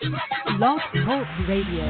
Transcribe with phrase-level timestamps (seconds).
[0.00, 1.84] Blog Talk Radio.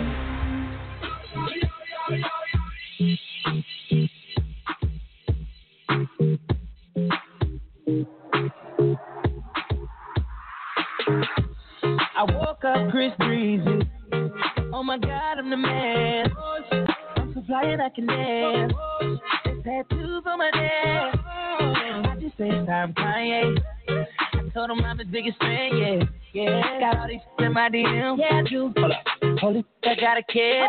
[12.16, 13.88] I woke up Chris Breezy.
[14.72, 16.32] Oh my God, I'm the man.
[17.16, 18.72] I'm so fly and I can dance.
[19.62, 21.14] Tattoos on my neck.
[21.24, 23.56] I just say I'm Kanye.
[23.88, 26.19] I told him I'm his biggest fan, yeah.
[26.32, 28.18] Yeah, got all these in my DM.
[28.18, 28.72] Yeah, I do.
[28.76, 29.38] Hold up.
[29.40, 30.68] Holy, I got a kid.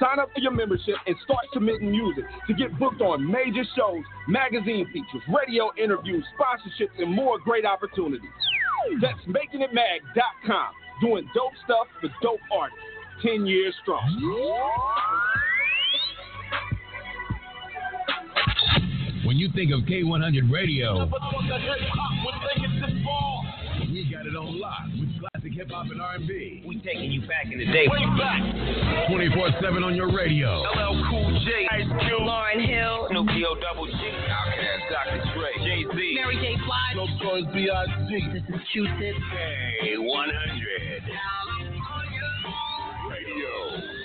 [0.00, 4.02] Sign up for your membership and start submitting music to get booked on major shows,
[4.28, 8.30] magazine features, radio interviews, sponsorships, and more great opportunities.
[9.00, 10.68] That's makingitmag.com.
[11.00, 12.78] Doing dope stuff for dope artists.
[13.22, 14.00] 10 years strong.
[19.24, 21.10] When you think of K100 Radio,
[23.88, 26.62] we got it on lock with classic hip hop and R&B.
[26.66, 27.88] We taking you back in the day.
[27.88, 28.44] Way back.
[29.08, 30.60] 24/7 on your radio.
[30.60, 33.28] LL Cool J, Ice Cube, Lauryn Hill, Snoop
[33.60, 33.92] Double G,
[34.28, 35.24] Outkast, Dr.
[35.32, 36.56] Dre, Jay-Z, Mary J.
[36.60, 38.10] Blige, No Choice B.I.G.
[38.32, 39.16] This is Q-Tip.
[39.82, 41.02] K100
[43.08, 43.98] Radio.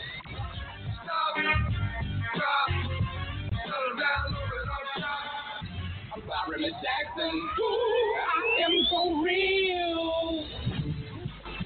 [8.66, 10.46] Am so real.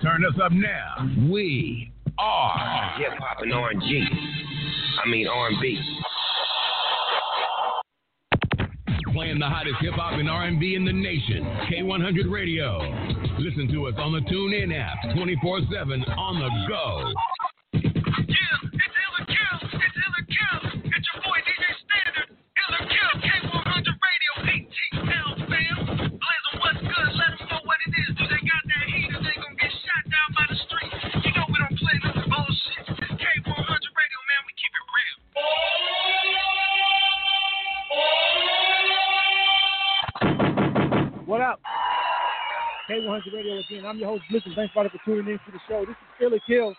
[0.02, 1.10] Turn us up now.
[1.30, 4.08] We are Hip Hop and R&G.
[5.04, 5.80] I mean R&B.
[9.14, 11.44] playing the hottest hip hop and R&B in the nation.
[11.72, 12.78] K100 Radio.
[13.40, 17.14] Listen to us on the TuneIn app 24/7 on the go.
[20.62, 20.67] What
[42.98, 43.86] K100 Radio again.
[43.86, 44.54] I'm your host, Listen.
[44.56, 45.86] Thanks for tuning in to the show.
[45.86, 46.70] This is Ill or Kill.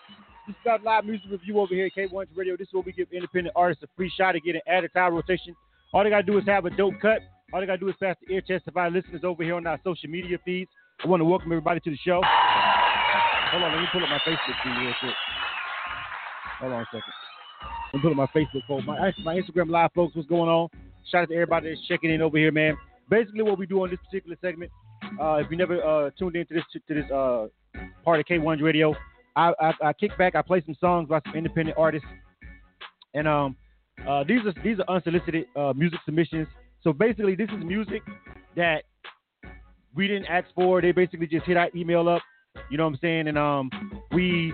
[0.47, 2.57] This is our live music review over here at K100 Radio.
[2.57, 5.13] This is where we give independent artists a free shot at getting added to our
[5.13, 5.55] rotation.
[5.93, 7.19] All they got to do is have a dope cut.
[7.53, 9.55] All they got to do is pass the ear test of our listeners over here
[9.55, 10.69] on our social media feeds.
[11.03, 12.21] I want to welcome everybody to the show.
[12.21, 15.15] Hold on, let me pull up my Facebook feed real quick.
[16.59, 17.13] Hold on a second.
[17.93, 18.85] Let me pull up my Facebook post.
[18.85, 20.67] My, my Instagram live, folks, what's going on?
[21.09, 22.77] Shout out to everybody that's checking in over here, man.
[23.09, 24.71] Basically, what we do on this particular segment,
[25.21, 27.47] uh, if you never uh, tuned into this to this uh,
[28.03, 28.95] part of K1 Radio,
[29.35, 32.07] I, I, I kick back, I play some songs by some independent artists,
[33.13, 33.55] and um,
[34.07, 36.47] uh, these are these are unsolicited uh, music submissions.
[36.81, 38.01] So basically, this is music
[38.55, 38.83] that
[39.95, 40.81] we didn't ask for.
[40.81, 42.21] They basically just hit our email up.
[42.69, 43.27] You know what I'm saying?
[43.27, 43.69] And um,
[44.11, 44.53] we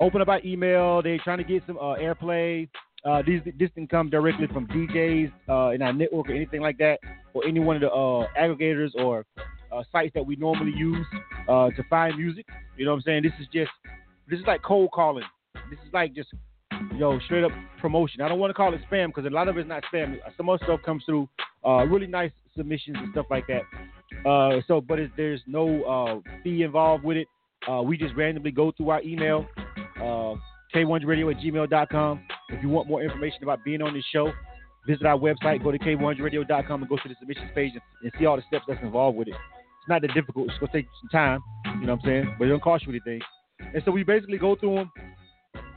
[0.00, 1.02] open up our email.
[1.02, 2.68] They're trying to get some uh, airplay.
[3.04, 6.78] Uh, these this didn't come directly from DJs uh, in our network or anything like
[6.78, 6.98] that,
[7.34, 9.26] or any one of the uh, aggregators or
[9.70, 11.06] uh, sites that we normally use
[11.48, 12.46] uh, to find music.
[12.78, 13.22] You know what I'm saying?
[13.24, 13.70] This is just
[14.28, 15.24] this is like cold calling.
[15.68, 16.30] This is like just
[16.96, 18.22] yo straight up promotion.
[18.22, 20.16] I don't want to call it spam because a lot of it's not spam.
[20.38, 21.28] Some other stuff comes through
[21.66, 24.62] uh, really nice submissions and stuff like that.
[24.66, 27.28] So, but it, there's no fee involved with it.
[27.84, 29.46] We just randomly go through our email,
[29.96, 30.36] uh,
[30.74, 32.22] k1radio at gmail.com.
[32.50, 34.32] If you want more information about being on this show,
[34.86, 38.26] visit our website, go to k1radio.com and go to the submissions page and, and see
[38.26, 39.34] all the steps that's involved with it.
[39.34, 40.48] It's not that difficult.
[40.48, 41.40] It's gonna take some time.
[41.80, 42.36] You know what I'm saying?
[42.38, 43.20] But it don't cost you anything.
[43.60, 44.92] And so we basically go through them.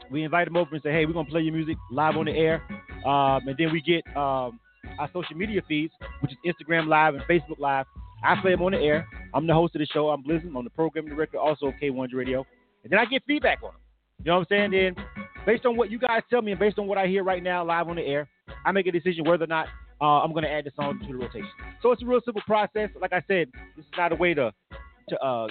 [0.10, 2.32] We invite them over and say, hey, we're gonna play your music live on the
[2.32, 2.64] air.
[3.06, 4.60] Um, and then we get um,
[5.00, 7.86] our social media feeds, which is Instagram Live and Facebook Live.
[8.24, 9.08] I play them on the air.
[9.34, 10.10] I'm the host of the show.
[10.10, 10.52] I'm Blizzard.
[10.56, 12.46] I'm the programming director, also of K100 Radio.
[12.84, 13.82] And then I get feedback on them.
[14.20, 14.96] You know what I'm saying?
[14.96, 15.06] Then,
[15.48, 17.64] based on what you guys tell me and based on what I hear right now
[17.66, 18.28] live on the air,
[18.66, 19.68] I make a decision whether or not
[20.02, 21.50] uh, I'm going to add the song to the rotation.
[21.82, 22.90] So it's a real simple process.
[23.02, 24.54] Like I said, this is not a way to
[25.10, 25.50] to uh, uh,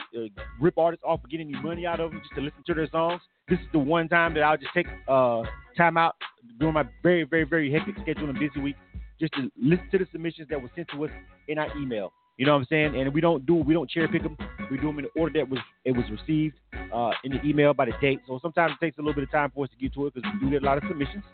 [0.60, 2.90] rip artists off for getting any money out of them, just to listen to their
[2.90, 3.22] songs.
[3.48, 5.44] This is the one time that I'll just take uh,
[5.78, 6.14] time out
[6.60, 8.76] during my very, very, very hectic schedule and busy week,
[9.18, 11.10] just to listen to the submissions that were sent to us
[11.48, 12.12] in our email.
[12.36, 13.00] You know what I'm saying?
[13.00, 14.36] And we don't do we don't cherry pick them.
[14.70, 16.56] We do them in the order that was it was received
[16.92, 18.20] uh, in the email by the date.
[18.26, 20.14] So sometimes it takes a little bit of time for us to get to it
[20.14, 21.24] because we do get a lot of submissions.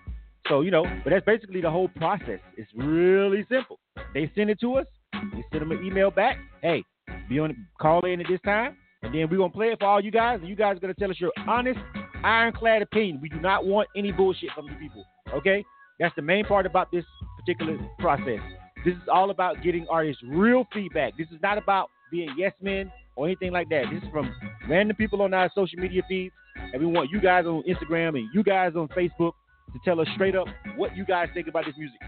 [0.48, 2.38] So you know, but that's basically the whole process.
[2.56, 3.78] It's really simple.
[4.14, 4.86] They send it to us.
[5.34, 6.36] We send them an email back.
[6.62, 6.84] Hey,
[7.28, 10.00] be on call in at this time, and then we're gonna play it for all
[10.00, 11.80] you guys, and you guys are gonna tell us your honest,
[12.22, 13.18] ironclad opinion.
[13.20, 15.04] We do not want any bullshit from you people.
[15.34, 15.64] Okay,
[15.98, 17.04] that's the main part about this
[17.38, 18.40] particular process.
[18.84, 21.16] This is all about getting artists real feedback.
[21.16, 23.84] This is not about being yes men or anything like that.
[23.92, 24.34] This is from
[24.68, 26.34] random people on our social media feeds,
[26.72, 29.32] and we want you guys on Instagram and you guys on Facebook
[29.72, 31.98] to tell us straight up what you guys think about this music.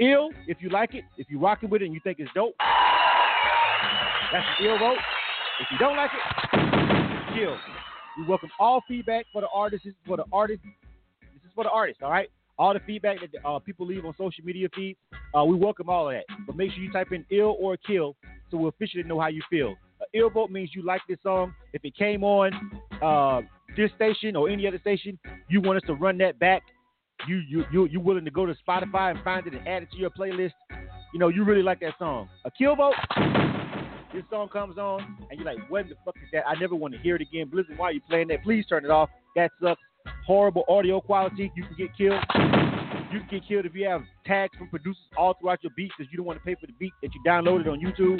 [0.00, 2.54] Ill, if you like it, if you rocking with it and you think it's dope,
[4.32, 4.98] that's an ill vote.
[5.60, 7.56] If you don't like it, kill.
[8.18, 9.84] We welcome all feedback for the artists.
[9.84, 10.64] This is for the artists.
[11.32, 12.28] This is for the artists, all right?
[12.58, 14.98] All the feedback that uh, people leave on social media feeds,
[15.36, 16.24] uh, we welcome all of that.
[16.46, 18.16] But make sure you type in ill or kill
[18.50, 19.70] so we'll officially know how you feel.
[20.00, 21.54] An ill vote means you like this song.
[21.72, 22.52] If it came on
[23.02, 23.42] uh,
[23.76, 25.18] this station or any other station,
[25.48, 26.62] you want us to run that back.
[27.26, 29.90] You you you you willing to go to Spotify and find it and add it
[29.92, 30.52] to your playlist.
[31.12, 32.28] You know you really like that song.
[32.44, 32.94] A kill vote.
[34.12, 36.46] This song comes on and you're like, what the fuck is that?
[36.46, 37.48] I never want to hear it again.
[37.48, 38.44] Blizzard, why are you playing that?
[38.44, 39.10] Please turn it off.
[39.34, 39.80] That sucks.
[40.26, 41.50] Horrible audio quality.
[41.54, 42.20] You can get killed.
[43.12, 46.10] You can get killed if you have tags from producers all throughout your beat because
[46.10, 48.18] you don't want to pay for the beat that you downloaded on YouTube.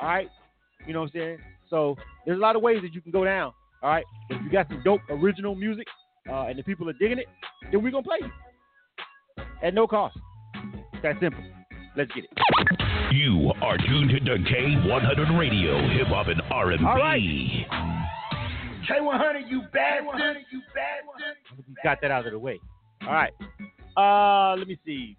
[0.00, 0.28] All right,
[0.86, 1.38] you know what I'm saying?
[1.68, 3.52] So there's a lot of ways that you can go down.
[3.82, 5.86] All right, if you got some dope original music
[6.30, 7.26] uh, and the people are digging it,
[7.70, 10.16] then we're gonna play you at no cost.
[11.02, 11.42] That simple.
[11.96, 12.30] Let's get it.
[13.12, 16.84] You are tuned to K100 Radio, Hip Hop and R&B.
[16.84, 17.20] All right.
[18.88, 20.38] K100, you bastard.
[20.52, 21.36] You bastard.
[21.68, 22.60] We got that out of the way.
[23.02, 23.32] All right.
[23.96, 25.16] Uh, let me see.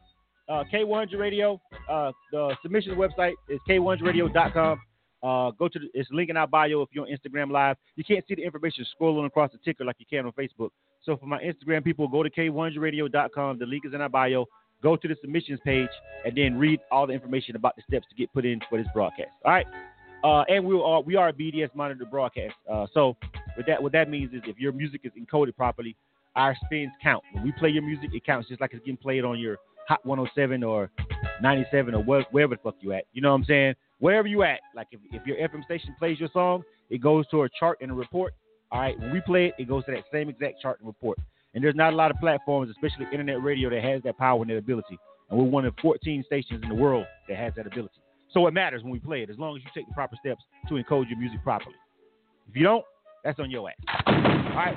[0.49, 1.59] Uh, K100 Radio.
[1.89, 4.79] Uh, the submission website is k100radio.com.
[5.23, 7.75] Uh, go to the, it's link in our bio if you're on Instagram Live.
[7.95, 10.69] You can't see the information scrolling across the ticker like you can on Facebook.
[11.03, 13.59] So for my Instagram people, go to k100radio.com.
[13.59, 14.45] The link is in our bio.
[14.83, 15.89] Go to the submissions page
[16.23, 18.87] and then read all the information about the steps to get put in for this
[18.93, 19.31] broadcast.
[19.43, 19.65] All right.
[20.23, 22.55] Uh, and we are we are a BDS monitored broadcast.
[22.71, 23.15] Uh, so
[23.55, 25.95] what that what that means is if your music is encoded properly,
[26.35, 27.23] our spins count.
[27.33, 30.05] When we play your music, it counts just like it's getting played on your Hot
[30.05, 30.91] 107 or
[31.41, 33.05] 97 or where, wherever the fuck you at.
[33.13, 33.75] You know what I'm saying?
[33.99, 34.59] Wherever you at.
[34.75, 37.91] Like if, if your FM station plays your song, it goes to a chart and
[37.91, 38.33] a report.
[38.71, 38.99] All right.
[38.99, 41.17] When we play it, it goes to that same exact chart and report.
[41.53, 44.49] And there's not a lot of platforms, especially internet radio, that has that power and
[44.49, 44.99] that ability.
[45.29, 47.95] And we're one of 14 stations in the world that has that ability.
[48.37, 50.43] So it matters when we play it, as long as you take the proper steps
[50.69, 51.73] to encode your music properly.
[52.47, 52.85] If you don't,
[53.23, 53.75] that's on your ass.
[54.05, 54.75] All right?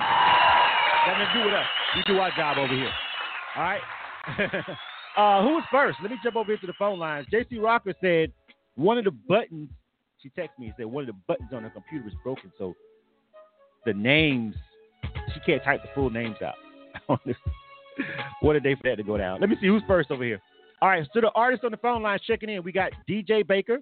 [1.05, 1.65] Nothing to do with us.
[1.95, 2.89] We do our job over here.
[3.55, 3.81] All right?
[5.15, 5.99] uh, who's first?
[6.01, 7.27] Let me jump over here to the phone lines.
[7.31, 8.31] JC Rocker said
[8.73, 9.69] one of the buttons,
[10.23, 12.51] she texted me and said one of the buttons on her computer is broken.
[12.57, 12.73] So
[13.85, 14.55] the names,
[15.35, 16.55] she can't type the full names out.
[18.41, 19.39] what a day for that to go down.
[19.39, 20.41] Let me see who's first over here.
[20.81, 22.63] All right, so the artist on the phone line checking in.
[22.63, 23.79] We got DJ Baker.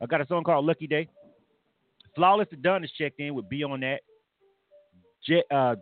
[0.00, 1.08] I got a song called Lucky Day.
[2.14, 4.00] Flawless the Done is checked in with Be on that.
[5.26, 5.76] J, uh,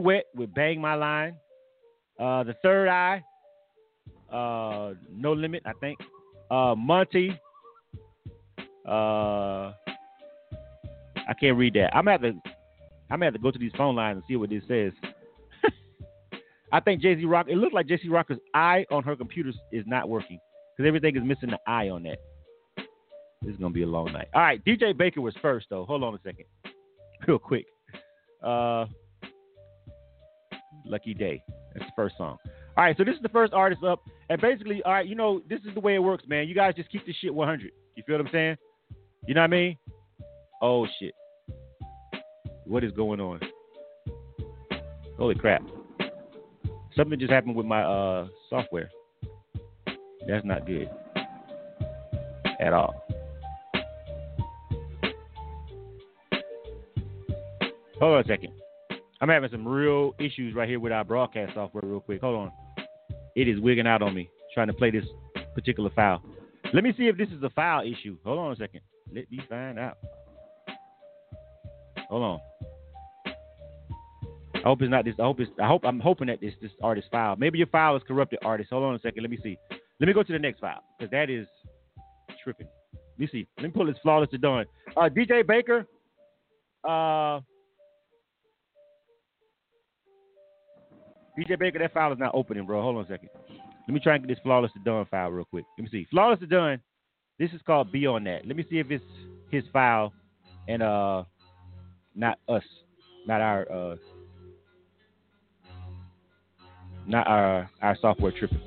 [0.00, 1.36] Wet with Bang My Line.
[2.18, 3.22] Uh, the Third Eye.
[4.32, 5.98] Uh, no Limit, I think.
[6.50, 7.38] Uh, Monty.
[8.88, 9.72] Uh,
[11.28, 11.94] I can't read that.
[11.94, 12.28] I'm at the.
[13.10, 14.92] I'm gonna have to go to these phone lines and see what this says.
[16.72, 17.46] I think Jay Z Rock.
[17.48, 20.40] It looks like JC Rocker's eye on her computer is not working
[20.76, 22.18] because everything is missing the eye on that.
[23.42, 24.28] This is gonna be a long night.
[24.34, 25.84] All right, DJ Baker was first though.
[25.84, 26.46] Hold on a second,
[27.28, 27.66] real quick.
[28.42, 28.86] Uh,
[30.86, 31.42] Lucky Day.
[31.74, 32.38] That's the first song.
[32.76, 35.42] All right, so this is the first artist up, and basically, all right, you know,
[35.48, 36.48] this is the way it works, man.
[36.48, 37.70] You guys just keep this shit 100.
[37.96, 38.56] You feel what I'm saying?
[39.26, 39.76] You know what I mean?
[40.62, 41.14] Oh shit.
[42.64, 43.40] What is going on?
[45.18, 45.62] Holy crap.
[46.96, 48.90] Something just happened with my uh, software.
[50.28, 50.88] That's not good
[52.60, 53.04] at all.
[57.98, 58.52] Hold on a second.
[59.20, 62.20] I'm having some real issues right here with our broadcast software, real quick.
[62.20, 62.52] Hold on.
[63.36, 65.04] It is wigging out on me trying to play this
[65.54, 66.22] particular file.
[66.74, 68.16] Let me see if this is a file issue.
[68.24, 68.80] Hold on a second.
[69.14, 69.98] Let me find out.
[72.08, 72.40] Hold on.
[74.64, 75.14] I hope it's not this.
[75.18, 75.50] I hope it's.
[75.60, 77.34] I hope I'm hoping that this this artist file.
[77.36, 78.70] Maybe your file is corrupted, artist.
[78.70, 79.22] Hold on a second.
[79.22, 79.58] Let me see.
[79.98, 81.46] Let me go to the next file because that is
[82.44, 82.68] tripping.
[82.92, 83.46] Let me see.
[83.58, 84.66] Let me pull this flawless to done.
[84.96, 85.86] Uh, DJ Baker.
[86.84, 87.40] Uh,
[91.38, 92.82] DJ Baker, that file is not opening, bro.
[92.82, 93.30] Hold on a second.
[93.88, 95.64] Let me try and get this flawless to done file real quick.
[95.76, 96.06] Let me see.
[96.10, 96.80] Flawless to done.
[97.38, 98.46] This is called Be on that.
[98.46, 99.04] Let me see if it's
[99.50, 100.12] his file
[100.68, 101.24] and uh,
[102.14, 102.62] not us,
[103.26, 103.96] not our uh,
[107.06, 108.60] not our our software tripping.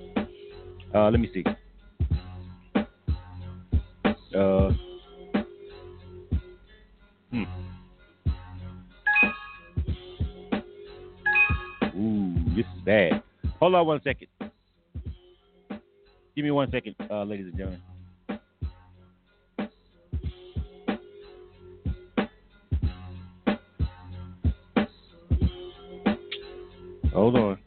[0.93, 1.43] Uh, let me see.
[4.35, 4.71] Uh,
[7.31, 7.43] hmm.
[11.97, 13.23] Ooh, this is bad.
[13.59, 14.27] Hold on one second.
[16.35, 17.81] Give me one second, uh, ladies and gentlemen.
[27.13, 27.64] Hold on.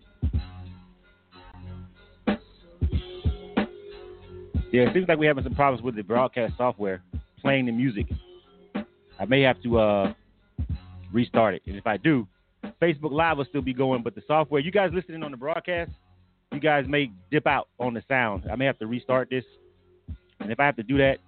[4.70, 7.02] Yeah, it seems like we're having some problems with the broadcast software
[7.40, 8.06] playing the music.
[9.18, 10.12] I may have to uh,
[11.12, 11.62] restart it.
[11.66, 12.28] And if I do,
[12.80, 15.90] Facebook Live will still be going, but the software, you guys listening on the broadcast,
[16.52, 18.44] you guys may dip out on the sound.
[18.50, 19.44] I may have to restart this.
[20.40, 21.18] And if I have to do that,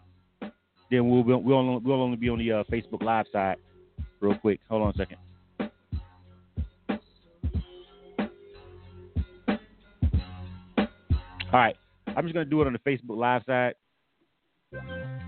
[0.91, 3.57] then we'll we'll, we'll, only, we'll only be on the uh, Facebook Live side
[4.21, 4.61] real quick.
[4.69, 5.19] Hold on a second.
[11.53, 11.77] All right.
[12.17, 13.75] I'm just gonna do it on the Facebook Live side,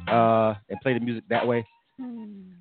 [0.09, 1.65] uh, and play the music that way.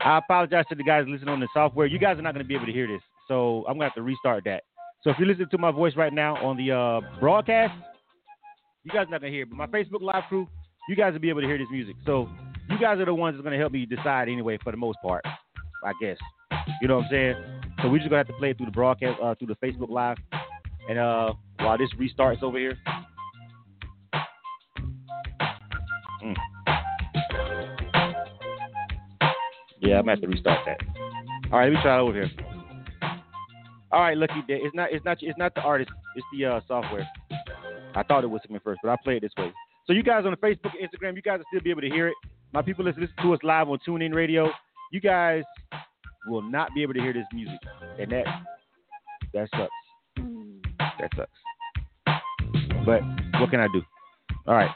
[0.01, 1.85] I apologize to the guys listening on the software.
[1.87, 4.01] You guys are not gonna be able to hear this, so I'm gonna have to
[4.01, 4.63] restart that.
[5.03, 7.73] So if you listen to my voice right now on the uh, broadcast,
[8.83, 9.43] you guys are not gonna hear.
[9.43, 9.49] It.
[9.49, 10.47] But my Facebook Live crew,
[10.89, 11.95] you guys will be able to hear this music.
[12.05, 12.29] So
[12.69, 15.25] you guys are the ones that's gonna help me decide anyway, for the most part,
[15.83, 16.17] I guess.
[16.81, 17.35] You know what I'm saying?
[17.81, 19.89] So we're just gonna have to play it through the broadcast, uh, through the Facebook
[19.89, 20.17] Live,
[20.89, 22.77] and uh, while this restarts over here.
[29.91, 30.77] Yeah, I'm gonna have to restart that.
[31.51, 32.31] All right, let me try it over here.
[33.91, 34.59] All right, Lucky Day.
[34.63, 34.87] It's not.
[34.89, 35.17] It's not.
[35.19, 35.91] It's not the artist.
[36.15, 37.05] It's the uh, software.
[37.93, 39.51] I thought it was at first, but I play it this way.
[39.85, 41.89] So you guys on the Facebook, and Instagram, you guys will still be able to
[41.89, 42.13] hear it.
[42.53, 44.49] My people listen, listen to us live on TuneIn Radio.
[44.93, 45.43] You guys
[46.25, 47.59] will not be able to hear this music,
[47.99, 48.25] and that
[49.33, 50.23] that sucks.
[51.01, 51.31] That sucks.
[52.85, 53.01] But
[53.41, 53.81] what can I do?
[54.47, 54.71] All right.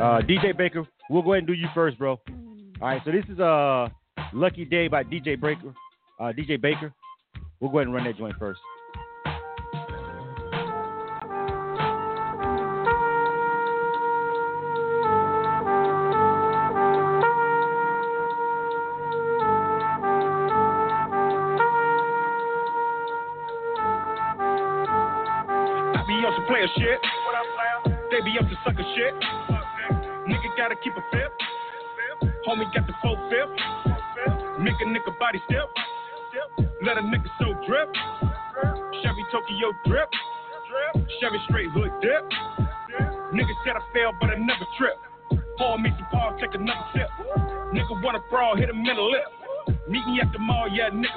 [0.00, 2.20] Uh, DJ Baker, we'll go ahead and do you first, bro.
[2.80, 3.88] All right, so this is uh
[4.32, 5.74] Lucky Day by DJ Baker.
[6.18, 6.92] Uh, DJ Baker.
[7.60, 8.60] We'll go ahead and run that joint first.
[26.46, 27.00] Player shit.
[39.84, 40.10] Drip.
[41.20, 42.24] Chevy straight hood dip.
[43.34, 44.96] Nigga said I failed, but I never trip.
[45.58, 47.08] Pour me some Paul, take another sip.
[47.74, 49.78] Nigga wanna brawl, hit him in the lip.
[49.88, 50.90] Meet me at the mall, yeah.
[50.90, 51.15] Nigga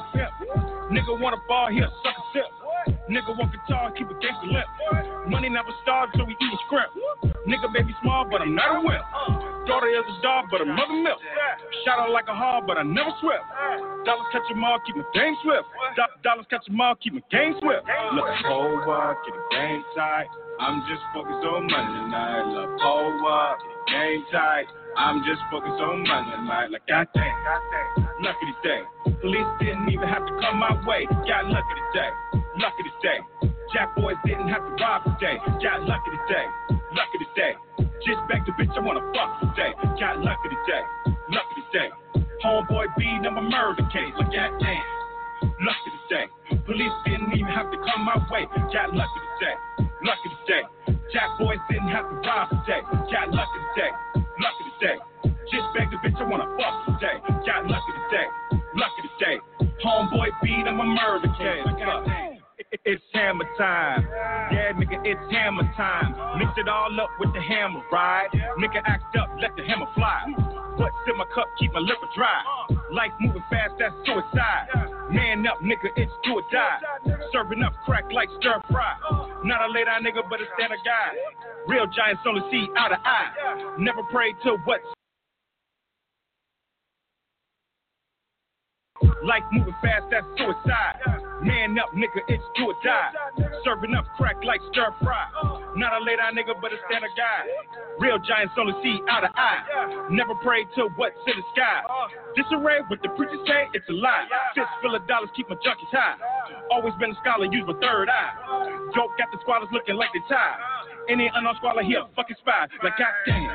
[12.79, 13.43] I never swept.
[14.07, 15.67] Dollars catch catch 'em all, keep my game swift.
[15.99, 17.83] Do- dollars catch 'em all, keep my game swift.
[18.15, 20.27] Look over, get the game tight.
[20.61, 22.43] I'm just focused on money tonight.
[22.47, 24.67] Look over, get the game tight.
[24.95, 26.71] I'm just focused on money tonight.
[26.71, 28.83] Like I goddamn, lucky today.
[29.19, 31.03] Police didn't even have to come my way.
[31.27, 32.11] Got lucky today.
[32.55, 33.19] Lucky today.
[33.73, 35.37] Jack boys didn't have to rob today.
[35.61, 36.47] Got lucky today.
[36.95, 37.55] Lucky today.
[38.07, 39.73] Just back to bitch, I wanna fuck today.
[39.99, 40.83] Got lucky today.
[41.27, 41.89] Lucky today.
[42.43, 44.13] Homeboy B number murder case.
[44.17, 44.83] Look Like goddamn.
[45.59, 46.25] Lucky today.
[46.65, 48.45] Police didn't even have to come my way.
[48.71, 49.55] Got lucky today.
[50.03, 50.63] Lucky today.
[51.11, 52.79] Jack boys didn't have to rob today.
[53.11, 53.91] Got lucky today.
[54.15, 54.97] Lucky today.
[55.51, 57.15] Just back to bitch, I wanna fuck today.
[57.45, 58.27] Got lucky today.
[58.75, 59.37] Lucky today.
[59.83, 61.65] Homeboy B number murder case.
[61.65, 62.33] Like goddamn.
[62.33, 62.38] It-
[62.71, 64.05] It's hammer time.
[64.53, 66.13] Yeah, nigga, it's hammer time.
[66.37, 68.29] Mix it all up with the hammer, right?
[68.59, 70.21] Nigga, act up, let the hammer fly.
[70.77, 72.43] But sip my cup, keep my liver dry.
[72.91, 74.69] Life moving fast, that's suicide.
[75.09, 76.79] Man up, nigga, it's do or die.
[77.33, 78.93] Serving up crack like stir fry.
[79.43, 81.17] Not a lay down nigga, but a standard guy.
[81.67, 83.75] Real giants only see eye to eye.
[83.79, 84.81] Never pray to what
[89.23, 90.99] Life moving fast, that's suicide.
[91.43, 93.11] Man up, nigga, it's do or die.
[93.63, 95.27] Serving up crack like stir fry.
[95.75, 97.47] Not a lay down nigga, but a standard guy.
[97.99, 100.07] Real giants only see eye to eye.
[100.11, 101.79] Never prayed to what's in the sky.
[102.35, 104.27] Disarray, what the preachers say, it's a lie.
[104.55, 106.15] Fist full of dollars, keep my junkies high.
[106.71, 108.31] Always been a scholar, use my third eye.
[108.95, 110.59] Joke got the squatters looking like they tired.
[111.07, 112.67] Any unknown squalor here, fucking spy.
[112.83, 113.47] Like goddamn,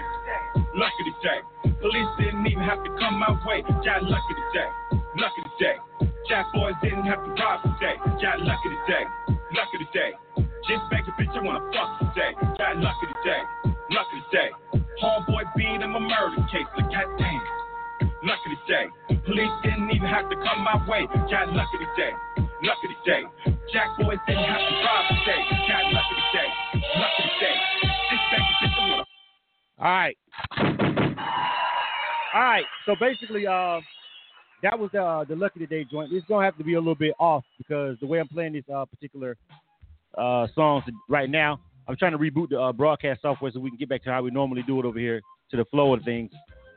[0.75, 1.41] lucky today.
[1.81, 3.61] Police didn't even have to come my way.
[3.85, 4.71] Got lucky today,
[5.17, 5.77] lucky today.
[6.29, 7.97] Jack boys didn't have to rob today.
[8.21, 9.05] Got lucky today,
[9.55, 10.11] lucky today.
[10.67, 12.33] Just back a bitch, I wanna fuck today.
[12.59, 13.43] Got lucky today,
[13.91, 14.51] lucky today.
[15.03, 16.67] Homeboy beat in my murder case.
[16.77, 17.43] Like goddamn,
[18.25, 18.87] lucky today.
[19.27, 21.07] Police didn't even have to come my way.
[21.31, 22.13] Got lucky today,
[22.63, 23.23] lucky today.
[23.73, 25.41] Jack boys didn't have to rob today.
[25.69, 26.49] Got lucky today,
[26.99, 27.57] lucky today.
[28.11, 29.05] Just back a bitch, I wanna
[29.79, 30.17] All right.
[32.35, 32.65] All right.
[32.87, 33.81] So basically, uh,
[34.65, 36.11] that was the uh, the lucky today joint.
[36.11, 38.65] It's gonna have to be a little bit off because the way I'm playing this
[38.75, 39.37] uh, particular
[40.17, 43.79] uh, songs right now, I'm trying to reboot the uh, broadcast software so we can
[43.79, 46.31] get back to how we normally do it over here to the flow of things.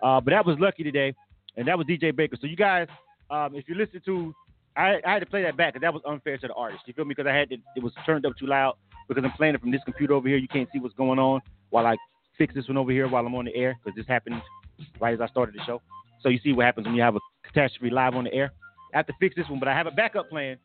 [0.03, 1.15] Uh, but that was lucky today,
[1.55, 2.35] and that was DJ Baker.
[2.41, 2.87] So you guys,
[3.29, 4.35] um, if you listen to,
[4.75, 6.83] I, I had to play that back because that was unfair to the artist.
[6.87, 7.13] You feel me?
[7.15, 8.75] Because I had to, it was turned up too loud
[9.07, 10.37] because I'm playing it from this computer over here.
[10.37, 11.39] You can't see what's going on
[11.69, 11.95] while I
[12.37, 14.41] fix this one over here while I'm on the air because this happened
[14.99, 15.81] right as I started the show.
[16.21, 18.51] So you see what happens when you have a catastrophe live on the air.
[18.93, 20.57] I have to fix this one, but I have a backup plan,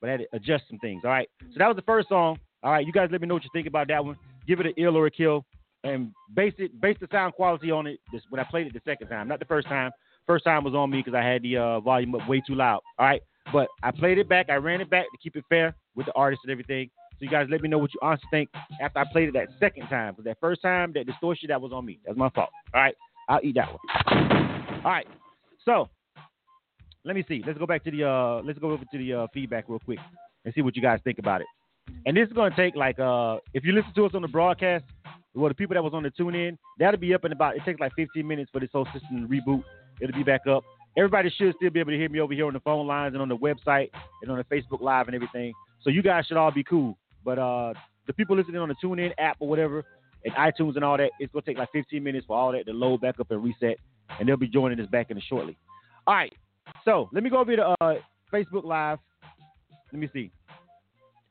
[0.00, 1.02] but I had to adjust some things.
[1.04, 1.28] All right.
[1.40, 2.38] So that was the first song.
[2.62, 4.16] All right, you guys let me know what you think about that one.
[4.46, 5.46] Give it an ill or a kill,
[5.82, 8.00] and base it, base the sound quality on it.
[8.12, 9.90] This when I played it the second time, not the first time.
[10.26, 12.80] First time was on me because I had the uh, volume up way too loud.
[12.98, 14.50] All right, but I played it back.
[14.50, 16.90] I ran it back to keep it fair with the artist and everything.
[17.12, 19.48] So you guys let me know what you honestly think after I played it that
[19.58, 20.12] second time.
[20.12, 21.98] Because that first time, that distortion, that was on me.
[22.04, 22.50] That's my fault.
[22.74, 22.94] All right,
[23.28, 24.69] I'll eat that one.
[24.82, 25.06] All right,
[25.64, 25.88] so
[27.04, 27.42] let me see.
[27.46, 29.98] Let's go back to the uh, let's go over to the uh, feedback real quick
[30.44, 31.46] and see what you guys think about it.
[32.06, 34.84] And this is to take like uh, if you listen to us on the broadcast,
[35.34, 37.56] well, the people that was on the tune in, that'll be up in about.
[37.56, 39.62] It takes like 15 minutes for this whole system to reboot.
[40.00, 40.64] It'll be back up.
[40.96, 43.22] Everybody should still be able to hear me over here on the phone lines and
[43.22, 43.90] on the website
[44.22, 45.52] and on the Facebook Live and everything.
[45.82, 46.98] So you guys should all be cool.
[47.24, 47.74] But uh,
[48.06, 49.84] the people listening on the TuneIn app or whatever,
[50.24, 52.72] and iTunes and all that, it's gonna take like 15 minutes for all that to
[52.72, 53.78] load back up and reset,
[54.18, 55.56] and they'll be joining us back in shortly.
[56.06, 56.32] All right.
[56.84, 57.94] So let me go over to uh,
[58.32, 58.98] Facebook Live.
[59.92, 60.30] Let me see.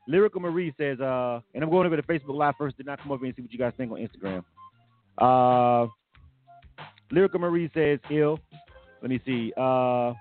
[0.06, 2.76] Lyrical Marie says, uh, and I'm going over to Facebook Live first.
[2.76, 4.44] Did not come over and see what you guys think on Instagram.
[5.18, 5.88] Uh,
[7.10, 8.38] Lyrical Marie says, ill.
[9.02, 9.52] Let me see.
[9.56, 10.14] Uh,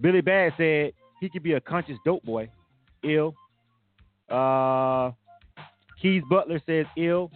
[0.00, 2.50] Billy Bad said he could be a conscious dope boy.
[3.04, 3.34] Ill.
[4.28, 5.12] Uh,
[6.00, 7.30] Keys Butler says ill.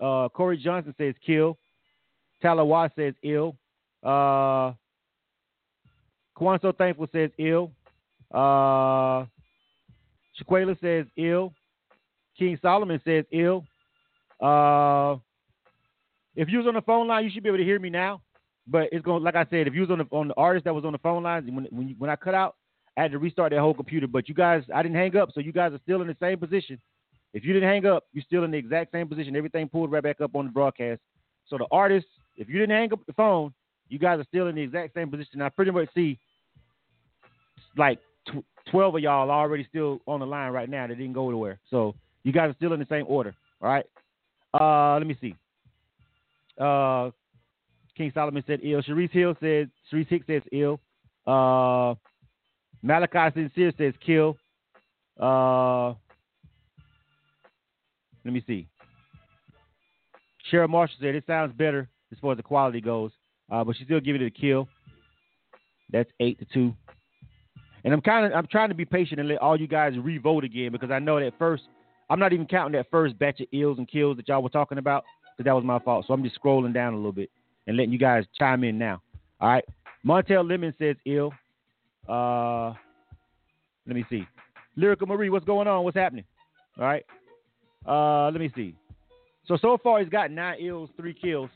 [0.00, 1.58] Uh, Corey Johnson says kill.
[2.42, 3.56] Talawa says ill.
[4.02, 4.72] Uh,
[6.34, 7.72] Kwan So Thankful says ill.
[8.32, 9.24] Uh,
[10.38, 11.52] Shaquela says ill.
[12.38, 13.64] King Solomon says ill.
[14.40, 15.16] Uh,
[16.36, 18.22] if you was on the phone line, you should be able to hear me now.
[18.68, 20.64] But it's going to like I said, if you was on the on the artist
[20.66, 22.54] that was on the phone lines, when when, you, when I cut out,
[22.96, 24.06] I had to restart that whole computer.
[24.06, 26.38] But you guys, I didn't hang up, so you guys are still in the same
[26.38, 26.78] position.
[27.32, 29.36] If you didn't hang up, you're still in the exact same position.
[29.36, 31.00] Everything pulled right back up on the broadcast.
[31.46, 32.06] So the artist,
[32.38, 33.52] if you didn't hang up the phone,
[33.88, 35.42] you guys are still in the exact same position.
[35.42, 36.18] I pretty much see
[37.76, 41.28] like tw- 12 of y'all already still on the line right now that didn't go
[41.28, 41.58] anywhere.
[41.70, 43.34] So you guys are still in the same order.
[43.60, 43.84] All right.
[44.58, 45.34] Uh, let me see.
[46.58, 47.10] Uh,
[47.96, 48.82] King Solomon said ill.
[48.82, 50.80] Sharice Hill said, Sharice Hicks says ill.
[51.26, 51.94] Uh,
[52.82, 54.36] Malachi Sincere says kill.
[55.20, 55.88] Uh,
[58.24, 58.68] let me see.
[60.50, 63.10] Cheryl Marshall said it sounds better as far as the quality goes,
[63.50, 64.68] uh, but she's still giving it a kill.
[65.90, 66.74] That's eight to two.
[67.84, 70.44] And I'm kind of I'm trying to be patient and let all you guys re-vote
[70.44, 71.62] again because I know that first
[72.10, 74.78] I'm not even counting that first batch of ills and kills that y'all were talking
[74.78, 75.04] about
[75.36, 76.04] because that was my fault.
[76.06, 77.30] So I'm just scrolling down a little bit
[77.66, 79.00] and letting you guys chime in now.
[79.40, 79.64] All right.
[80.06, 81.32] Montel Lemon says ill.
[82.08, 82.72] Uh,
[83.86, 84.26] let me see.
[84.76, 85.84] Lyrical Marie, what's going on?
[85.84, 86.24] What's happening?
[86.78, 87.04] All right.
[87.86, 88.74] Uh, let me see.
[89.46, 91.50] So so far he's got nine ills, three kills.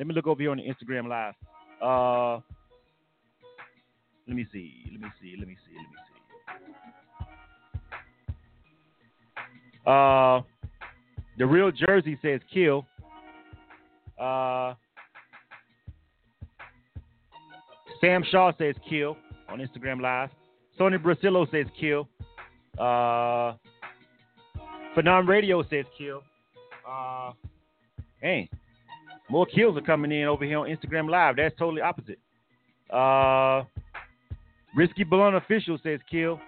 [0.00, 1.34] Let me look over here on the Instagram live.
[1.82, 2.40] Uh,
[4.26, 4.88] let me see.
[4.90, 5.36] Let me see.
[5.38, 5.76] Let me see.
[5.76, 5.96] Let me
[9.84, 9.90] see.
[9.90, 10.40] Uh,
[11.36, 12.86] the real Jersey says kill.
[14.18, 14.72] Uh,
[18.00, 19.18] Sam Shaw says kill
[19.50, 20.30] on Instagram Live.
[20.78, 22.08] Sony Brasillo says kill.
[22.78, 23.52] Uh,
[24.96, 26.22] Phenom Radio says kill.
[26.88, 27.32] Uh,
[28.22, 28.48] hey,
[29.30, 31.36] more kills are coming in over here on Instagram Live.
[31.36, 32.18] That's totally opposite.
[32.92, 33.64] Uh,
[34.74, 36.40] Risky Blunt Official says kill.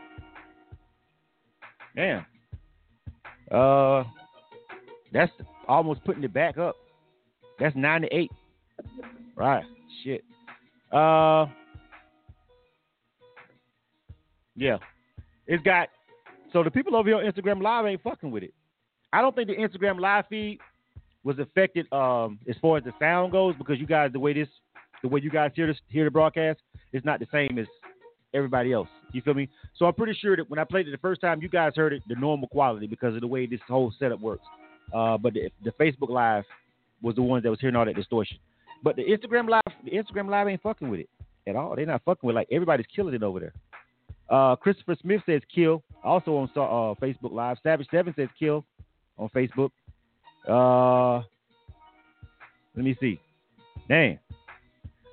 [1.95, 2.27] Damn.
[3.51, 4.05] Uh,
[5.12, 5.31] that's
[5.68, 6.77] almost putting it back up.
[7.61, 8.31] That's nine to eight.
[9.37, 9.64] Right.
[10.03, 10.25] Shit.
[10.92, 11.47] Uh.
[14.57, 14.79] Yeah.
[15.47, 15.88] It's got
[16.53, 18.55] so the people over here on Instagram Live ain't fucking with it.
[19.12, 20.59] I don't think the Instagram Live feed
[21.24, 24.48] was affected um as far as the sound goes because you guys the way this
[25.02, 26.61] the way you guys hear this hear the broadcast
[26.92, 27.66] is not the same as
[28.35, 28.88] everybody else.
[29.12, 29.48] You feel me?
[29.76, 31.92] So I'm pretty sure that when I played it the first time, you guys heard
[31.92, 34.44] it the normal quality because of the way this whole setup works.
[34.92, 36.44] Uh, but the, the Facebook Live
[37.02, 38.38] was the one that was hearing all that distortion.
[38.82, 41.08] But the Instagram Live, the Instagram Live ain't fucking with it
[41.46, 41.76] at all.
[41.76, 42.38] They're not fucking with it.
[42.38, 43.52] Like everybody's killing it over there.
[44.28, 45.82] Uh, Christopher Smith says kill.
[46.02, 47.58] Also on uh, Facebook Live.
[47.62, 48.64] Savage Seven says kill
[49.18, 49.70] on Facebook.
[50.48, 51.18] Uh,
[52.74, 53.20] let me see.
[53.88, 54.18] Damn.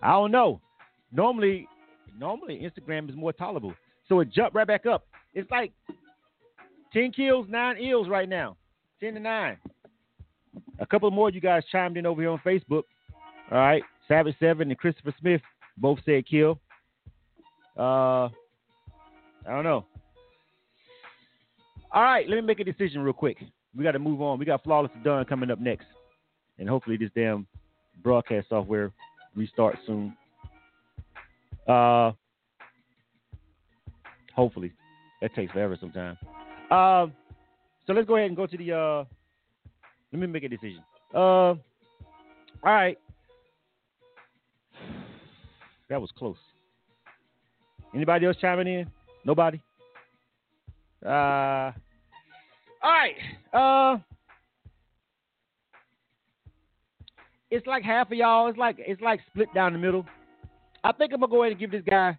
[0.01, 0.61] I don't know.
[1.11, 1.67] Normally,
[2.17, 3.73] normally Instagram is more tolerable.
[4.07, 5.05] So it jumped right back up.
[5.33, 5.71] It's like
[6.93, 8.57] 10 kills, 9 ills right now.
[9.01, 9.57] 10 to 9.
[10.79, 12.83] A couple more you guys chimed in over here on Facebook.
[13.51, 13.83] All right.
[14.07, 15.41] Savage 7 and Christopher Smith
[15.77, 16.59] both said kill.
[17.77, 18.25] Uh,
[19.45, 19.85] I don't know.
[21.91, 23.37] All right, let me make a decision real quick.
[23.75, 24.39] We got to move on.
[24.39, 25.85] We got Flawless Done coming up next.
[26.57, 27.47] And hopefully this damn
[28.03, 28.91] broadcast software
[29.35, 30.15] restart soon.
[31.67, 32.11] Uh,
[34.35, 34.71] hopefully.
[35.21, 36.17] That takes forever sometimes.
[36.71, 37.13] Um,
[37.85, 38.73] so let's go ahead and go to the.
[38.73, 39.03] Uh,
[40.11, 40.81] let me make a decision.
[41.13, 41.57] Uh, all
[42.63, 42.97] right.
[45.89, 46.37] That was close.
[47.93, 48.91] Anybody else chiming in?
[49.25, 49.59] Nobody.
[51.05, 51.71] Uh,
[52.81, 53.15] all right.
[53.53, 53.99] Uh,
[57.51, 58.47] it's like half of y'all.
[58.47, 60.05] It's like it's like split down the middle.
[60.83, 62.17] I think I'm gonna go ahead and give this guy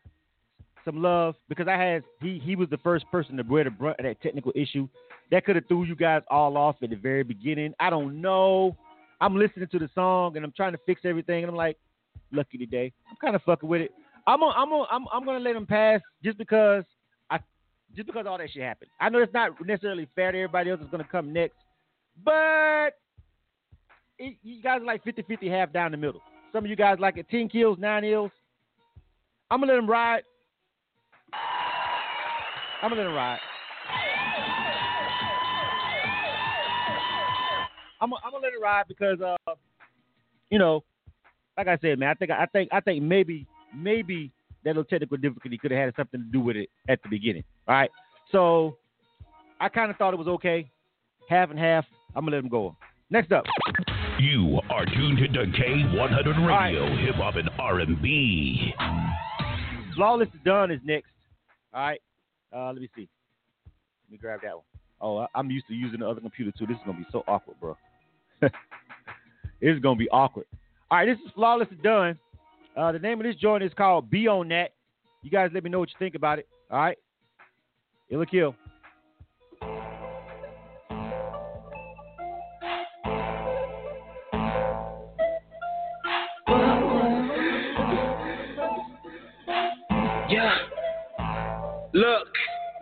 [0.85, 3.99] some love because I had he he was the first person to bear the brunt
[4.01, 4.89] of that technical issue
[5.31, 7.73] that could have threw you guys all off at the very beginning.
[7.79, 8.77] I don't know.
[9.21, 11.77] I'm listening to the song and I'm trying to fix everything and I'm like,
[12.33, 12.93] lucky today.
[13.09, 13.93] I'm kind of fucking with it.
[14.27, 16.85] I'm gonna, I'm gonna, I'm, I'm gonna let him pass just because
[17.95, 18.91] just because all that shit happened.
[19.01, 21.57] I know it's not necessarily fair to everybody else that's gonna come next,
[22.25, 22.99] but
[24.19, 26.21] it, you guys like 50-50 half down the middle.
[26.53, 28.31] Some of you guys like it 10 kills, 9 ills.
[29.51, 30.23] I'm gonna let him ride.
[32.83, 33.39] I'm gonna let him ride.
[38.01, 39.55] I'm, I'm gonna let it ride because, uh,
[40.51, 40.83] you know,
[41.57, 44.33] like I said, man, I think I think I think maybe maybe
[44.65, 47.45] that little technical difficulty could have had something to do with it at the beginning.
[47.69, 47.91] All right,
[48.33, 48.77] so
[49.61, 50.71] I kind of thought it was okay,
[51.29, 51.85] half and half.
[52.15, 52.77] I'm gonna let him go.
[53.11, 53.45] Next up.
[54.21, 56.99] You are tuned to K100 Radio, right.
[57.01, 58.75] Hip Hop and R&B.
[59.95, 61.11] Flawless Done is next.
[61.73, 62.01] All right.
[62.55, 63.09] Uh, let me see.
[64.05, 64.65] Let me grab that one.
[65.01, 66.67] Oh, I'm used to using the other computer too.
[66.67, 67.77] This is gonna be so awkward, bro.
[69.61, 70.47] it's gonna be awkward.
[70.91, 72.19] All right, this is Flawless Done.
[72.77, 74.71] Uh, the name of this joint is called Be On That.
[75.23, 76.49] You guys let me know what you think about it.
[76.71, 76.97] All right.
[78.09, 78.55] It'll kill.
[90.31, 90.57] Yeah.
[91.93, 92.29] Look,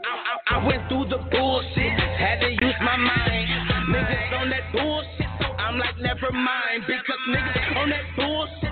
[0.05, 3.49] I, I, I went through the bullshit, had to use my mind.
[3.89, 6.85] Niggas on that bullshit, so I'm like, never mind.
[6.87, 8.68] Because niggas on that bullshit,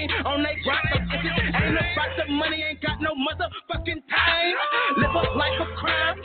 [0.00, 1.10] they ain't on that grind.
[1.12, 4.54] If it ain't about the money, ain't got no motherfucking time.
[4.96, 6.16] Live up like a crime.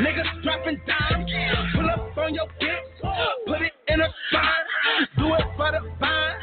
[0.00, 1.30] Niggas dropping dimes.
[1.74, 5.08] Pull up on your bitch, put it in a spine.
[5.18, 6.34] Do it for the vine,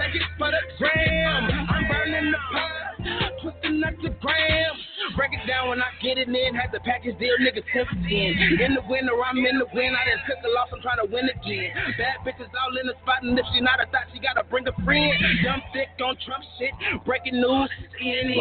[0.00, 1.50] take it for the gram.
[1.68, 4.79] I'm burning the pot, twisting up the gram.
[5.16, 6.54] Break it down when I get it in.
[6.54, 8.60] Had the package deal, nigga, 10%.
[8.60, 9.96] In the winter, I'm in the wind.
[9.96, 11.70] I done took a loss, I'm trying to win again.
[11.98, 14.66] Bad bitches all in the spot, and if she not a thought, she gotta bring
[14.68, 15.14] a friend.
[15.44, 16.72] Dumb thick on Trump shit.
[17.04, 18.36] Breaking news, CNN.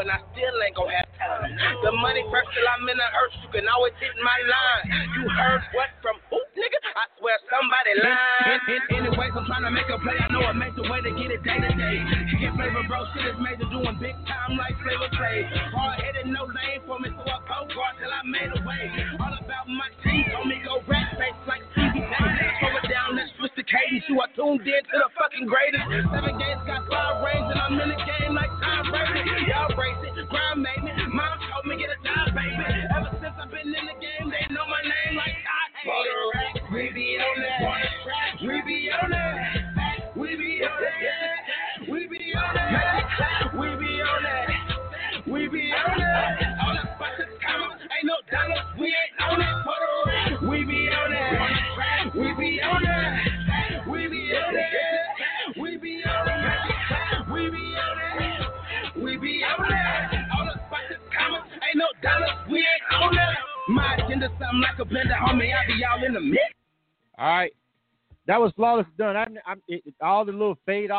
[0.00, 0.18] And I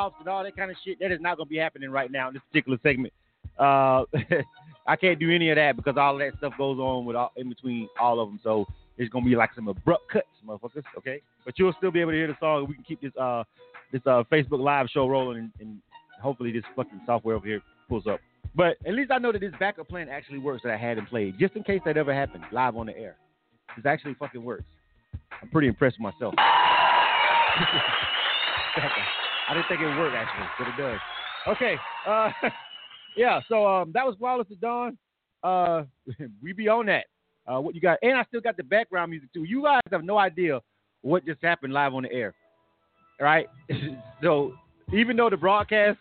[0.03, 0.99] little fade offs and all that kind of shit.
[0.99, 3.13] That is not going to be happening right now in this particular segment.
[3.57, 4.03] Uh,
[4.87, 7.49] I can't do any of that because all that stuff goes on with all, in
[7.49, 8.39] between all of them.
[8.43, 8.65] So
[8.97, 10.83] it's going to be like some abrupt cuts, motherfuckers.
[10.97, 12.65] Okay, but you'll still be able to hear the song.
[12.67, 13.43] We can keep this uh
[13.91, 15.81] this uh Facebook live show rolling, and, and
[16.21, 18.19] hopefully this fucking software over here pulls up.
[18.55, 21.05] But at least I know that this backup plan actually works that I had in
[21.05, 23.15] play, just in case that ever happened live on the air.
[23.75, 24.65] This actually fucking works.
[25.41, 26.35] I'm pretty impressed with myself.
[29.49, 30.99] I didn't think it would work actually, but it does.
[31.47, 31.75] Okay.
[32.07, 32.29] Uh,
[33.17, 33.41] yeah.
[33.49, 34.97] So um, that was Flawless to Dawn.
[35.43, 35.83] Uh,
[36.41, 37.05] we be on that.
[37.45, 37.99] Uh, what you got?
[38.01, 39.43] And I still got the background music too.
[39.43, 40.61] You guys have no idea
[41.01, 42.33] what just happened live on the air,
[43.19, 43.47] right?
[44.23, 44.53] so
[44.93, 45.99] even though the broadcast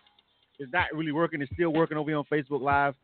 [0.61, 2.95] is not really working, it's still working over here on Facebook Live.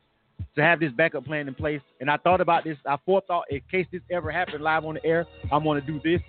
[0.55, 2.77] To have this backup plan in place, and I thought about this.
[2.87, 6.01] I forethought in case this ever happened live on the air, I'm going to do
[6.05, 6.21] this.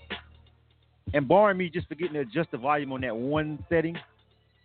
[1.13, 3.97] And barring me just forgetting to adjust the volume on that one setting,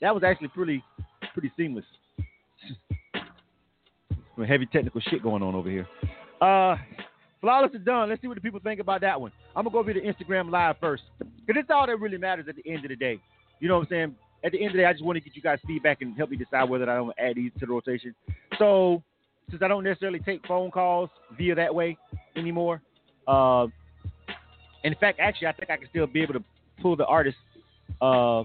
[0.01, 0.83] that was actually pretty
[1.33, 1.85] pretty seamless.
[4.37, 5.89] Some heavy technical shit going on over here.
[6.41, 6.77] Uh,
[7.41, 8.09] flawless is done.
[8.09, 9.33] Let's see what the people think about that one.
[9.55, 12.57] I'm gonna go over to Instagram live first, because it's all that really matters at
[12.57, 13.19] the end of the day.
[13.61, 14.17] You know what I'm saying?
[14.45, 16.15] At the end of the day, I just want to get you guys feedback and
[16.17, 18.15] help me decide whether I don't add these to the rotation.
[18.59, 19.03] So,
[19.49, 21.97] since I don't necessarily take phone calls via that way
[22.37, 22.83] anymore,
[23.27, 23.69] uh,
[24.85, 26.45] in fact, actually, I think I can still be able to
[26.81, 27.37] pull the artist
[28.01, 28.45] uh,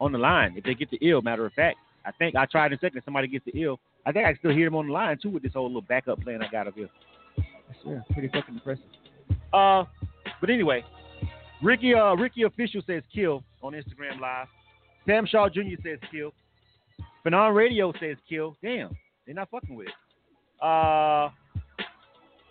[0.00, 1.22] on the line if they get the ill.
[1.22, 3.02] Matter of fact, I think I tried in a second.
[3.04, 3.78] Somebody gets the ill.
[4.06, 5.82] I think I can still hear them on the line too with this whole little
[5.82, 6.88] backup plan I got up here.
[7.86, 8.84] Yeah, pretty fucking impressive.
[9.52, 9.84] Uh,
[10.40, 10.84] but anyway,
[11.62, 14.48] Ricky uh Ricky official says kill on Instagram Live.
[15.06, 15.80] Sam Shaw Jr.
[15.82, 16.32] says kill.
[17.24, 18.56] Phenom Radio says kill.
[18.62, 20.64] Damn, they're not fucking with it.
[20.64, 21.30] Uh,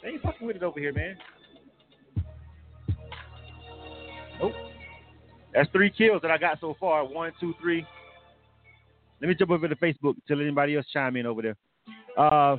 [0.02, 1.18] they ain't fucking with it over here, man.
[5.54, 7.06] That's three kills that I got so far.
[7.06, 7.86] One, two, three.
[9.22, 11.58] Let me jump over to Facebook till anybody else chime in over there.
[12.18, 12.58] Uh,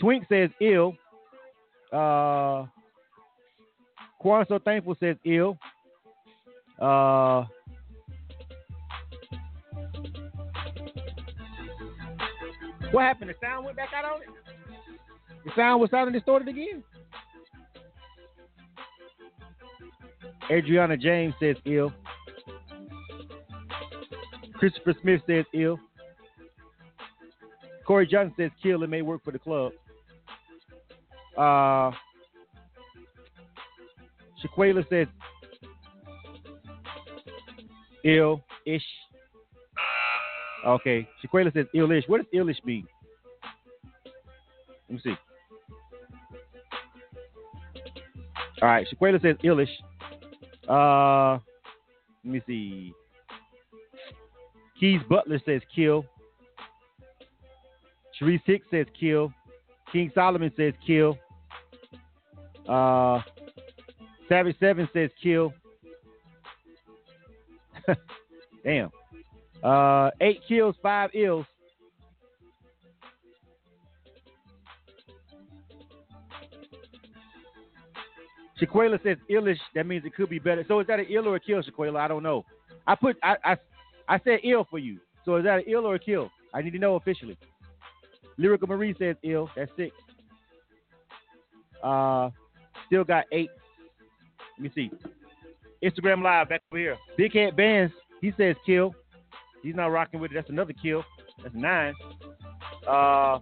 [0.00, 0.94] Twink says ill.
[1.92, 2.66] Uh,
[4.20, 5.58] Quan so thankful says ill.
[6.80, 7.44] Uh,
[12.92, 13.30] what happened?
[13.30, 14.28] The sound went back out on it.
[15.44, 16.82] The sound was sounding distorted again.
[20.50, 21.92] Adriana James says ill.
[24.54, 25.78] Christopher Smith says ill.
[27.86, 28.82] Corey Johnson says kill.
[28.82, 29.72] It may work for the club.
[31.36, 31.92] Uh,
[34.44, 35.06] Shaquela says
[38.04, 38.82] ill ish.
[40.66, 41.08] Okay.
[41.24, 42.04] Shaquela says ill ish.
[42.06, 42.86] What does ill ish mean?
[44.88, 45.14] Let me see.
[48.62, 48.86] All right.
[48.92, 49.70] Shaquela says ill ish.
[50.70, 51.38] Uh,
[52.24, 52.92] let me see.
[54.78, 56.04] Keys Butler says kill.
[58.20, 59.32] Sharice Hicks says kill.
[59.92, 61.18] King Solomon says kill.
[62.68, 63.20] Uh,
[64.28, 65.52] Savage Seven says kill.
[68.64, 68.90] Damn.
[69.62, 71.46] Uh, eight kills, five ills.
[78.60, 79.58] Shaquela says illish.
[79.74, 80.64] That means it could be better.
[80.68, 81.98] So is that an ill or a kill, Shaquela?
[81.98, 82.44] I don't know.
[82.86, 83.56] I put I I,
[84.08, 84.98] I said ill for you.
[85.24, 86.30] So is that an ill or a kill?
[86.52, 87.38] I need to know officially.
[88.36, 89.50] Lyrical Marie says ill.
[89.56, 89.94] That's six.
[91.82, 92.30] Uh,
[92.86, 93.50] still got eight.
[94.58, 94.90] Let me see.
[95.82, 96.96] Instagram Live back over here.
[97.16, 97.92] Big Head Bands.
[98.20, 98.94] He says kill.
[99.62, 100.34] He's not rocking with it.
[100.34, 101.04] That's another kill.
[101.42, 101.94] That's nine.
[102.86, 103.38] Uh,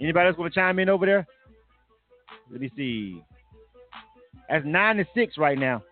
[0.00, 1.26] anybody else want to chime in over there?
[2.54, 3.20] Let me see.
[4.48, 5.82] That's nine to six right now.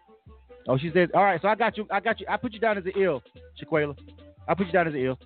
[0.68, 1.42] Oh, she says, all right.
[1.42, 1.88] So I got you.
[1.90, 2.26] I got you.
[2.30, 3.20] I put you down as an ill,
[3.60, 3.98] Shaquela.
[4.46, 5.18] I put you down as an ill.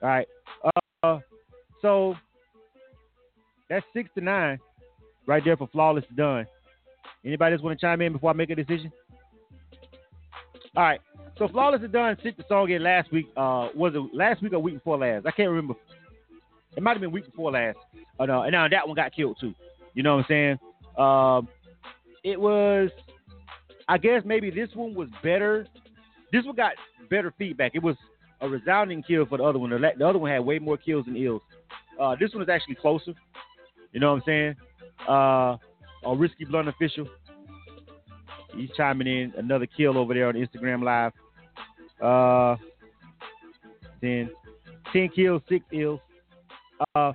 [0.00, 0.28] All right.
[1.02, 1.18] Uh,
[1.82, 2.14] so
[3.68, 4.60] that's six to nine,
[5.26, 6.46] right there for flawless done.
[7.24, 8.92] Anybody else want to chime in before I make a decision?
[10.76, 11.00] All right.
[11.36, 12.16] So flawless is done.
[12.22, 13.26] Sent the song in last week.
[13.36, 15.26] Uh, was it last week or week before last?
[15.26, 15.74] I can't remember.
[16.76, 17.78] It might have been week before last.
[18.20, 19.52] Oh no, and now that one got killed too.
[19.94, 20.58] You know what I'm saying?
[20.98, 21.48] Um,
[22.24, 22.90] it was.
[23.88, 25.66] I guess maybe this one was better.
[26.32, 26.72] This one got
[27.08, 27.72] better feedback.
[27.74, 27.96] It was
[28.40, 29.70] a resounding kill for the other one.
[29.70, 31.42] The, the other one had way more kills than ills.
[32.00, 33.14] Uh, this one is actually closer.
[33.92, 34.54] You know what I'm saying?
[35.08, 35.56] Uh,
[36.04, 37.06] on Risky Blunt Official.
[38.54, 41.12] He's chiming in another kill over there on Instagram Live.
[42.02, 42.56] Uh,
[44.00, 44.30] 10,
[44.92, 46.00] 10 kills, 6 ills.
[46.94, 47.12] Uh,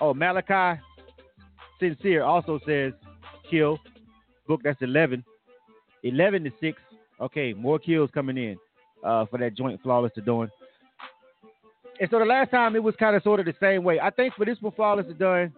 [0.00, 0.80] oh, Malachi
[1.80, 2.92] Sincere also says
[3.50, 3.78] kill.
[4.46, 5.24] Book, that's 11.
[6.02, 6.78] 11 to 6.
[7.20, 8.56] Okay, more kills coming in
[9.04, 10.50] uh, for that joint flawless to doing.
[11.98, 13.98] And so the last time it was kind of sort of the same way.
[13.98, 15.52] I think for this one, flawless to done.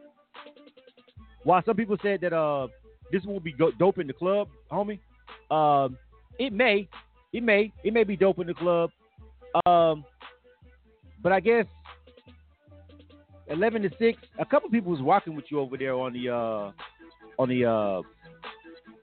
[1.42, 2.68] While some people said that uh,
[3.10, 5.00] this will be dope in the club, homie,
[5.50, 5.96] um,
[6.38, 6.88] it may,
[7.32, 8.90] it may, it may be dope in the club.
[9.66, 10.04] Um,
[11.22, 11.64] but I guess
[13.50, 14.20] eleven to six.
[14.38, 16.72] A couple people was walking with you over there on the uh,
[17.38, 18.02] on the uh,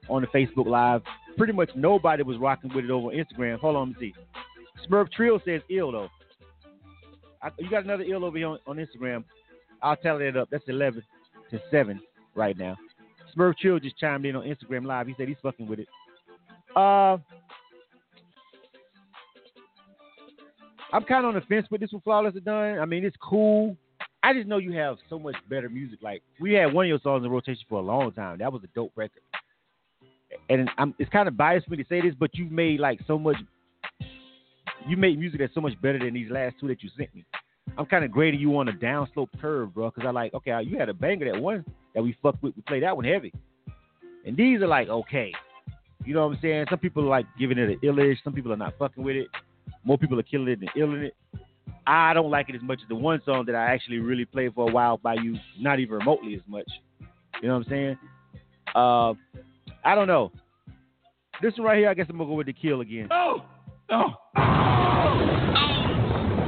[0.08, 1.02] on the Facebook Live.
[1.36, 3.58] Pretty much nobody was rocking with it over Instagram.
[3.58, 4.88] Hold on, let me see.
[4.88, 6.08] Smurf Trill says ill though.
[7.42, 9.24] I, you got another ill over here on, on Instagram.
[9.82, 10.48] I'll tally it up.
[10.50, 11.02] That's eleven
[11.50, 12.00] to seven
[12.34, 12.76] right now.
[13.36, 15.06] Smurf Trill just chimed in on Instagram Live.
[15.08, 15.88] He said he's fucking with it.
[16.74, 17.18] Uh,
[20.92, 22.00] I'm kind of on the fence with this one.
[22.02, 22.78] Flawless is done.
[22.78, 23.76] I mean, it's cool.
[24.26, 26.00] I just know you have so much better music.
[26.02, 28.38] Like we had one of your songs in rotation for a long time.
[28.38, 29.22] That was a dope record.
[30.50, 32.98] And I'm, it's kind of biased for me to say this, but you've made like
[33.06, 33.36] so much.
[34.88, 37.24] You made music that's so much better than these last two that you sent me.
[37.78, 40.76] I'm kind of grading you on a downslope curve, bro, because I like okay, you
[40.76, 42.56] had a banger that one that we fucked with.
[42.56, 43.32] We played that one heavy,
[44.26, 45.30] and these are like okay.
[46.04, 46.66] You know what I'm saying?
[46.68, 48.16] Some people are like giving it an illish.
[48.24, 49.28] Some people are not fucking with it.
[49.84, 51.14] More people are killing it than illing it.
[51.86, 54.54] I don't like it as much as the one song that I actually really played
[54.54, 56.68] for a while by you, not even remotely as much.
[57.40, 57.98] You know what I'm saying?
[58.74, 59.12] Uh,
[59.84, 60.32] I don't know.
[61.42, 63.08] This one right here, I guess I'm gonna go with the kill again.
[63.10, 63.42] Oh,
[63.90, 65.16] oh, oh, oh.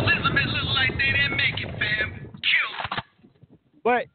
[0.00, 2.30] Elizabeth look like they didn't make it, fam.
[2.32, 2.98] Kill.
[3.84, 4.06] But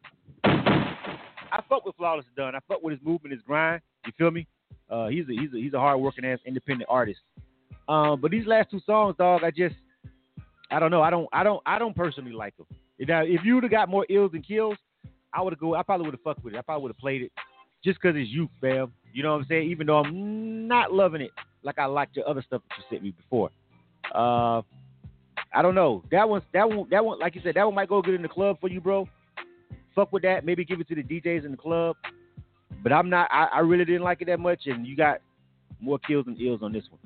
[0.43, 2.55] I fuck with Flawless Done.
[2.55, 3.81] I fuck with his movement, his grind.
[4.05, 4.47] You feel me?
[4.89, 7.19] Uh, he's a he's a he's a hard working ass independent artist.
[7.87, 9.75] Um, but these last two songs, dog, I just
[10.73, 11.01] I don't know.
[11.01, 12.65] I don't I don't I don't personally like them.
[12.99, 14.77] Now, if you would have got more ills than kills,
[15.33, 15.75] I would have go.
[15.75, 16.57] I probably would have fucked with it.
[16.57, 17.31] I probably would have played it
[17.83, 18.93] just because it's you, fam.
[19.13, 19.69] You know what I'm saying?
[19.69, 21.31] Even though I'm not loving it
[21.63, 23.49] like I liked your other stuff that you sent me before.
[24.13, 24.61] Uh,
[25.53, 26.03] I don't know.
[26.11, 27.19] That one, that one, that one.
[27.19, 29.07] Like you said, that one might go good in the club for you, bro.
[29.95, 30.45] Fuck with that.
[30.45, 31.95] Maybe give it to the DJs in the club.
[32.81, 33.29] But I'm not.
[33.31, 35.21] I, I really didn't like it that much, and you got
[35.79, 36.99] more kills than ills on this one.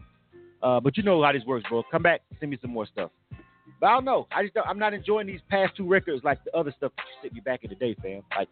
[0.61, 1.83] Uh, but you know how this works, bro.
[1.91, 3.11] Come back, send me some more stuff.
[3.79, 4.27] But I don't know.
[4.35, 7.03] I just don't, I'm not enjoying these past two records like the other stuff that
[7.03, 8.23] you sent me back in the day, fam.
[8.35, 8.49] Like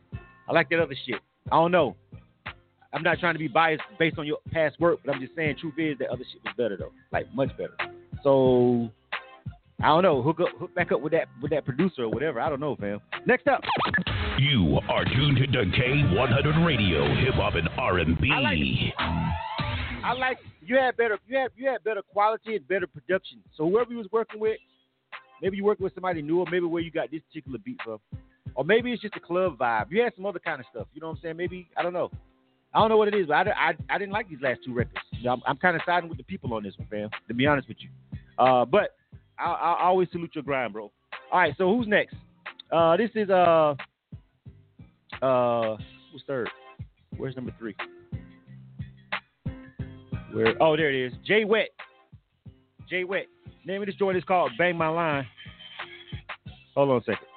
[0.48, 1.20] I like that other shit.
[1.52, 1.96] I don't know.
[2.94, 5.58] I'm not trying to be biased based on your past work, but I'm just saying
[5.60, 7.76] truth is that other shit was better though, like much better.
[8.24, 8.90] So
[9.82, 10.22] I don't know.
[10.22, 12.40] Hook up, hook back up with that with that producer or whatever.
[12.40, 13.02] I don't know, fam.
[13.26, 13.62] Next up.
[14.40, 18.32] You are tuned to K100 Radio, Hip Hop and R&B.
[18.34, 18.58] I like,
[20.04, 23.42] I like you had better you had you had better quality and better production.
[23.58, 24.58] So whoever you was working with,
[25.42, 28.00] maybe you working with somebody new, or maybe where you got this particular beat from,
[28.56, 29.88] or maybe it's just a club vibe.
[29.90, 30.88] You had some other kind of stuff.
[30.94, 31.38] You know what I'm saying?
[31.38, 32.10] Maybe I don't know.
[32.74, 34.74] I don't know what it is, but I, I, I didn't like these last two
[34.74, 35.00] records.
[35.12, 37.10] You know, I'm, I'm kind of siding with the people on this one, fam.
[37.28, 37.90] To be honest with you,
[38.38, 38.96] uh, but
[39.40, 40.92] I, I always salute your grind, bro.
[41.32, 42.16] All right, so who's next?
[42.72, 43.76] Uh, this is uh
[45.22, 45.78] uh
[46.12, 46.50] who's third?
[47.18, 47.76] Where's number three?
[50.34, 50.62] Where?
[50.62, 51.14] Oh, there it is.
[51.26, 51.70] Jay Wet.
[52.90, 53.28] Jay Wet.
[53.66, 55.26] Name of this joint is called Bang My Line.
[56.76, 57.28] Hold on a second.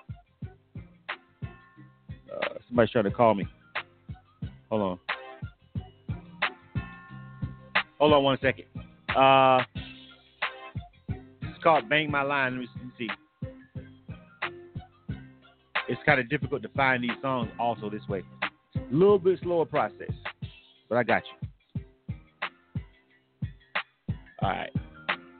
[2.32, 3.46] Uh, somebody's trying to call me.
[4.68, 4.98] Hold on.
[7.98, 8.66] Hold on one second.
[9.16, 9.62] Uh,
[11.08, 12.52] it's called Bang My Line.
[12.52, 13.08] Let me, let me see.
[15.88, 18.22] It's kind of difficult to find these songs also this way.
[18.76, 20.10] A little bit slower process,
[20.88, 21.82] but I got you.
[24.42, 24.70] All right.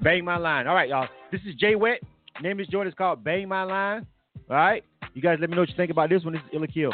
[0.01, 0.66] Bang My Line.
[0.66, 1.09] All right, y'all.
[1.32, 2.01] This is Jay Wet.
[2.42, 2.88] Name is Jordan.
[2.88, 4.07] It's called Bang My Line.
[4.49, 4.84] All right.
[5.14, 6.34] You guys let me know what you think about this one.
[6.34, 6.92] This is Ill or Kill.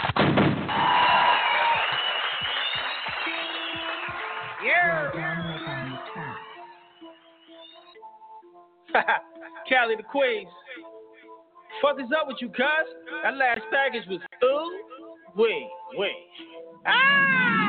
[9.68, 10.48] Cali the Queens.
[11.82, 12.86] Fuck is up with you, cuz?
[13.22, 14.80] That last package was ooh,
[15.36, 16.12] wait, wait.
[16.86, 17.63] Ah!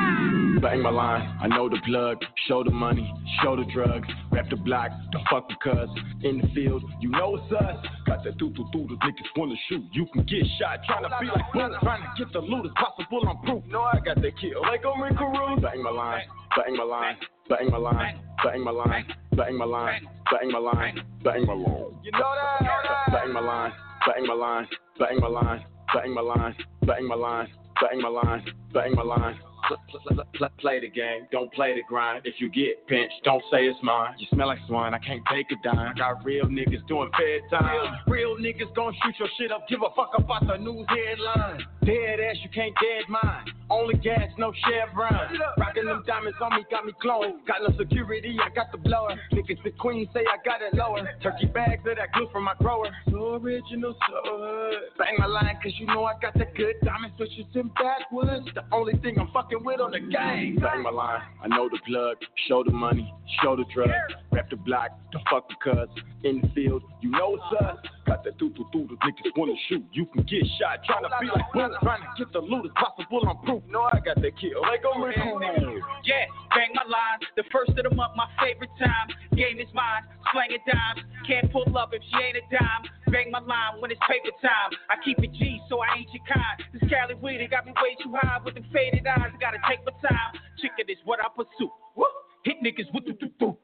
[0.60, 2.24] Bang my line, I know the plug.
[2.48, 4.08] Show the money, show the drugs.
[4.32, 5.88] Rap the block, the fuck cuz.
[6.22, 7.84] In the field, you know it's us.
[8.06, 9.84] Got that doo doo doo, the niggas wanna shoot.
[9.92, 13.28] You can get shot, trying to be like boom, to get the loot as possible.
[13.28, 13.64] I'm proof.
[13.68, 14.62] No, I got that kill.
[14.62, 15.60] Like I'm in Carew.
[15.60, 16.22] Bang my line,
[16.56, 17.16] bang my line,
[17.48, 21.98] bang my line, bang my line, bang my line, bang my line, bang my line.
[22.02, 22.32] You know
[22.62, 23.12] that?
[23.12, 23.72] Bang my line,
[24.06, 24.66] bang my line,
[24.98, 27.48] bang my line, bang my line, bang my line,
[27.80, 29.38] bang my line, bang my line.
[29.66, 32.22] Pl- pl- pl- pl- Play the game, don't play the grind.
[32.24, 34.14] If you get pinched, don't say it's mine.
[34.18, 35.94] You smell like swine, I can't take a dime.
[35.96, 37.96] Got real niggas doing bedtime.
[38.06, 39.68] Real, real niggas gon' shoot your shit up.
[39.68, 41.62] Give a fuck about the news headline.
[41.84, 43.44] Dead ass, you can't dead mine.
[43.70, 45.38] Only gas, no chevron.
[45.58, 47.40] Rockin' them diamonds on me, got me glowing.
[47.46, 49.14] Got no security, I got the blower.
[49.32, 51.02] Niggas the queen say I got it lower.
[51.22, 52.86] Turkey bags of that glue from my grower.
[53.10, 54.74] So original, so hood.
[54.98, 58.46] Bang my line, cause you know I got that good diamond switches in backwoods.
[58.54, 60.56] The only thing I'm fucking with on the game.
[60.56, 62.16] Bang my line, I know the plug.
[62.48, 63.90] Show the money, show the drug.
[64.32, 65.88] Rap the block, the fuck the cuz.
[66.24, 67.78] In the field, you know it's us.
[68.06, 69.82] Got that doo doo doo, the niggas wanna shoot.
[69.90, 72.74] You can get shot, trying to be like boom, trying to get the loot as
[72.78, 73.26] possible.
[73.26, 73.62] I'm proof.
[73.66, 74.62] No, I got that kill.
[74.62, 77.18] Like I'm in Yeah, bang my line.
[77.34, 79.10] The first of the month, my favorite time.
[79.34, 81.02] Game is mine, slang slanging dimes.
[81.26, 82.86] Can't pull up if she ain't a dime.
[83.10, 84.70] Bang my line when it's paper time.
[84.88, 86.62] I keep it G, so I ain't your kind.
[86.72, 89.34] This Cali weed, it got me way too high with them faded eyes.
[89.34, 90.38] I Gotta take my time.
[90.62, 91.74] Chicken is what I pursue.
[91.98, 92.06] Woo!
[92.46, 93.58] Hit niggas with the doo doo.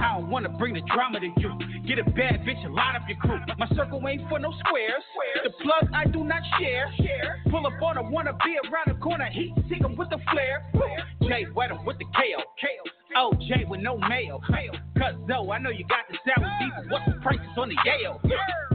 [0.00, 1.52] I don't wanna bring the drama to you.
[1.86, 3.38] Get a bad bitch and line up your crew.
[3.58, 5.02] My circle ain't for no squares.
[5.44, 6.90] The plug I do not share.
[7.50, 9.28] Pull up on a wanna be around the corner.
[9.30, 10.64] Heat seek 'em with the flare.
[11.22, 12.06] Jay wet 'em with the.
[13.16, 14.40] Oh, Jay with no mail.
[14.96, 18.20] Cause though I know you got the sour deep, what's the prices on the Yale?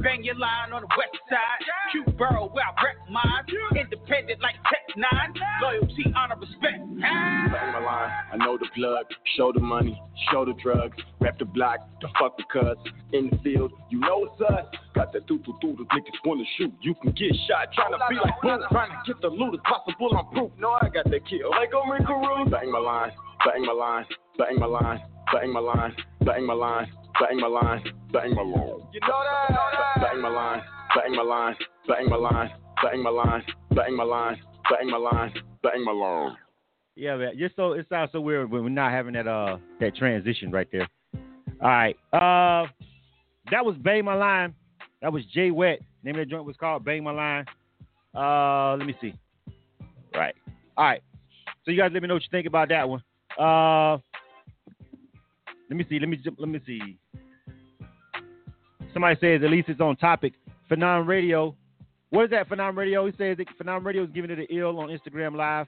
[0.01, 1.61] Bang your line on the west side.
[1.91, 3.45] Q Borough where I rep mine.
[3.75, 5.61] Independent like Tech N9ne.
[5.61, 6.79] Loyalty, honor, respect.
[6.99, 9.05] Bang my line, I know the plug.
[9.37, 10.01] Show the money,
[10.31, 10.97] show the drugs.
[11.25, 12.77] Rap the block, the fuck the cuz.
[13.11, 14.67] In the field, you know it's us.
[14.93, 16.71] Got that doo doo doo, the niggas wanna shoot.
[16.81, 19.59] You can get shot, trying to be like boom, trying to get the loot as
[19.65, 20.15] possible.
[20.15, 20.51] I'm proof.
[20.59, 21.49] No, I got that kill.
[21.49, 22.45] Like I'm in Carew.
[22.45, 23.11] Bang my line,
[23.43, 24.05] bang my line,
[24.37, 25.01] bang my line,
[25.33, 28.79] bang my line, bang my line, bang my line, bang my line.
[28.93, 30.01] You know that?
[30.01, 30.61] Bang my line,
[30.93, 31.55] bang my line,
[31.87, 32.49] bang my line,
[32.83, 34.37] bang my line, bang my line,
[34.69, 36.37] bang my line, bang my line.
[36.95, 37.33] Yeah, man.
[37.35, 40.67] Just so it sounds so weird when we're not having that uh that transition right
[40.71, 40.87] there.
[41.61, 41.97] All right.
[42.11, 42.67] Uh
[43.51, 44.53] that was Bang My Line.
[45.01, 45.79] That was Jay Wet.
[46.03, 47.45] Name of the joint was called Bang My Line.
[48.13, 49.13] Uh let me see.
[50.13, 50.35] Right.
[50.77, 51.01] All right.
[51.63, 53.03] So you guys let me know what you think about that one.
[53.39, 53.97] Uh
[55.69, 56.97] let me see, let me let me see.
[58.93, 60.33] Somebody says at least it's on topic.
[60.69, 61.55] Phenom Radio.
[62.11, 63.05] What is that, Phenom Radio?
[63.07, 65.67] He says that Phenom Radio is giving it an ill on Instagram Live.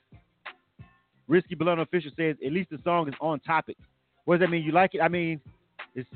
[1.28, 3.76] Risky Blunt official says at least the song is on topic.
[4.26, 4.64] What does that mean?
[4.64, 5.02] You like it?
[5.02, 5.42] I mean,
[5.98, 6.10] it's.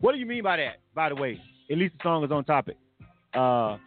[0.00, 0.76] What do you mean by that?
[0.94, 1.40] By the way,
[1.70, 2.76] at least the song is on topic.
[3.34, 3.78] Uh,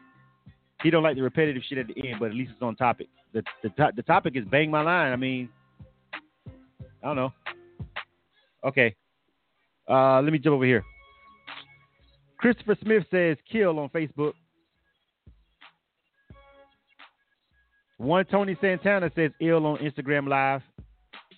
[0.84, 3.07] he don't like the repetitive shit at the end, but at least it's on topic.
[3.34, 5.13] The the to- the topic is bang my line.
[5.13, 5.49] I mean,
[7.03, 7.34] I don't know.
[8.63, 8.95] Okay,
[9.89, 10.84] uh, let me jump over here.
[12.38, 14.34] Christopher Smith says kill on Facebook.
[17.97, 20.61] One Tony Santana says ill on Instagram Live.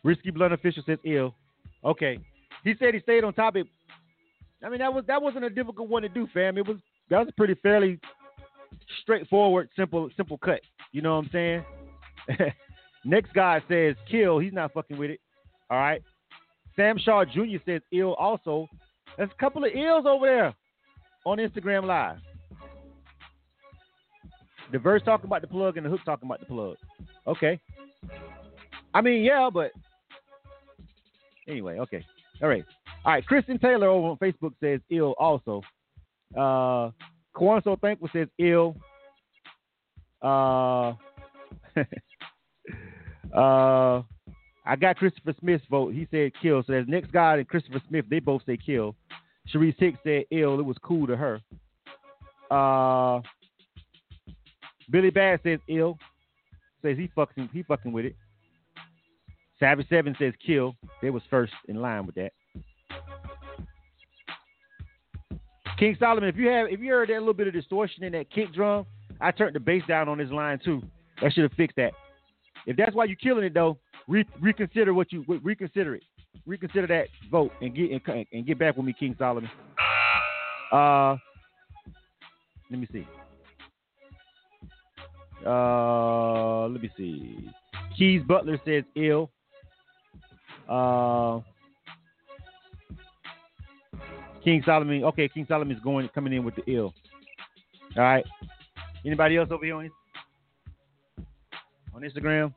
[0.04, 1.36] Risky Blunt official says ill.
[1.84, 2.20] Okay,
[2.64, 3.68] he said he stayed on topic.
[4.64, 6.58] I mean that was that wasn't a difficult one to do, fam.
[6.58, 6.78] It was
[7.10, 8.00] that was a pretty fairly
[9.02, 10.62] straightforward, simple simple cut.
[10.92, 11.66] You know what I'm saying?
[13.06, 14.40] Next guy says kill.
[14.40, 15.20] He's not fucking with it.
[15.70, 16.02] All right.
[16.76, 17.58] Sam Shaw Jr.
[17.66, 18.68] says ill also.
[19.18, 20.54] There's a couple of ills over there
[21.26, 22.18] on Instagram Live.
[24.72, 26.78] The verse talking about the plug and the hook talking about the plug.
[27.28, 27.60] Okay.
[28.94, 29.72] I mean, yeah, but
[31.48, 32.04] anyway, okay.
[32.44, 32.66] All right.
[33.06, 33.26] All right.
[33.26, 35.62] Kristen Taylor over on Facebook says ill also.
[36.36, 36.92] Uh
[37.36, 38.76] Kwanso Thankful says ill.
[40.22, 40.94] Uh
[43.36, 44.04] uh
[44.66, 45.94] I got Christopher Smith's vote.
[45.94, 46.62] He said kill.
[46.64, 48.06] So there's next guy and Christopher Smith.
[48.10, 48.96] They both say kill.
[49.54, 50.60] Sharice Hicks said ill.
[50.60, 51.40] It was cool to her.
[52.52, 53.22] Uh,
[54.90, 55.98] Billy Bass says ill.
[56.82, 58.16] Says he fucking he fucking with it.
[59.64, 60.76] Savage Seven says kill.
[61.02, 62.34] They was first in line with that.
[65.80, 68.30] King Solomon, if you have if you heard that little bit of distortion in that
[68.30, 68.86] kick drum,
[69.22, 70.82] I turned the bass down on this line too.
[71.22, 71.94] That should have fixed that.
[72.68, 73.78] If that's why you're killing it though,
[74.10, 76.04] re- reconsider what you reconsider it.
[76.46, 79.50] Reconsider that vote and get and, and get back with me, King Solomon.
[80.74, 81.16] Uh,
[82.70, 83.08] let me see.
[85.46, 87.50] Uh, let me see.
[87.98, 89.32] Keys Butler says ill.
[90.70, 91.40] Uh,
[94.44, 95.04] King Solomon.
[95.06, 96.94] Okay, King Solomon is going coming in with the ill.
[97.96, 98.26] All right.
[99.06, 99.92] Anybody else over here on,
[101.94, 102.54] on Instagram?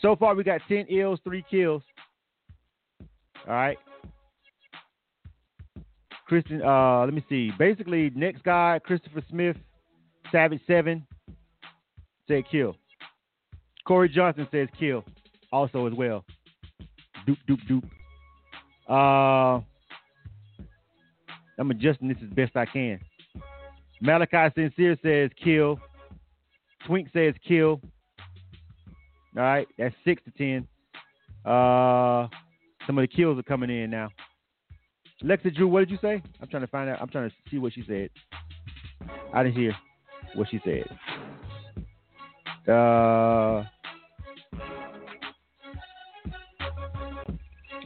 [0.00, 1.82] So far, we got ten ills, three kills.
[3.46, 3.78] All right.
[6.26, 6.62] Christian.
[6.62, 7.50] uh, let me see.
[7.58, 9.56] Basically, next guy, Christopher Smith,
[10.32, 11.06] Savage Seven,
[12.26, 12.76] said kill.
[13.86, 15.04] Corey Johnson says kill,
[15.52, 16.24] also as well.
[17.26, 17.84] Doop doop doop.
[18.88, 19.62] Uh,
[21.58, 23.00] I'm adjusting this as best I can.
[24.00, 25.78] Malachi Sincere says kill.
[26.86, 27.80] Twink says kill.
[29.36, 30.68] All right, that's six to ten.
[31.44, 32.28] Uh,
[32.86, 34.10] some of the kills are coming in now.
[35.22, 36.22] Lexa Drew, what did you say?
[36.40, 37.00] I'm trying to find out.
[37.00, 38.10] I'm trying to see what she said.
[39.32, 39.74] I didn't hear
[40.34, 40.84] what she said.
[42.70, 43.64] Uh,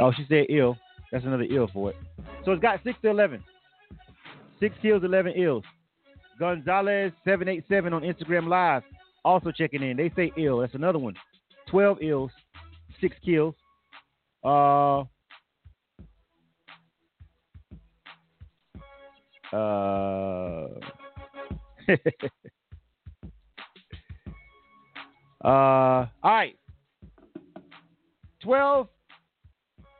[0.00, 0.76] oh, she said ill.
[1.12, 1.96] That's another ill for it.
[2.44, 3.42] So it's got six to eleven.
[4.60, 5.64] Six kills, eleven ills.
[6.38, 8.82] Gonzalez seven eight seven on Instagram Live
[9.24, 9.96] also checking in.
[9.96, 10.58] They say ill.
[10.58, 11.14] That's another one.
[11.68, 12.30] Twelve ills,
[13.00, 13.54] six kills.
[14.44, 15.00] Uh,
[19.52, 20.68] uh,
[25.44, 26.56] uh, all right.
[28.42, 28.88] 12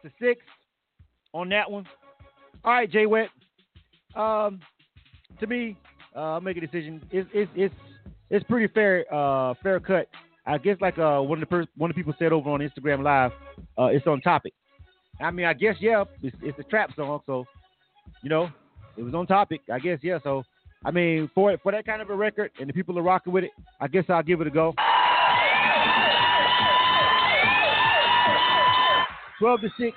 [0.03, 0.41] to 6
[1.33, 1.87] on that one.
[2.65, 3.29] All right, Jay Wet.
[4.17, 4.61] Um,
[5.41, 5.77] to me,
[6.17, 7.01] uh, I'll make a decision.
[7.11, 7.75] It's it's it's
[8.31, 10.09] it's pretty fair uh fair cut.
[10.47, 13.03] I guess like uh one of the one of the people said over on Instagram
[13.03, 13.33] Live,
[13.79, 14.55] uh, it's on topic.
[15.21, 17.45] I mean, I guess yeah, it's, it's a trap song, so
[18.23, 18.49] you know,
[18.97, 19.61] it was on topic.
[19.73, 20.19] I guess yeah.
[20.25, 20.43] So
[20.85, 23.45] I mean, for for that kind of a record, and the people are rocking with
[23.45, 24.75] it, I guess I'll give it a go.
[29.39, 29.97] Twelve to six,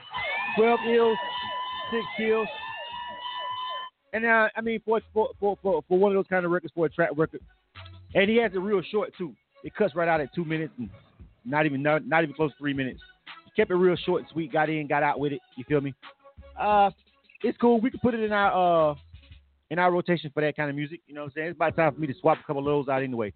[0.57, 1.17] 12 ills,
[1.91, 2.47] six kills.
[4.13, 6.85] And uh, I mean, for, for for for one of those kind of records, for
[6.85, 7.41] a trap record,
[8.13, 9.33] and he has it real short too.
[9.63, 10.89] It cuts right out at two minutes and
[11.45, 12.99] not even not, not even close to three minutes.
[13.45, 14.51] He kept it real short and sweet.
[14.51, 15.39] Got in, got out with it.
[15.55, 15.93] You feel me?
[16.59, 16.91] Uh,
[17.43, 17.79] it's cool.
[17.79, 18.95] We can put it in our uh
[19.69, 20.99] in our rotation for that kind of music.
[21.07, 21.47] You know what I'm saying?
[21.47, 23.33] It's about time for me to swap a couple of those out anyway.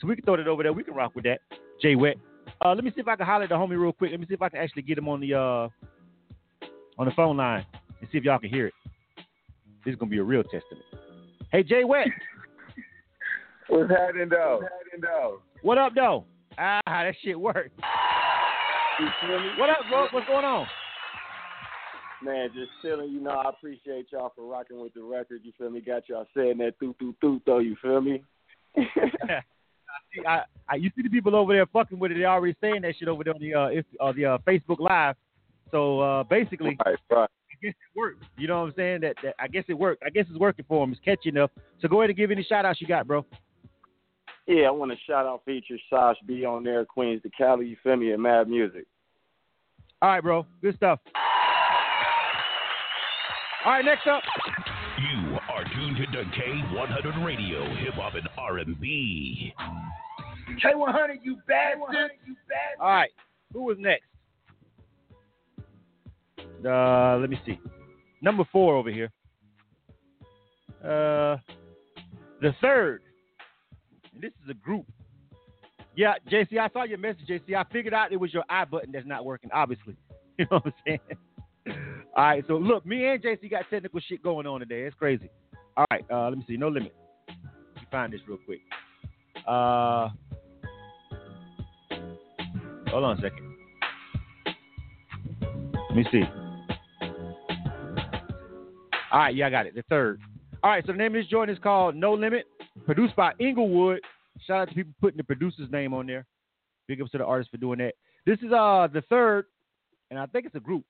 [0.00, 0.72] So we can throw that over there.
[0.72, 1.40] We can rock with that.
[1.80, 2.16] Jay Wet.
[2.62, 4.10] Uh, let me see if I can holler at the homie real quick.
[4.10, 5.68] Let me see if I can actually get him on the uh
[6.98, 7.64] on the phone line
[8.00, 8.74] and see if y'all can hear it.
[9.84, 10.84] This is gonna be a real testament.
[11.50, 12.06] Hey Jay Wet.
[13.68, 14.58] What's happening though?
[14.60, 15.40] What's happening though?
[15.62, 16.24] What up though?
[16.58, 17.80] Ah, that shit worked.
[19.56, 20.08] What up, bro?
[20.10, 20.66] What's going on?
[22.22, 23.10] Man, just chilling.
[23.10, 25.40] You know, I appreciate y'all for rocking with the record.
[25.42, 25.80] You feel me?
[25.80, 27.60] Got y'all saying that thoo thoo thoo though.
[27.60, 28.22] You feel me?
[30.26, 32.18] I, I, you see the people over there fucking with it.
[32.18, 34.80] They already saying that shit over there on the uh, if, uh the uh, Facebook
[34.80, 35.16] Live.
[35.70, 37.28] So uh, basically, right, right.
[37.28, 38.24] I guess it worked.
[38.36, 39.00] You know what I'm saying?
[39.02, 40.02] That, that I guess it worked.
[40.04, 40.92] I guess it's working for him.
[40.92, 41.50] It's catchy enough.
[41.80, 43.24] So go ahead and give any shout outs you got, bro.
[44.46, 47.66] Yeah, I want to shout out feature Sash B on there, Queens the Cali.
[47.66, 48.10] You feel me?
[48.12, 48.86] And Mad Music.
[50.02, 50.46] All right, bro.
[50.60, 50.98] Good stuff.
[53.64, 54.22] All right, next up.
[54.98, 55.29] You are tuned
[56.06, 59.54] to K100 Radio, Hip Hop and R&B.
[60.64, 62.10] K100, you bastard.
[62.26, 62.80] You bastard.
[62.80, 63.10] All right,
[63.52, 64.04] who was next?
[66.64, 67.58] Uh, let me see.
[68.22, 69.10] Number four over here.
[70.82, 71.36] Uh,
[72.40, 73.02] the third.
[74.14, 74.86] And this is a group.
[75.96, 77.54] Yeah, JC, I saw your message, JC.
[77.54, 79.96] I figured out it was your I button that's not working, obviously.
[80.38, 81.76] You know what I'm saying?
[82.16, 84.84] All right, so look, me and JC got technical shit going on today.
[84.84, 85.28] It's crazy.
[85.80, 86.58] All right, uh, let me see.
[86.58, 86.94] No limit.
[87.26, 87.36] Let
[87.76, 88.60] me find this real quick.
[89.48, 90.10] Uh,
[92.88, 93.56] hold on a second.
[95.88, 96.22] Let me see.
[99.10, 99.74] All right, yeah, I got it.
[99.74, 100.20] The third.
[100.62, 102.44] All right, so the name of this joint is called No Limit,
[102.84, 104.00] produced by Inglewood.
[104.46, 106.26] Shout out to people putting the producer's name on there.
[106.88, 107.94] Big ups to the artist for doing that.
[108.26, 109.46] This is uh the third,
[110.10, 110.84] and I think it's a group.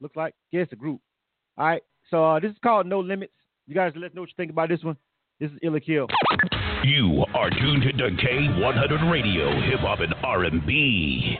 [0.00, 1.00] Looks like yeah, it's a group.
[1.56, 3.30] All right, so uh, this is called No Limits.
[3.66, 4.96] You guys let us know what you think about this one.
[5.40, 6.06] This is Ill or Kill.
[6.84, 11.38] You are tuned to K100 Radio, Hip Hop and R&B.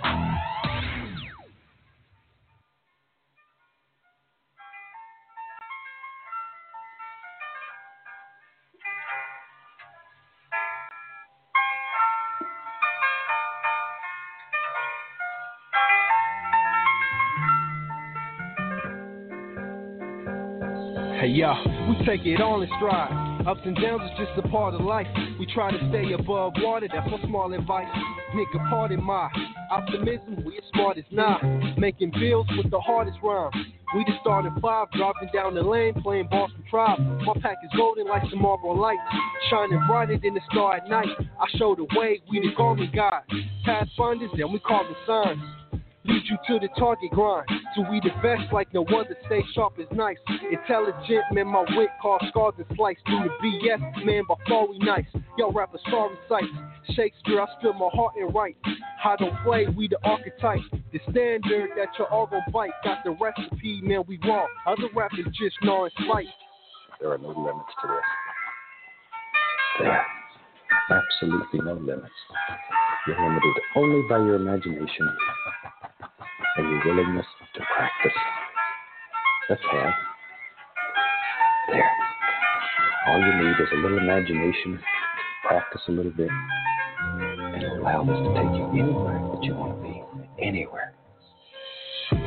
[21.25, 21.41] Hey
[21.89, 23.47] we take it all in stride.
[23.47, 25.07] Ups and downs is just a part of life.
[25.41, 27.89] We try to stay above water, that's my small advice.
[28.35, 29.31] Nigga, pardon my
[29.71, 31.43] optimism, we as smart as not.
[31.79, 33.55] Making bills with the hardest rhymes.
[33.97, 36.99] We just started five, driving down the lane, playing Boston Tribe.
[37.25, 39.01] My pack is golden like some marble lights,
[39.49, 41.09] shining brighter than the star at night.
[41.41, 43.23] I show the way, we the golden God.
[43.65, 45.41] Pathfinders, then we call the signs.
[46.07, 47.47] Lead you to the target grind.
[47.75, 49.17] So we the best like no other.
[49.27, 50.19] Stay sharp is nice.
[50.53, 54.79] Intelligent, man, my wit cause scars and slice through the BS, man, by far we
[54.79, 55.07] nice.
[55.39, 56.47] Yo, rapper, sorry sights.
[56.95, 58.57] Shakespeare, I spill my heart and write.
[59.03, 60.61] I don't play, we the archetype.
[60.93, 62.71] The standard that you're all gonna bite.
[62.85, 64.47] Got the recipe, man, we raw.
[64.67, 66.27] Other rappers just gnawing spite.
[67.01, 67.97] There are no limits to this.
[69.81, 70.07] There.
[70.91, 72.13] Absolutely no limits.
[73.07, 75.09] You're limited only by your imagination
[76.57, 78.19] and your willingness to practice.
[79.51, 79.93] Let's have.
[81.69, 81.91] There.
[83.09, 84.81] All you need is a little imagination,
[85.47, 89.83] practice a little bit, and allow this to take you anywhere that you want to
[89.83, 90.03] be.
[90.43, 90.95] Anywhere.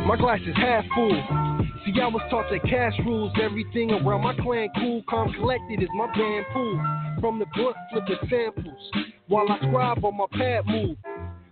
[0.06, 1.68] My glass is half full.
[1.86, 4.68] See, I was taught that cash rules everything around my clan.
[4.76, 6.82] Cool, calm, collected is my band pool.
[7.22, 8.92] From the book, flipping samples
[9.28, 10.98] while I scribe on my pad move.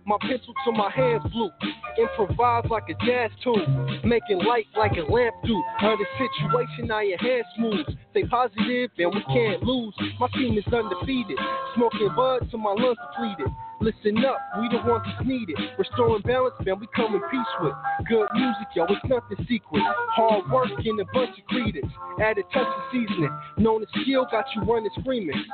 [0.06, 1.50] My pencil to my hands blue.
[1.98, 4.00] Improvise like a jazz tune.
[4.04, 5.60] Making light like a lamp do.
[5.80, 7.86] The situation, now your hands smooth.
[8.12, 9.94] Stay positive and we can't lose.
[10.20, 11.38] My team is undefeated.
[11.74, 13.52] Smoking bud till my lungs depleted.
[13.80, 15.56] Listen up, we the ones that's needed.
[15.78, 17.74] Restoring balance, man, we come in peace with.
[18.08, 19.82] Good music, yo, it's nothing secret.
[20.16, 21.92] Hard work and a bunch of credence.
[22.20, 23.30] Add a touch of seasoning.
[23.58, 25.44] Known as skill, got you running screaming.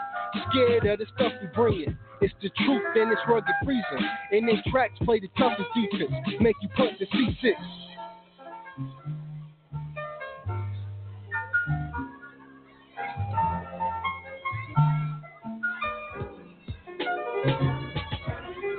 [0.50, 1.98] Scared of the stuff we bringing.
[2.20, 4.06] It's the truth and it's rugged freezing.
[4.30, 6.12] And they tracks play the toughest defense.
[6.40, 7.54] Make you put the C6.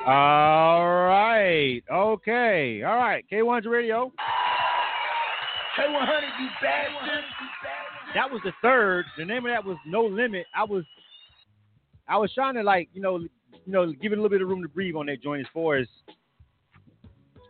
[0.06, 1.82] All right.
[1.90, 2.84] Okay.
[2.84, 3.24] All right.
[3.32, 4.12] K1's Radio.
[5.80, 7.24] K100, you bastard.
[8.14, 9.06] That was the third.
[9.18, 10.46] The name of that was No Limit.
[10.56, 10.84] I was
[12.08, 13.30] I was trying to like, you know, you
[13.66, 15.78] know, give it a little bit of room to breathe on that joint as far
[15.78, 15.88] as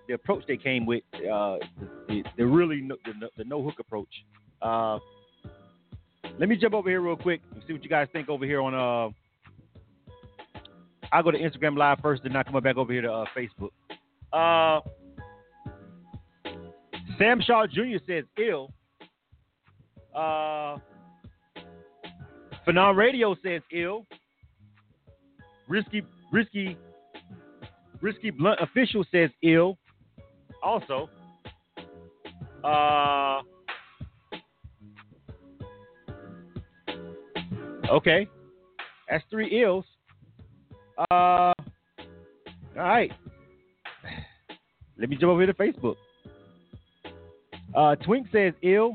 [0.07, 1.57] the approach they came with, uh,
[2.07, 4.09] the, the really no, the, the no hook approach.
[4.61, 4.99] Uh,
[6.39, 8.61] let me jump over here real quick and see what you guys think over here
[8.61, 8.73] on.
[8.75, 9.11] Uh,
[11.13, 13.69] I'll go to Instagram Live first, then I come back over here to uh, Facebook.
[14.33, 14.81] Uh,
[17.19, 18.03] Sam Shaw Jr.
[18.07, 18.73] says ill.
[20.15, 20.77] Uh,
[22.67, 24.07] Phenom Radio says ill.
[25.67, 26.01] Risky,
[26.31, 26.75] risky,
[28.01, 29.77] risky blunt official says ill.
[30.63, 31.09] Also,
[32.63, 33.41] uh,
[37.91, 38.27] okay,
[39.07, 39.85] that's three ills.
[40.97, 41.53] Uh, all
[42.75, 43.11] right.
[44.97, 45.95] Let me jump over to Facebook.
[47.75, 48.93] Uh, Twink says ill.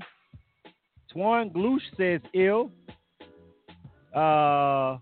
[1.14, 2.70] Twan Gloosh says ill.
[4.14, 4.98] Uh,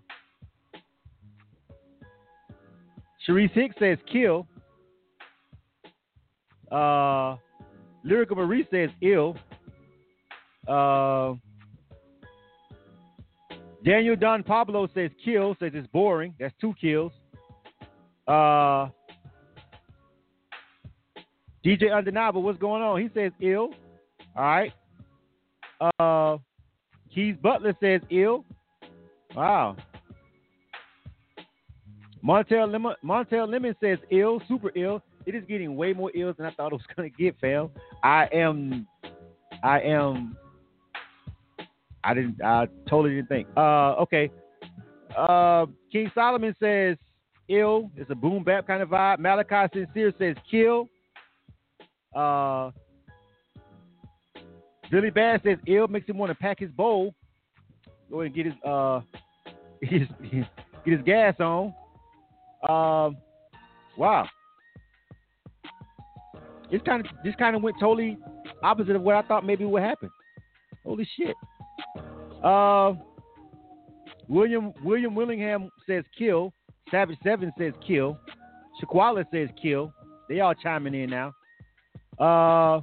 [3.28, 4.46] Sharice Hicks says kill.
[6.70, 7.36] Uh,
[8.04, 9.36] Lyrical Marie says ill.
[10.66, 11.34] Uh,
[13.84, 16.34] Daniel Don Pablo says kill, says it's boring.
[16.38, 17.12] That's two kills.
[18.26, 18.88] Uh,
[21.64, 23.00] DJ Undeniable, what's going on?
[23.00, 23.70] He says ill.
[24.36, 24.72] All right.
[25.98, 26.38] Uh,
[27.14, 28.44] Keys Butler says ill.
[29.34, 29.76] Wow.
[32.24, 35.02] Montel Lemon, Montel Lemon says ill, super ill.
[35.26, 37.70] It is getting way more ill than I thought it was gonna get, fam.
[38.02, 38.86] I am,
[39.62, 40.36] I am.
[42.06, 42.40] I didn't.
[42.42, 43.48] I totally didn't think.
[43.56, 44.30] Uh, okay.
[45.16, 46.96] Uh, King Solomon says
[47.48, 47.90] ill.
[47.96, 49.18] It's a boom bap kind of vibe.
[49.18, 50.88] Malachi Sincere says kill.
[52.14, 52.70] Uh,
[54.88, 57.12] Billy Bass says ill makes him want to pack his bowl.
[58.08, 59.00] Go ahead and get his uh
[59.80, 60.08] his,
[60.84, 61.74] get his gas on.
[62.68, 63.16] Um,
[63.98, 64.28] wow.
[66.70, 68.16] It's kind of this kind of went totally
[68.62, 70.08] opposite of what I thought maybe would happen.
[70.84, 71.34] Holy shit.
[72.42, 72.94] Uh,
[74.28, 76.52] William William Willingham says kill.
[76.90, 78.18] Savage Seven says kill.
[78.80, 79.92] Shaquala says kill.
[80.28, 81.32] They all chiming in now.
[82.18, 82.80] Uh,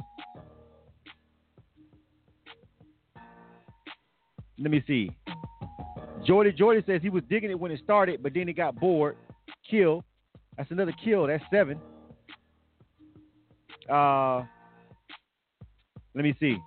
[4.57, 5.11] let me see.
[6.25, 9.17] Jordy Jordy says he was digging it when it started, but then he got bored.
[9.69, 10.03] Kill.
[10.57, 11.27] That's another kill.
[11.27, 11.79] That's seven.
[13.89, 14.43] Uh,
[16.15, 16.57] let me see.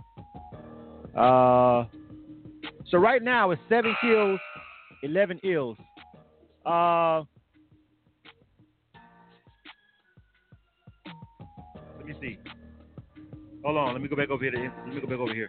[1.17, 1.85] Uh,
[2.91, 4.39] So right now it's seven kills,
[5.03, 5.77] eleven ills.
[6.65, 7.23] Uh,
[11.97, 12.39] let me see.
[13.65, 14.53] Hold on, let me go back over here.
[14.53, 15.49] To, let me go back over here.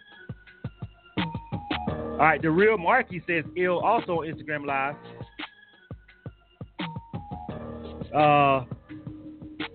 [1.88, 4.96] All right, the real Marky says ill also on Instagram Live.
[8.12, 8.66] Uh,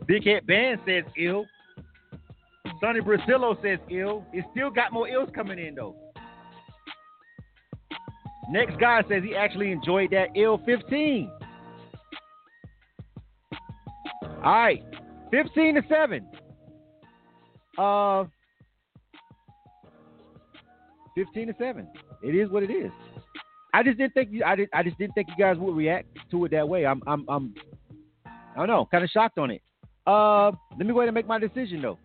[0.07, 1.47] Big Head Band says ill.
[2.81, 4.27] Sonny Brasillo says ill.
[4.33, 6.02] It still got more ills coming in though.
[8.53, 11.31] Next guy says he actually enjoyed that ill 15.
[14.45, 14.85] All right,
[15.31, 16.29] 15 to 7.
[17.79, 18.25] Uh,
[21.15, 21.89] 15 to 7.
[22.23, 22.91] It is what it is.
[23.73, 26.09] I just didn't think you I did I just didn't think you guys would react
[26.31, 26.85] to it that way.
[26.85, 27.55] I'm I'm I'm
[28.27, 29.63] I don't know, kind of shocked on it.
[30.07, 31.99] Uh let me go ahead and make my decision though.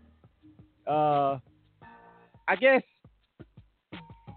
[0.89, 1.39] Uh
[2.48, 2.84] I guess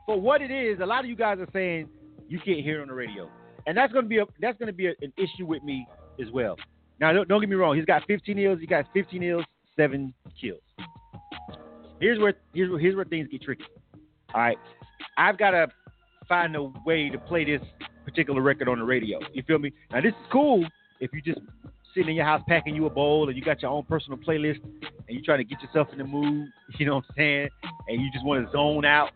[0.07, 1.89] for what it is, a lot of you guys are saying
[2.31, 3.29] you can't hear it on the radio.
[3.67, 5.87] And that's gonna be a that's gonna be a, an issue with me
[6.21, 6.57] as well.
[7.01, 9.45] Now don't, don't get me wrong, he's got 15 ills, he got 15 ills,
[9.77, 10.61] seven kills.
[12.01, 13.65] Here's where here's where, here's where things get tricky.
[14.33, 14.59] All right.
[15.19, 15.69] I've got to
[16.29, 17.61] find a way to play this
[18.05, 19.19] particular record on the radio.
[19.33, 19.73] You feel me?
[19.93, 20.65] Now this is cool
[21.01, 21.41] if you just
[21.95, 24.63] sitting in your house packing you a bowl and you got your own personal playlist
[24.63, 26.49] and you're trying to get yourself in the mood.
[26.79, 27.49] You know what I'm saying?
[27.89, 29.11] And you just want to zone out.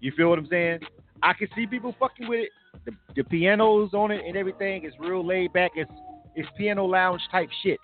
[0.00, 0.80] You feel what I'm saying?
[1.22, 2.50] I can see people fucking with it.
[2.84, 5.72] The, the pianos on it and everything is real laid back.
[5.74, 5.90] It's
[6.34, 7.78] it's piano lounge type shit.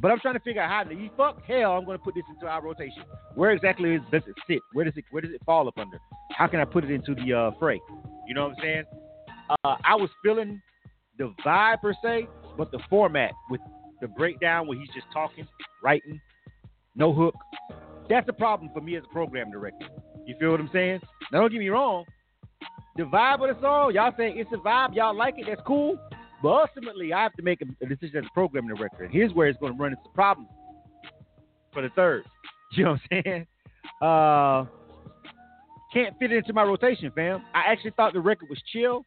[0.00, 2.24] But I'm trying to figure out how the fuck hell I'm going to put this
[2.30, 3.02] into our rotation.
[3.34, 4.60] Where exactly is, does it sit?
[4.72, 5.98] Where does it where does it fall up under?
[6.30, 7.80] How can I put it into the uh, fray?
[8.26, 8.84] You know what I'm saying?
[9.64, 10.60] Uh, I was feeling
[11.18, 13.60] the vibe per se, but the format with
[14.00, 15.46] the breakdown where he's just talking,
[15.82, 16.20] writing,
[16.96, 17.34] no hook.
[18.08, 19.86] That's a problem for me as a program director.
[20.24, 21.00] You feel what I'm saying?
[21.32, 22.04] Now don't get me wrong.
[22.96, 25.98] The vibe of the song, y'all say it's a vibe, y'all like it, that's cool.
[26.42, 29.04] But ultimately, I have to make a, decision as a program director.
[29.04, 30.48] And here's where it's going to run into problems
[31.72, 32.24] for the third.
[32.72, 33.46] You know what I'm saying?
[34.00, 34.64] Uh,
[35.92, 37.42] can't fit it into my rotation, fam.
[37.52, 39.04] I actually thought the record was chill,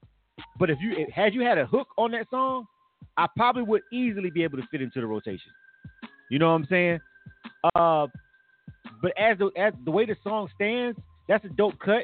[0.60, 2.66] but if you had you had a hook on that song,
[3.16, 5.50] I probably would easily be able to fit into the rotation.
[6.30, 7.00] You know what I'm saying?
[7.74, 8.08] Uh,
[9.02, 12.04] but as the as the way the song stands, that's a dope cut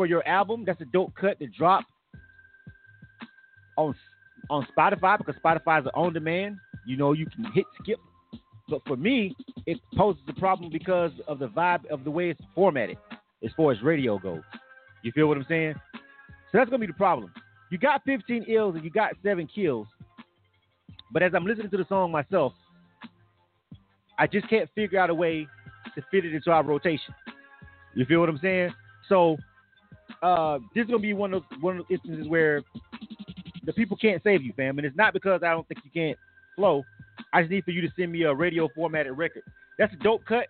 [0.00, 0.64] for your album.
[0.66, 1.84] That's a dope cut to drop
[3.76, 3.94] on
[4.48, 6.56] on Spotify because Spotify is on demand.
[6.86, 7.98] You know, you can hit skip.
[8.70, 9.36] But for me,
[9.66, 12.96] it poses a problem because of the vibe of the way it's formatted
[13.44, 14.40] as far as radio goes.
[15.02, 15.74] You feel what I'm saying?
[15.92, 17.30] So that's gonna be the problem.
[17.70, 19.86] You got 15 ills and you got seven kills.
[21.12, 22.54] But as I'm listening to the song myself,
[24.18, 25.46] I just can't figure out a way
[25.94, 27.14] to fit it into our rotation.
[27.94, 28.70] You feel what I'm saying?
[29.10, 29.36] So
[30.22, 32.62] uh, this is gonna be one of those, one of those instances where
[33.64, 34.78] the people can't save you, fam.
[34.78, 36.18] And it's not because I don't think you can't
[36.56, 36.82] flow.
[37.32, 39.42] I just need for you to send me a radio formatted record.
[39.78, 40.46] That's a dope cut,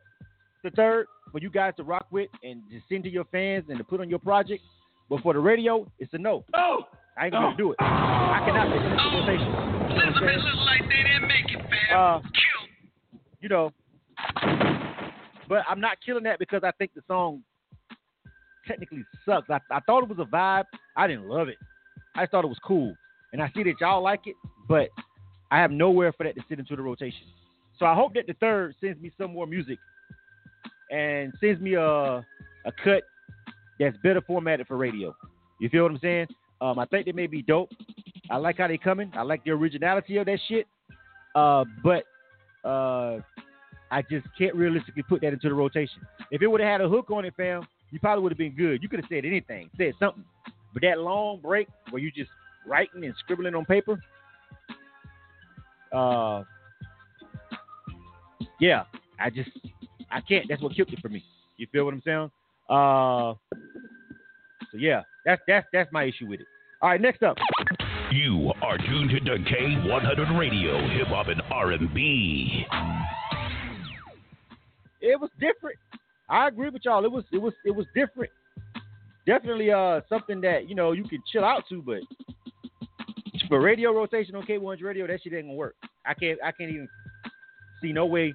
[0.65, 3.79] the third, for you guys to rock with and just send to your fans and
[3.79, 4.63] to put on your project.
[5.09, 6.45] But for the radio, it's a no.
[6.55, 6.87] Oh!
[7.17, 7.57] I ain't gonna oh.
[7.57, 7.77] do it.
[7.81, 9.47] I cannot make this rotation.
[9.91, 11.99] You know like they didn't make it, fam.
[11.99, 12.21] Uh,
[13.41, 13.73] you know,
[15.49, 17.43] but I'm not killing that because I think the song
[18.71, 19.51] technically sucks.
[19.51, 20.65] I, I thought it was a vibe.
[20.97, 21.57] I didn't love it.
[22.15, 22.95] I thought it was cool,
[23.33, 24.37] and I see that y'all like it,
[24.69, 24.89] but
[25.51, 27.27] I have nowhere for that to sit into the rotation.
[27.79, 29.79] So I hope that the third sends me some more music
[30.91, 32.25] and sends me a
[32.67, 33.05] a cut
[33.79, 35.15] that's better formatted for radio.
[35.61, 36.27] You feel what I'm saying?
[36.61, 37.71] Um, I think they may be dope.
[38.31, 39.11] I like how they coming.
[39.17, 40.67] I like the originality of that shit.
[41.35, 42.05] Uh, but
[42.69, 43.21] uh,
[43.91, 46.03] I just can't realistically put that into the rotation.
[46.31, 48.55] If it would have had a hook on it, fam, you probably would have been
[48.55, 48.83] good.
[48.83, 50.25] You could have said anything, said something.
[50.73, 52.31] But that long break where you just
[52.67, 54.01] writing and scribbling on paper,
[55.93, 56.45] uh,
[58.61, 58.85] yeah,
[59.19, 59.51] I just
[60.11, 60.47] I can't.
[60.49, 61.25] That's what killed it for me.
[61.57, 62.31] You feel what I'm saying?
[62.69, 63.35] Uh,
[64.71, 66.47] so yeah, that's that's that's my issue with it.
[66.83, 67.37] All right, next up.
[68.13, 72.67] You are tuned to K100 Radio, Hip Hop and R&B.
[75.01, 75.79] It was different.
[76.31, 77.05] I agree with y'all.
[77.05, 78.31] It was it was it was different
[79.27, 82.01] definitely uh something that you know you can chill out to, but
[83.49, 85.77] for radio rotation on K1's radio, that shit ain't gonna work.
[86.07, 86.89] I can't I can't even
[87.81, 88.35] see no way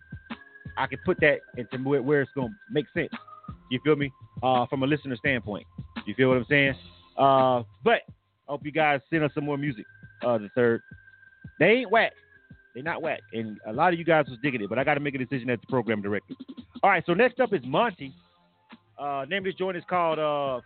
[0.78, 3.12] I can put that into where it's gonna make sense.
[3.72, 4.12] You feel me?
[4.44, 5.66] Uh, from a listener standpoint.
[6.06, 6.76] You feel what I'm saying?
[7.18, 8.02] Uh, but
[8.48, 9.86] I hope you guys send us some more music.
[10.26, 10.82] Uh, the third,
[11.60, 12.14] they ain't whack.
[12.76, 14.96] They're not whack, and a lot of you guys was digging it, but I got
[14.96, 16.36] to make a decision as the program director.
[16.84, 18.14] All right, so next up is Monty.
[19.00, 20.60] Uh, name of this joint is called uh,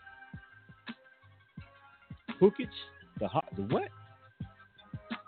[2.41, 2.67] Hookage?
[3.19, 3.89] The ho- the what?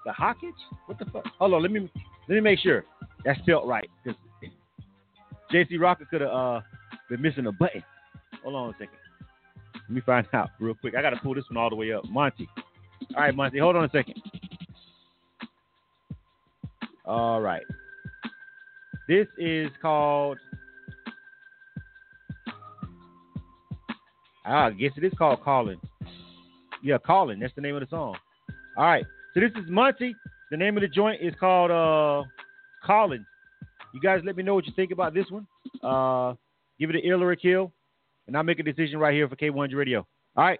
[0.05, 0.51] The Hawkage?
[0.87, 1.25] What the fuck?
[1.37, 1.89] Hold on, let me
[2.27, 2.83] let me make sure
[3.23, 3.87] that's spelled right.
[4.03, 4.19] Because
[5.53, 6.61] JC Rocker could have uh,
[7.09, 7.83] been missing a button.
[8.43, 8.97] Hold on a second.
[9.75, 10.95] Let me find out real quick.
[10.95, 12.05] I gotta pull this one all the way up.
[12.09, 12.49] Monty.
[13.15, 14.19] All right, Monty, hold on a second.
[17.05, 17.63] All right.
[19.07, 20.37] This is called
[24.45, 25.79] I guess it is called Calling.
[26.83, 27.39] Yeah, Calling.
[27.39, 28.15] That's the name of the song.
[28.77, 29.05] All right.
[29.33, 30.15] So this is Monty.
[30.49, 32.27] The name of the joint is called uh
[32.85, 33.25] Calling.
[33.93, 35.47] You guys let me know what you think about this one.
[35.83, 36.33] Uh
[36.79, 37.71] give it an ill or a kill.
[38.27, 40.05] And I'll make a decision right here for K100 Radio.
[40.35, 40.59] All right.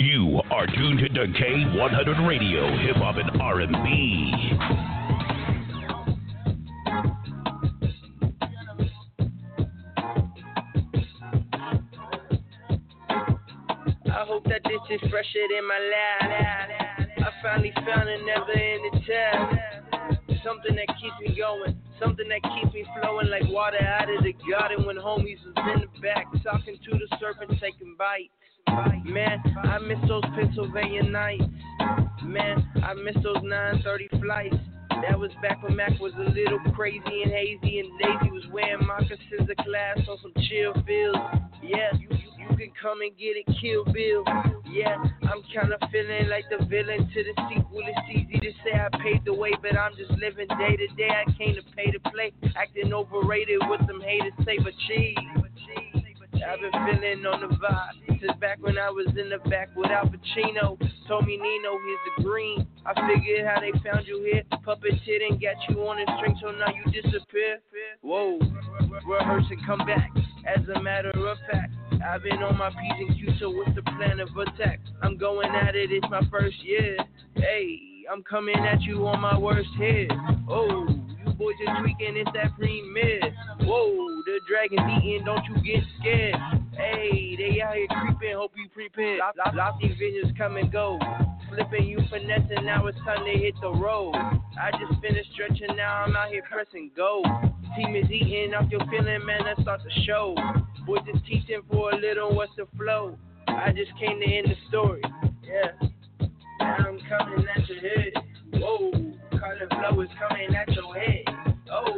[0.00, 4.83] You are tuned to K100 Radio, Hip Hop and R&B.
[14.88, 16.30] This is fresher than my lab.
[17.18, 19.56] I finally found another in the tab.
[20.44, 21.80] Something that keeps me going.
[21.98, 25.80] Something that keeps me flowing like water out of the garden when homies was in
[25.80, 28.32] the back talking to the serpent taking bites.
[29.04, 31.44] Man, I miss those Pennsylvania nights.
[32.22, 34.56] Man, I miss those 930 flights.
[35.08, 38.86] That was back when Mac was a little crazy and hazy and Daisy Was wearing
[38.86, 41.16] moccasins to class on some chill feels.
[41.62, 41.92] Yeah,
[42.50, 44.24] you, can come and get it, Kill Bill.
[44.70, 44.96] Yeah,
[45.30, 47.82] I'm kinda feeling like the villain to the sequel.
[47.86, 51.10] It's easy to say I paid the way, but I'm just living day to day.
[51.10, 55.16] I came to pay to play, acting overrated with them haters say, but cheese.
[56.44, 59.90] I've been feeling on the vibe since back when I was in the back with
[59.90, 60.76] Al Pacino.
[61.08, 62.66] Told me Nino, here's the green.
[62.84, 64.42] I figured how they found you here.
[64.66, 67.60] Puppeted and got you on a string, so now you disappear.
[68.02, 68.38] Whoa,
[69.06, 70.10] rehearse and come back.
[70.46, 71.72] As a matter of fact,
[72.06, 74.80] I've been on my P's and Q's, so what's the plan of attack?
[75.02, 76.98] I'm going at it, it's my first year.
[77.34, 80.12] Hey, I'm coming at you on my worst hit.
[80.48, 83.20] Oh, you boys are tweaking, it's that premier.
[83.60, 86.36] Whoa, the dragon's eating, don't you get scared.
[86.72, 89.20] Hey, they out here creeping, hope you prepared.
[89.54, 90.98] Lofty visions come and go.
[91.48, 94.14] Flipping you finessing, now it's time to hit the road.
[94.14, 97.22] I just finished stretching, now I'm out here pressing go.
[97.76, 100.36] Team is eating off your feeling, man, let's start the show.
[100.86, 103.18] Boys just teaching for a little, what's the flow?
[103.48, 105.02] I just came to end the story,
[105.42, 105.72] yeah.
[106.60, 108.12] Now I'm coming at your head.
[108.52, 111.24] Whoa, Colin Flow is coming at your head.
[111.72, 111.96] Oh,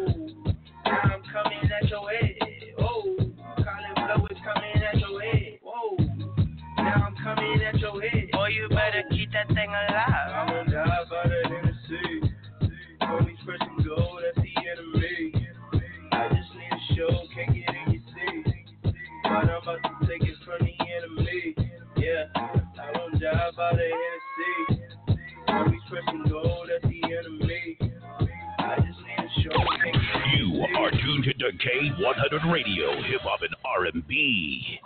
[0.87, 2.37] now I'm coming at your head.
[2.79, 5.59] Oh, Colin Flow is coming at your head.
[5.63, 5.97] Whoa,
[6.79, 8.31] now I'm coming at your head.
[8.33, 10.49] Boy, you better keep that thing alive.
[10.49, 11.46] I'm gonna
[23.57, 24.83] by the Hennessy.
[25.49, 27.79] Homies fresh and gold, that's the enemy.
[28.59, 33.23] I just need a show, can't get in You are tuned to K100 Radio, Hip
[33.23, 34.81] Hop and R&B.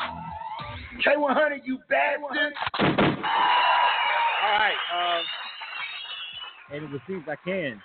[1.05, 2.53] K100, you bastard!
[2.79, 2.87] All
[4.53, 4.75] right.
[4.95, 5.23] Um,
[6.73, 7.83] and it would seem I can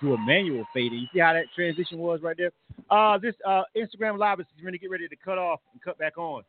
[0.00, 1.00] do a manual fading.
[1.00, 2.52] You see how that transition was right there?
[2.90, 5.98] Uh, this uh, Instagram live is going to get ready to cut off and cut
[5.98, 6.42] back on.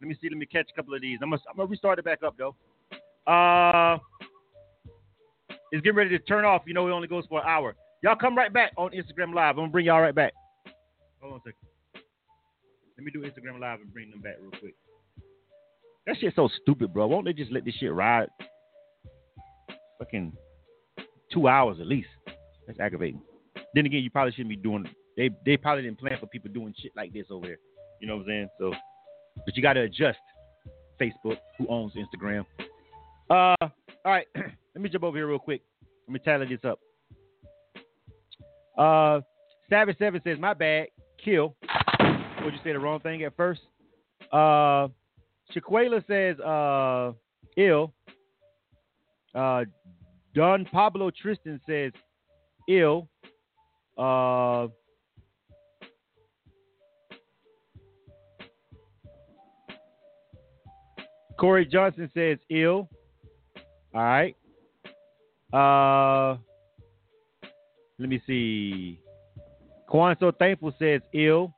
[0.00, 0.28] Let me see.
[0.28, 1.20] Let me catch a couple of these.
[1.22, 2.54] I'm gonna, I'm gonna restart it back up though.
[3.26, 3.98] Uh,
[5.72, 6.62] it's getting ready to turn off.
[6.66, 7.74] You know, it only goes for an hour.
[8.02, 9.56] Y'all come right back on Instagram live.
[9.56, 10.32] I'm gonna bring y'all right back.
[11.20, 12.02] Hold on a second.
[12.98, 14.74] Let me do Instagram live and bring them back real quick.
[16.06, 17.06] That shit's so stupid, bro.
[17.06, 18.28] Won't they just let this shit ride?
[19.98, 20.32] Fucking
[21.32, 22.08] two hours at least.
[22.66, 23.22] That's aggravating.
[23.74, 24.86] Then again, you probably shouldn't be doing.
[25.16, 27.58] They they probably didn't plan for people doing shit like this over here.
[28.00, 28.48] You know what I'm saying?
[28.60, 28.74] So,
[29.46, 30.18] but you got to adjust.
[31.00, 32.44] Facebook, who owns Instagram.
[33.30, 33.70] Uh, all
[34.04, 34.26] right.
[34.36, 35.62] Let me jump over here real quick.
[36.06, 36.78] Let me tally this up.
[38.76, 39.20] Uh,
[39.70, 40.88] Savage Seven says, "My bad,
[41.24, 41.56] kill."
[42.44, 43.62] Would you say the wrong thing at first?
[44.32, 44.88] Uh,
[45.54, 47.12] Chiquela says, "Uh,
[47.56, 47.94] ill."
[49.34, 49.64] Uh,
[50.34, 51.92] Don Pablo Tristan says,
[52.68, 53.08] "Ill."
[53.96, 54.68] Uh,
[61.38, 62.88] Corey Johnson says, "Ill."
[63.94, 64.36] All right.
[65.52, 66.36] Uh,
[68.00, 68.98] let me see.
[69.88, 71.54] Quan So Thankful says ill.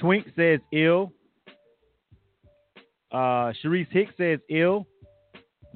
[0.00, 1.12] Twink says ill.
[3.12, 4.86] Uh, Sharice Hicks says ill.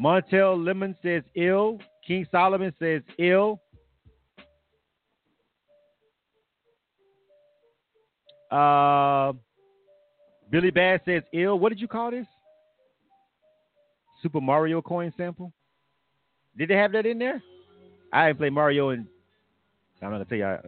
[0.00, 1.78] Montel Lemon says ill.
[2.06, 3.60] King Solomon says ill.
[8.50, 9.34] Uh,
[10.50, 11.58] Billy Bass says ill.
[11.58, 12.26] What did you call this?
[14.22, 15.52] Super Mario coin sample.
[16.56, 17.42] Did they have that in there?
[18.12, 19.06] I didn't play Mario and
[20.02, 20.44] I'm not gonna tell you.
[20.44, 20.58] I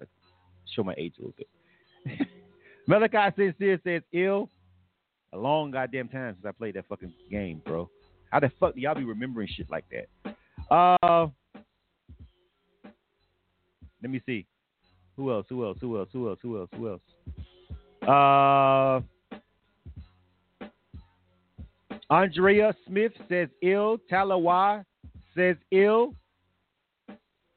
[0.74, 2.28] show my age a little bit.
[2.86, 4.48] Malachi Sincere says ill.
[5.32, 7.88] A long goddamn time since I played that fucking game, bro.
[8.30, 10.34] How the fuck do y'all be remembering shit like that?
[10.74, 11.28] Uh,
[14.02, 14.46] let me see.
[15.16, 15.46] Who else?
[15.48, 15.78] Who else?
[15.80, 16.08] Who else?
[16.12, 16.38] Who else?
[16.42, 16.70] Who else?
[16.76, 17.00] Who else?
[18.02, 19.00] Uh,
[22.10, 23.98] Andrea Smith says ill.
[24.10, 24.84] Talawa
[25.34, 26.14] says ill.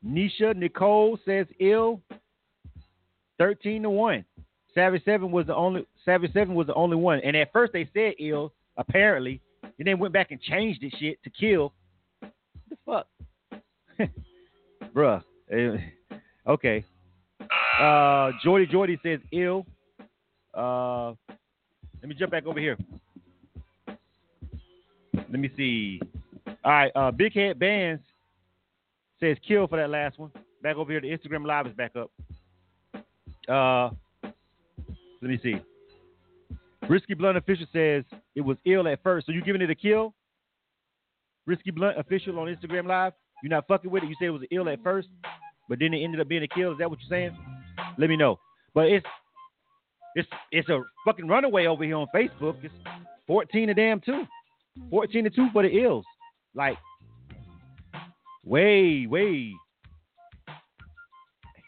[0.05, 2.01] Nisha Nicole says ill.
[3.39, 4.25] Thirteen to one.
[4.75, 7.19] Savage Seven was the only Savage Seven was the only one.
[7.23, 9.41] And at first they said ill, apparently.
[9.79, 11.73] And then went back and changed the shit to kill.
[12.19, 12.77] What the
[13.99, 14.09] fuck?
[14.95, 15.23] Bruh.
[15.51, 15.77] Eh,
[16.47, 16.85] Okay.
[17.79, 19.65] Uh Jordy Jordy says ill.
[20.53, 21.09] Uh
[22.01, 22.77] let me jump back over here.
[25.33, 25.99] Let me see.
[26.63, 28.03] All right, uh Big Head Bands
[29.19, 30.31] says kill for that last one.
[30.61, 32.11] Back over here, the Instagram live is back up.
[33.49, 33.89] Uh
[34.23, 35.55] let me see.
[36.87, 38.03] Risky Blunt Official says
[38.35, 39.25] it was ill at first.
[39.25, 40.13] So you giving it a kill?
[41.47, 43.13] Risky Blunt Official on Instagram Live.
[43.41, 44.09] You're not fucking with it.
[44.09, 45.07] You said it was ill at first,
[45.67, 46.73] but then it ended up being a kill.
[46.73, 47.35] Is that what you're saying?
[47.97, 48.39] Let me know.
[48.75, 49.05] But it's
[50.15, 52.63] it's it's a fucking runaway over here on Facebook.
[52.63, 52.73] It's
[53.25, 54.25] 14 to damn two.
[54.89, 56.05] 14 to 2 for the ills.
[56.55, 56.77] Like
[58.45, 59.51] way, way.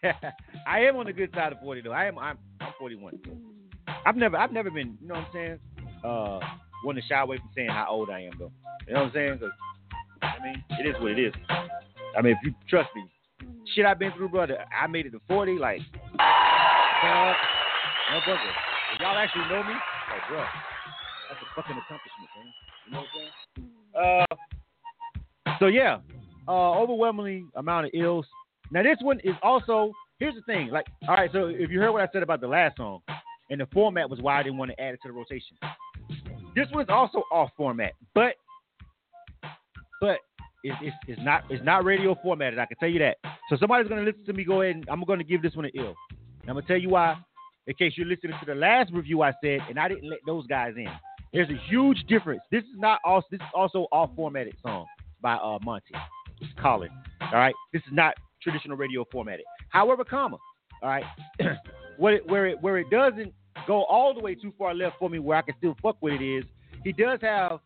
[0.67, 1.91] I am on the good side of 40 though.
[1.91, 3.19] I am I'm, I'm 41.
[4.05, 5.59] I've never I've never been, you know what I'm saying?
[6.03, 6.39] Uh
[6.83, 8.51] want to shy away from saying how old I am though.
[8.87, 9.39] You know what I'm saying?
[9.39, 9.49] 'Cause,
[10.21, 11.33] I mean, it is what it is.
[11.49, 13.03] I mean, if you trust me,
[13.73, 17.33] shit I've been through, brother, I made it to 40, like, no
[18.23, 18.51] brother.
[18.93, 20.37] If y'all actually know me, like, bro,
[21.29, 22.53] that's a fucking accomplishment, man.
[23.99, 24.25] Uh,
[25.59, 25.99] so yeah,
[26.47, 28.25] uh, overwhelmingly amount of ills.
[28.71, 30.69] Now this one is also here's the thing.
[30.69, 33.01] Like, all right, so if you heard what I said about the last song,
[33.49, 35.57] and the format was why I didn't want to add it to the rotation.
[36.55, 38.35] This one's also off format, but
[40.01, 40.17] but
[40.63, 42.59] it's, it's, it's not it's not radio formatted.
[42.59, 43.17] I can tell you that.
[43.49, 44.43] So somebody's gonna listen to me.
[44.43, 45.93] Go ahead and I'm gonna give this one an ill.
[46.41, 47.15] And I'm gonna tell you why.
[47.67, 50.45] In case you're listening to the last review I said, and I didn't let those
[50.45, 50.87] guys in.
[51.35, 52.41] There's a huge difference.
[52.49, 54.85] This is not also this is also all formatted song
[55.21, 55.93] by uh Monty.
[56.39, 56.89] It's Colin.
[57.19, 57.53] All right.
[57.73, 59.43] This is not traditional radio formatted.
[59.67, 60.37] However, comma.
[60.81, 61.03] All right.
[61.97, 63.33] what it, where it where it doesn't
[63.67, 66.21] go all the way too far left for me, where I can still fuck with
[66.21, 66.45] it is
[66.85, 67.59] he does have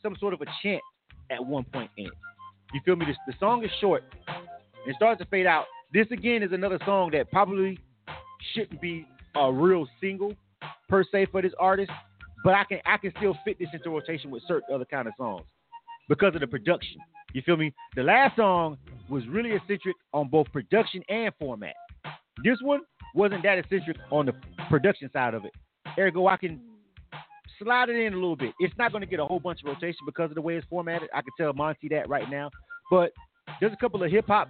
[0.00, 0.82] some sort of a chant
[1.32, 2.12] at one point in it.
[2.72, 3.04] You feel me?
[3.04, 4.04] This, the song is short.
[4.86, 5.64] It starts to fade out.
[5.92, 7.80] This again is another song that probably
[8.54, 10.34] shouldn't be a real single
[10.88, 11.90] per se for this artist,
[12.44, 15.14] but I can I can still fit this into rotation with certain other kind of
[15.16, 15.44] songs
[16.08, 16.98] because of the production.
[17.34, 17.74] You feel me?
[17.94, 18.78] The last song
[19.08, 21.74] was really eccentric on both production and format.
[22.42, 22.80] This one
[23.14, 24.34] wasn't that eccentric on the
[24.70, 25.52] production side of it.
[25.98, 26.60] Ergo, I can
[27.58, 28.54] slide it in a little bit.
[28.60, 30.66] It's not going to get a whole bunch of rotation because of the way it's
[30.68, 31.08] formatted.
[31.12, 32.50] I can tell Monty that right now.
[32.90, 33.12] But
[33.60, 34.48] there's a couple of hip hop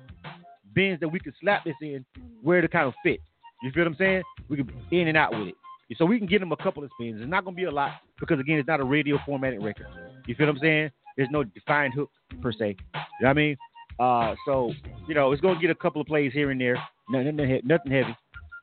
[0.74, 2.04] bins that we could slap this in
[2.42, 3.20] where to kind of fit.
[3.62, 4.22] You feel what I'm saying?
[4.48, 5.54] We can in and out with it.
[5.96, 7.20] So we can get them a couple of spins.
[7.20, 9.86] It's not going to be a lot because, again, it's not a radio formatted record.
[10.26, 10.90] You feel what I'm saying?
[11.16, 12.10] There's no defined hook
[12.42, 12.76] per se.
[12.78, 13.56] You know what I mean?
[13.98, 14.72] Uh, so,
[15.08, 16.76] you know, it's going to get a couple of plays here and there.
[17.10, 18.16] Nothing, nothing, heavy.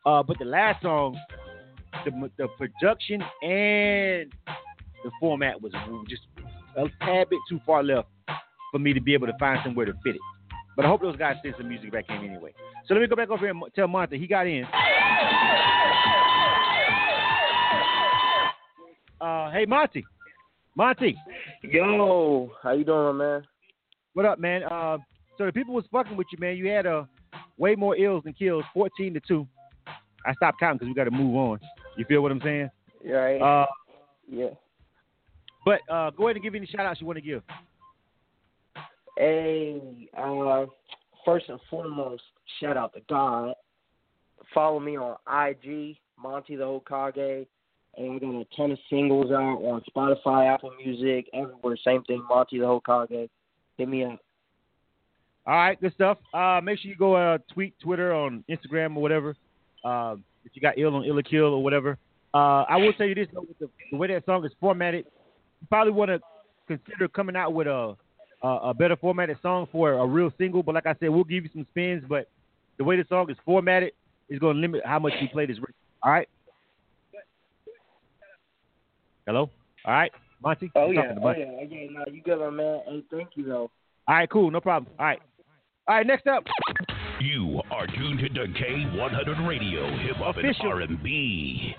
[0.05, 1.17] Uh, but the last song,
[2.05, 4.31] the, the production and
[5.03, 5.73] the format was
[6.07, 6.21] just
[6.77, 8.07] a tad bit too far left
[8.71, 10.21] for me to be able to find somewhere to fit it.
[10.75, 12.53] But I hope those guys send some music back in anyway.
[12.85, 14.65] So let me go back over here and tell Monty he got in.
[19.21, 20.03] Uh, hey Monty,
[20.75, 21.15] Monty.
[21.63, 23.43] Yo, how you doing, man?
[24.13, 24.63] What up, man?
[24.63, 24.97] Uh,
[25.37, 26.57] so the people was fucking with you, man.
[26.57, 27.05] You had uh,
[27.57, 29.47] way more ills than kills, fourteen to two.
[30.25, 31.59] I stopped counting because we got to move on.
[31.97, 32.69] You feel what I'm saying?
[33.05, 33.39] Right.
[33.39, 33.65] Uh,
[34.29, 34.49] yeah.
[35.63, 37.41] But uh, go ahead and give any shout outs you want to give.
[39.17, 40.65] Hey, uh,
[41.25, 42.23] first and foremost,
[42.59, 43.53] shout out to God.
[44.53, 47.47] Follow me on IG, Monty the Hokage.
[47.97, 51.77] And I got a ton of singles out on Spotify, Apple Music, everywhere.
[51.83, 53.29] Same thing, Monty the Hokage.
[53.77, 54.19] Hit me up.
[55.47, 56.17] All right, good stuff.
[56.33, 59.35] Uh, make sure you go uh, tweet, Twitter, on Instagram or whatever.
[59.83, 61.97] Uh, if you got ill on Ill or Kill or whatever.
[62.33, 65.05] Uh, I will tell you this though, the, the way that song is formatted,
[65.61, 66.19] you probably want to
[66.67, 67.95] consider coming out with a,
[68.43, 70.61] a a better formatted song for a real single.
[70.61, 72.03] But like I said, we'll give you some spins.
[72.07, 72.27] But
[72.77, 73.93] the way the song is formatted
[74.29, 75.57] is going to limit how much you play this.
[76.03, 76.27] All right.
[79.25, 79.49] Hello.
[79.85, 80.11] All right.
[80.43, 80.71] Monty.
[80.75, 81.41] Oh yeah, oh Monty.
[81.41, 81.87] yeah, yeah.
[81.91, 82.81] No, you good, my man.
[82.87, 83.71] Hey, thank you though.
[84.07, 84.91] All right, cool, no problem.
[84.99, 85.19] All right,
[85.87, 86.05] all right.
[86.05, 86.43] Next up,
[87.19, 91.75] You are tuned to K100 Radio, Hip Hop and R&B.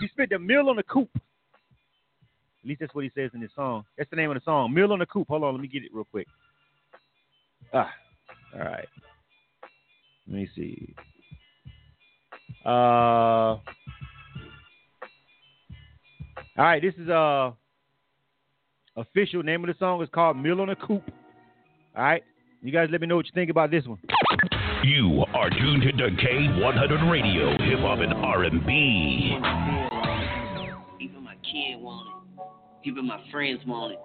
[0.00, 1.10] You spent the mill on the coop.
[1.14, 3.84] At least that's what he says in his song.
[3.98, 5.26] That's the name of the song, Mill on the Coupe.
[5.28, 6.28] Hold on, let me get it real quick.
[7.74, 7.90] Ah,
[8.54, 8.88] all right.
[10.28, 10.94] Let me see.
[12.64, 13.56] Uh,
[16.58, 16.82] all right.
[16.82, 17.52] This is uh
[18.96, 21.10] official name of the song is called Mill on the Coupe.
[21.96, 22.22] All right.
[22.60, 23.98] You guys, let me know what you think about this one.
[24.84, 29.38] You are tuned to K100 Radio, Hip Hop and R&B.
[31.00, 32.88] Even my kid want it.
[32.88, 33.98] Even my friends want it.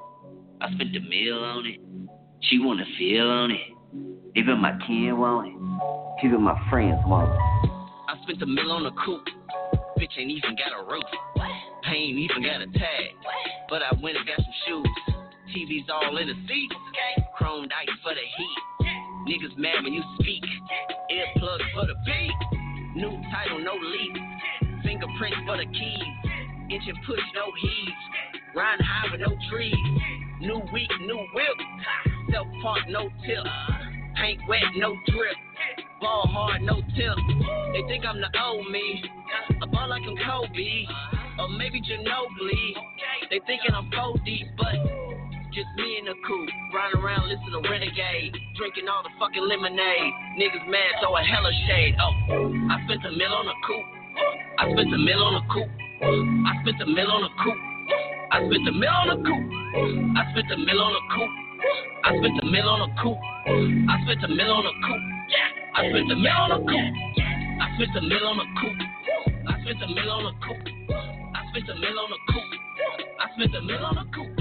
[0.61, 1.79] I spent the meal on it.
[2.41, 3.59] She wanna feel on it.
[4.35, 6.25] Even my kid want it.
[6.25, 7.37] Even my friends want it.
[8.07, 9.27] I spent the meal on a coupe.
[9.97, 11.03] Bitch ain't even got a roof.
[11.41, 13.17] I ain't even got a tag.
[13.67, 14.87] But I went and got some shoes.
[15.49, 16.75] TV's all in the seats.
[17.37, 18.59] Chromed ice for the heat.
[19.25, 20.43] Niggas mad when you speak.
[21.09, 22.37] Earplugs for the beat.
[22.95, 24.15] New title, no leak.
[24.83, 26.13] Fingerprints for the keys.
[26.69, 28.01] Engine push, no heaves.
[28.55, 29.73] Riding high with no trees.
[30.41, 31.57] New week, new whip.
[32.31, 33.45] Self park, no tip.
[34.15, 35.37] Paint wet, no drip.
[35.99, 37.17] Ball hard, no tip.
[37.73, 39.03] They think I'm the old me.
[39.61, 40.85] I ball like I'm Kobe.
[41.39, 42.73] Or maybe Ginobili.
[43.29, 44.73] They thinking I'm 4 deep, but
[45.53, 50.13] just me in the coupe, riding around listening to Renegade, drinking all the fucking lemonade.
[50.37, 51.95] Niggas mad, throw a hella shade.
[51.97, 52.13] Oh,
[52.69, 53.89] I spent a mill on a coupe.
[54.59, 55.73] I spent a mill on a coupe.
[55.97, 57.57] I spent a mill on a coupe.
[58.31, 59.49] I spent a mill on a coupe.
[60.13, 61.46] I spent a mill on a coupe.
[62.03, 63.17] I spent a mill on a coupe.
[63.89, 65.07] I spent a mill on a coupe.
[65.75, 66.93] I spent a mill on a coupe.
[67.59, 68.81] I spent a mill on a coupe.
[69.47, 70.67] I spent a mill on a coupe.
[71.35, 72.57] I spent a mill on a coupe.
[73.19, 74.37] I spent a mill on a coupe.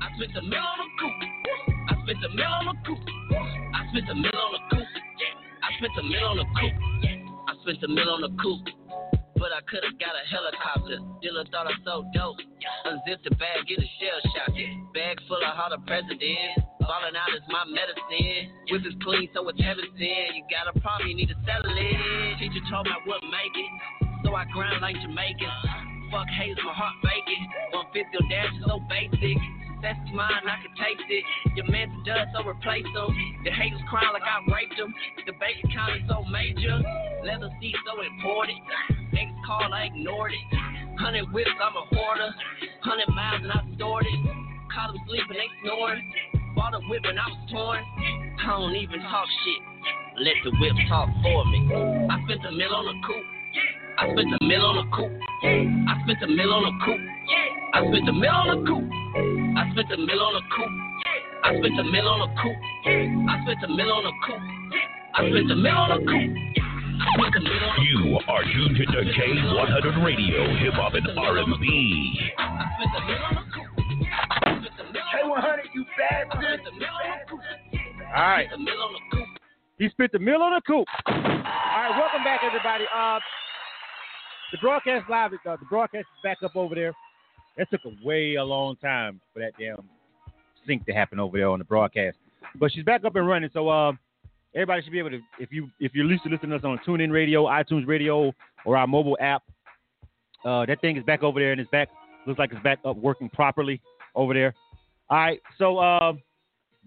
[0.00, 1.24] I spent a mill on a coupe.
[1.88, 3.08] I spent a mill on a coupe.
[3.74, 4.88] I spent a mill on a coupe.
[5.62, 6.80] I spent a mill on a coupe.
[7.48, 8.68] I spent a mill on a coupe.
[9.44, 11.04] But I could've got a helicopter.
[11.20, 12.40] Dealer thought I so dope.
[12.88, 14.56] Unzip the bag, get a shell shock.
[14.96, 16.64] Bag full of how the president.
[16.80, 18.48] Falling out is my medicine.
[18.72, 20.32] Whip is clean, so it's heaven sent.
[20.32, 22.40] You got a problem, you need to settle it.
[22.40, 23.70] Teacher told me I wouldn't make it.
[24.24, 25.52] So I grind like Jamaican.
[26.08, 27.44] Fuck haters, my heart vacant.
[27.92, 29.36] 150 on dash is so basic.
[29.84, 31.24] That's mine, I can taste it.
[31.60, 33.12] Your man's dust, so replace them.
[33.44, 34.88] The haters crying like I raped them.
[35.28, 36.80] The bank account is so major.
[37.20, 38.64] Leather seats so important.
[39.12, 40.44] Niggas call, I ignored it.
[40.96, 42.32] Hundred whips, I'm a hoarder.
[42.80, 44.20] Hundred miles and I stored it.
[44.72, 46.00] Caught them sleeping, they snoring.
[46.56, 47.84] Bought a whip and I was torn.
[48.40, 49.60] I don't even talk shit.
[50.16, 51.60] Let the whip talk for me.
[52.08, 53.28] I spent a mill on a coupe.
[53.98, 55.12] I spent a mill on a coupe.
[55.44, 57.00] I spent a mill on a coupe.
[57.72, 58.90] I spent a mill on a coupe.
[59.56, 60.84] I spent a mill on a coupe.
[61.44, 62.56] I spent a mill on a coupe.
[63.28, 64.42] I spent a mill on a coupe.
[65.14, 66.34] I spent a mill on a coupe.
[67.04, 71.06] I spent a mill on a You are tuned to K100 Radio, Hip Hop and
[71.16, 72.20] R&B.
[75.14, 76.60] K100, you bastard.
[78.16, 78.48] All right.
[79.78, 80.88] He spent the mill on a coupe.
[81.06, 82.84] All right, welcome back, everybody.
[82.94, 83.18] Uh,
[84.54, 86.92] the broadcast live, uh, the broadcast is back up over there.
[87.56, 89.82] That took a way a long time for that damn
[90.64, 92.16] sync to happen over there on the broadcast.
[92.60, 93.92] But she's back up and running, so uh,
[94.54, 95.20] everybody should be able to.
[95.40, 98.32] If you if you're used to listening to us on TuneIn Radio, iTunes Radio,
[98.64, 99.42] or our mobile app,
[100.44, 101.88] uh, that thing is back over there and it's back.
[102.24, 103.80] Looks like it's back up working properly
[104.14, 104.54] over there.
[105.10, 106.12] All right, so uh,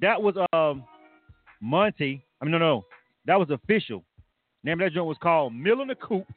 [0.02, 0.86] that was um,
[1.60, 2.24] Monty.
[2.42, 2.86] I mean, no, no,
[3.26, 4.06] that was official.
[4.64, 6.28] Name of that joint was called Mill in the Coupe.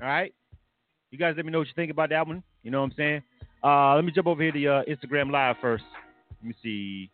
[0.00, 0.34] All right,
[1.10, 2.42] you guys let me know what you think about that one.
[2.62, 3.22] You know what I'm saying?
[3.64, 5.84] Uh, let me jump over here to uh, Instagram Live first.
[6.40, 7.10] Let me see.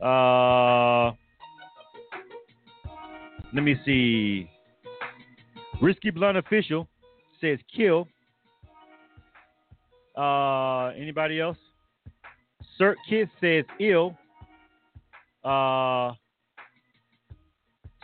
[0.00, 1.12] Uh,
[3.52, 4.48] let me see.
[5.80, 6.86] Risky Blunt Official
[7.40, 8.06] says kill.
[10.16, 11.56] Uh, anybody else?
[12.80, 14.16] Cert Kiss says ill.
[15.44, 16.12] Uh,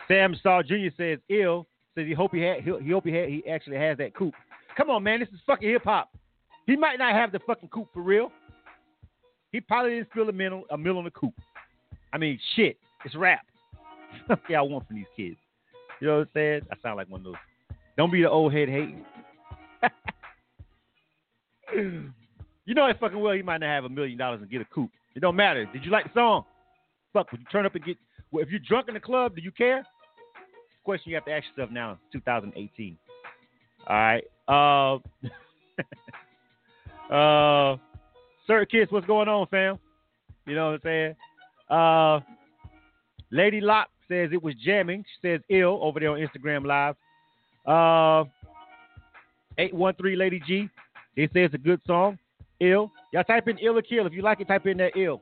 [0.07, 0.89] Sam Saw Jr.
[0.97, 1.67] says ill.
[1.95, 4.35] Says he hope he had he, he hope he had he actually has that coupe.
[4.79, 6.09] Come on, man, this is fucking hip hop.
[6.65, 8.31] He might not have the fucking coupe for real.
[9.51, 11.35] He probably didn't spill a mill a mill on the coupe.
[12.13, 13.45] I mean, shit, it's rap.
[14.49, 15.35] yeah, I want from these kids.
[15.99, 16.61] You know what I'm saying?
[16.71, 17.35] I sound like one of those.
[17.97, 19.03] Don't be the old head hating.
[22.65, 24.65] you know it fucking well he might not have a million dollars and get a
[24.65, 24.91] coupe.
[25.13, 25.65] It don't matter.
[25.65, 26.45] Did you like the song?
[27.11, 27.97] Fuck, would you turn up and get
[28.31, 29.85] well, if you're drunk in the club, do you care?
[30.85, 32.97] Question you have to ask yourself now, 2018.
[33.87, 34.23] All right.
[34.49, 34.95] Uh,
[37.13, 37.77] uh,
[38.47, 39.77] Sir Kiss, what's going on, fam?
[40.47, 41.15] You know what I'm saying?
[41.69, 42.19] Uh,
[43.31, 45.03] Lady Lock says it was jamming.
[45.03, 46.95] She says ill over there on Instagram Live.
[47.67, 48.27] Uh,
[49.59, 50.67] 813 Lady G.
[51.15, 52.17] They say it's a good song.
[52.59, 52.91] Ill.
[53.13, 54.07] Y'all type in ill or kill.
[54.07, 55.21] If you like it, type in that ill.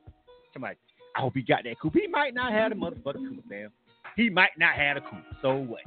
[0.54, 0.78] Somebody,
[1.16, 1.96] I hope he got that coupe.
[1.96, 3.70] He might not have the motherfucker coupe, man.
[4.16, 5.26] He might not have a coupe.
[5.42, 5.82] So what?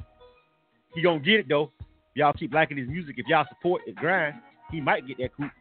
[0.93, 1.71] He gonna get it though.
[2.13, 3.15] Y'all keep liking his music.
[3.17, 4.35] If y'all support the grind,
[4.69, 5.51] he might get that coupe.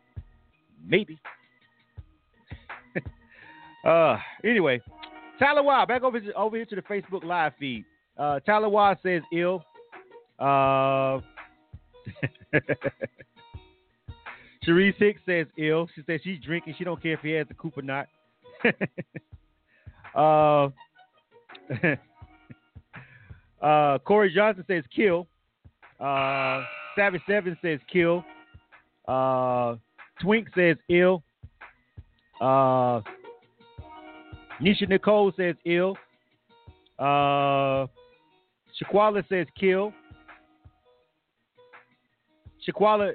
[0.86, 1.20] Maybe.
[3.86, 4.80] uh, anyway,
[5.38, 7.84] Tyler Wild, back over over here to the Facebook live feed.
[8.18, 9.64] Uh, Tyler Wild says ill.
[10.38, 11.20] Uh,
[14.66, 15.88] Cherise Hicks says ill.
[15.94, 16.74] She says she's drinking.
[16.76, 18.08] She don't care if he has the coupe or not.
[20.14, 20.68] uh,
[23.62, 25.26] uh, Corey Johnson says kill.
[26.00, 26.64] Uh,
[26.96, 28.24] Savage Seven says kill.
[29.06, 29.76] Uh,
[30.20, 31.22] Twink says ill.
[32.40, 33.00] Uh,
[34.60, 35.96] Nisha Nicole says ill.
[36.98, 37.86] Uh,
[38.80, 39.92] Shaquala says kill.
[42.66, 43.12] Shaquala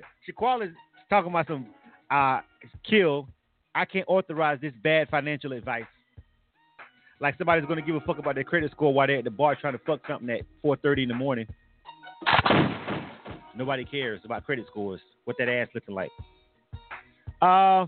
[0.63, 0.71] is
[1.09, 1.67] talking about some
[2.09, 2.39] uh
[2.87, 3.27] kill.
[3.73, 5.83] I can't authorize this bad financial advice.
[7.19, 9.55] Like somebody's gonna give a fuck about their credit score while they're at the bar
[9.55, 11.47] trying to fuck something at 4:30 in the morning.
[13.57, 15.01] Nobody cares about credit scores.
[15.23, 16.11] What that ass looking like.
[17.41, 17.85] Uh,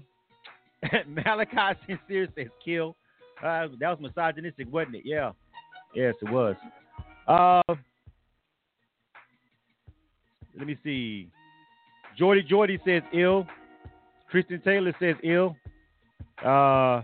[1.08, 2.96] Malachi Sincere says kill.
[3.44, 5.02] Uh, that was misogynistic, wasn't it?
[5.06, 5.32] Yeah.
[5.94, 6.56] Yes, it was.
[7.28, 7.62] Uh,
[10.58, 11.30] let me see.
[12.18, 13.46] Jordy Jordy says ill.
[14.30, 15.56] Kristen Taylor says ill.
[16.44, 17.02] Uh,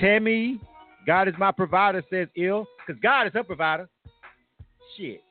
[0.00, 0.60] Tammy,
[1.06, 2.66] God is my provider, says ill.
[2.86, 3.88] Because God is her provider.
[4.96, 5.22] Shit.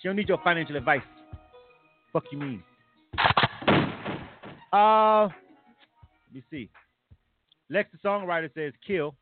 [0.00, 1.02] She don't need your financial advice.
[2.12, 2.62] Fuck you mean?
[4.72, 6.68] Uh, let me see.
[7.70, 9.14] Lex the songwriter says kill.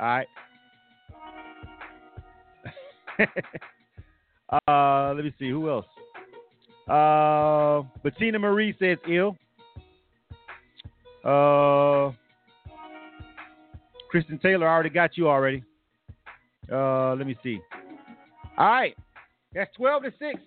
[0.00, 0.26] All right.
[4.68, 5.86] uh, let me see who else.
[6.88, 9.36] Uh, Bettina Marie says ill.
[11.24, 12.12] Uh,
[14.10, 15.64] Kristen Taylor I already got you already.
[16.70, 17.60] Uh, let me see.
[18.56, 18.96] All right,
[19.52, 20.40] that's twelve to six.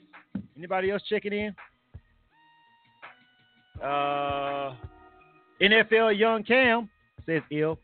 [0.60, 1.56] Anybody else checking in?
[3.81, 4.76] Uh,
[5.61, 6.90] NFL Young Cam
[7.26, 7.80] says ill.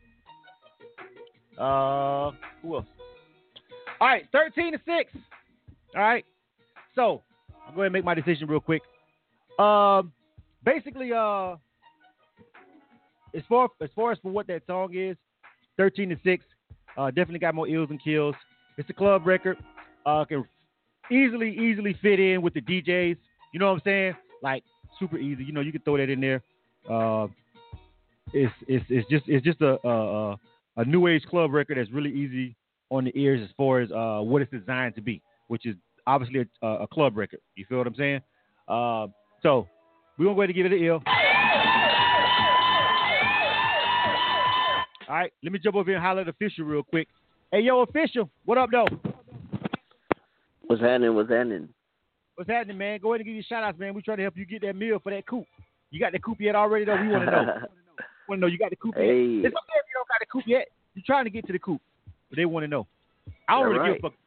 [1.58, 2.84] Uh, who else?
[3.98, 5.10] All right, 13 to 6.
[5.94, 6.24] All right.
[6.94, 7.22] So,
[7.66, 8.82] I'll go ahead and make my decision real quick.
[9.58, 10.12] Um,
[10.62, 11.56] basically, uh,
[13.34, 15.16] as far as far as for what that song is,
[15.78, 16.44] 13 to 6.
[16.98, 18.34] Uh, definitely got more ills and kills.
[18.76, 19.56] It's a club record.
[20.04, 20.44] Uh, can
[21.10, 23.16] easily, easily fit in with the DJs.
[23.52, 24.14] You know what I'm saying?
[24.42, 24.62] Like
[24.98, 25.44] super easy.
[25.44, 26.42] You know, you can throw that in there.
[26.90, 27.26] Uh,
[28.32, 30.36] it's it's it's just it's just a a,
[30.76, 32.56] a new age club record that's really easy
[32.90, 35.74] on the ears as far as uh, what it's designed to be, which is
[36.06, 37.40] obviously a, a club record.
[37.54, 38.20] You feel what I'm saying?
[38.68, 39.06] Uh,
[39.42, 39.66] so
[40.18, 41.02] gonna go ahead and give it an ill.
[45.08, 47.06] All right, let me jump over here and holler at official real quick.
[47.52, 48.88] Hey, yo, official, what up, though?
[50.66, 51.14] What's happening?
[51.14, 51.68] What's happening?
[52.34, 52.98] What's happening, man?
[53.00, 53.94] Go ahead and give you shout outs, man.
[53.94, 55.46] We trying to help you get that meal for that coupe.
[55.90, 57.00] You got the coupe yet already, though?
[57.00, 57.42] We want to know.
[58.28, 59.24] want to know you got the coupe Hey.
[59.24, 59.46] yet?
[59.46, 60.68] It's okay if you don't got the coupe yet.
[60.94, 61.80] You're trying to get to the coupe,
[62.28, 62.86] but they want to know.
[63.48, 64.02] I don't really right.
[64.02, 64.18] give a fuck.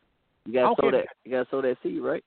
[0.46, 1.06] You gotta don't sow that.
[1.26, 2.24] You gotta sow that seed, right?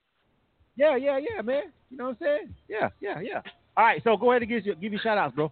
[0.77, 1.65] Yeah, yeah, yeah, man.
[1.91, 2.55] You know what I'm saying?
[2.69, 3.41] Yeah, yeah, yeah.
[3.77, 5.51] All right, so go ahead and give you give you shout outs, bro.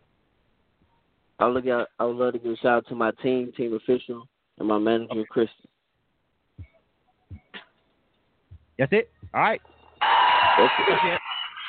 [1.38, 1.88] I look at.
[1.98, 4.26] I would love to give a shout out to my team, team official,
[4.58, 5.54] and my manager, Kristen.
[8.81, 9.11] That's it.
[9.32, 9.61] All right.
[10.59, 10.73] That's
[11.05, 11.20] it.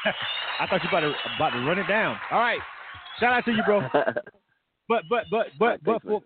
[0.60, 2.18] I thought you about to about to run it down.
[2.32, 2.60] All right.
[3.20, 3.82] Shout out to you, bro.
[4.90, 6.22] But but but but but for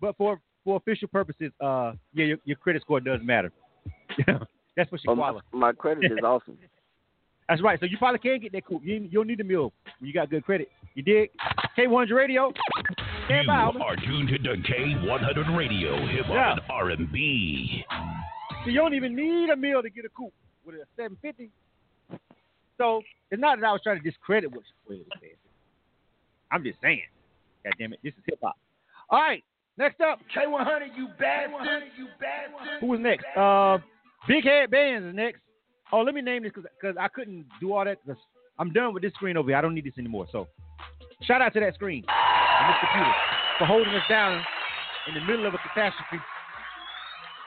[0.00, 3.52] but for for official purposes, uh, yeah, your, your credit score does matter.
[4.76, 6.58] That's what she Oh, my, my credit is awesome.
[7.48, 7.78] That's right.
[7.78, 8.82] So you probably can't get that coupe.
[8.84, 10.68] You, you don't need a meal you got good credit.
[10.94, 11.30] You dig?
[11.78, 12.52] K100 Radio.
[13.26, 13.54] Stand You by.
[13.84, 16.52] are tuned to K100 Radio, hip hop Yeah.
[16.52, 17.84] and R&B.
[18.64, 20.32] So you don't even need a meal to get a coupe
[20.64, 21.50] with a 750.
[22.76, 25.30] So it's not that I was trying to discredit what Square said.
[26.50, 27.02] I'm just saying.
[27.64, 28.56] God damn it, this is hip hop.
[29.10, 29.42] All right,
[29.76, 30.20] next up.
[30.34, 31.84] K100, you bastard.
[31.96, 32.80] You bastard.
[32.80, 33.24] Who was next?
[33.36, 33.78] Uh,
[34.26, 35.40] Big Head Bands is next.
[35.92, 38.20] Oh, let me name this because I couldn't do all that because
[38.58, 39.56] I'm done with this screen over here.
[39.56, 40.26] I don't need this anymore.
[40.30, 40.46] So
[41.22, 43.14] shout out to that screen and this computer
[43.58, 44.42] for holding us down
[45.08, 46.22] in the middle of a catastrophe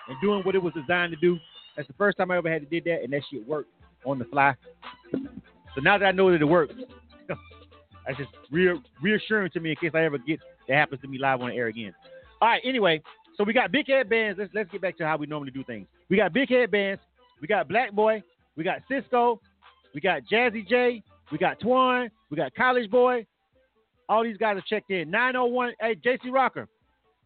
[0.08, 1.38] and doing what it was designed to do.
[1.76, 3.72] That's the first time I ever had to did that, and that shit worked
[4.06, 4.56] on the fly.
[5.12, 6.74] So now that I know that it works,
[8.06, 11.18] That's just real reassuring to me in case I ever get that happens to me
[11.18, 11.94] live on the air again.
[12.42, 12.62] All right.
[12.64, 13.02] Anyway,
[13.38, 14.40] so we got big head bands.
[14.40, 15.88] Let's let's get back to how we normally do things.
[16.10, 17.02] We got big head bands.
[17.40, 18.24] We got Black Boy.
[18.56, 19.40] We got Cisco.
[19.94, 21.04] We got Jazzy J.
[21.32, 22.10] We got Twan.
[22.30, 23.26] We got College Boy.
[24.10, 25.10] All these guys are checked in.
[25.10, 25.74] 901.
[25.80, 26.68] Hey, JC Rocker.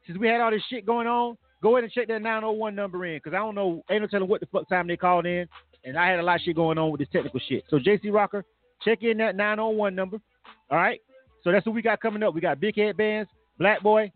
[0.06, 1.36] Since we had all this shit going on,
[1.66, 3.84] go ahead and check that 901 number in because I don't know.
[3.90, 5.48] Ain't no telling what the fuck time they called in.
[5.84, 7.64] And I had a lot of shit going on with this technical shit.
[7.72, 8.46] So JC Rocker,
[8.84, 10.22] check in that 901 number.
[10.70, 11.02] All right.
[11.44, 12.36] So that's what we got coming up.
[12.36, 14.12] We got Big Head Bands, Black Boy,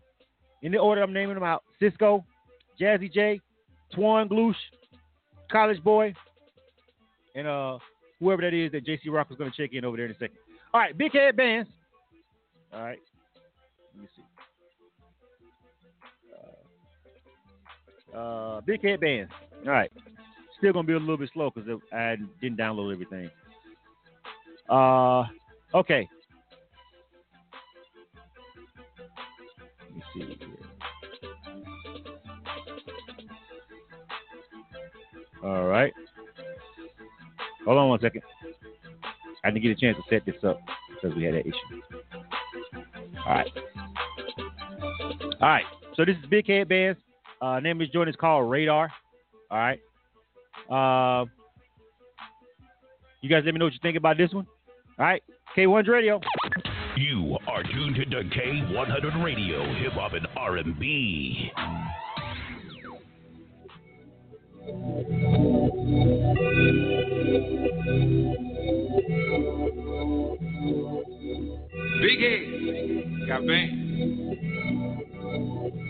[0.61, 1.63] in the order I'm naming them out.
[1.79, 2.23] Cisco,
[2.79, 3.41] Jazzy J,
[3.97, 4.53] Twan Gloosh,
[5.51, 6.13] College Boy,
[7.33, 7.79] and uh
[8.19, 10.37] whoever that is that JC Rocker's gonna check in over there in a second.
[10.71, 11.67] All right, Big Head Bands.
[12.71, 12.99] All right.
[18.19, 19.31] Uh, Big Head Bands.
[19.65, 19.91] All right.
[20.57, 23.29] Still gonna be a little bit slow because I didn't download everything.
[24.69, 25.23] Uh,
[25.73, 26.07] okay.
[29.81, 30.47] Let me see here.
[35.41, 35.93] All right.
[37.63, 38.21] Hold on one second.
[39.45, 40.59] I didn't get a chance to set this up
[40.89, 41.81] because we had that issue.
[43.25, 43.47] All right.
[45.41, 45.63] All right.
[45.95, 46.99] So this is Big Head Bands.
[47.41, 48.91] Uh, name of this joint is called Radar.
[49.49, 49.79] All right.
[50.69, 51.25] Uh,
[53.21, 54.45] you guys let me know what you think about this one.
[54.97, 55.23] All right.
[55.57, 56.19] K1's Radio.
[56.95, 61.51] You are tuned to K100 Radio, Hip Hop and R&B.
[72.01, 73.27] Big head.
[73.27, 74.37] Got band.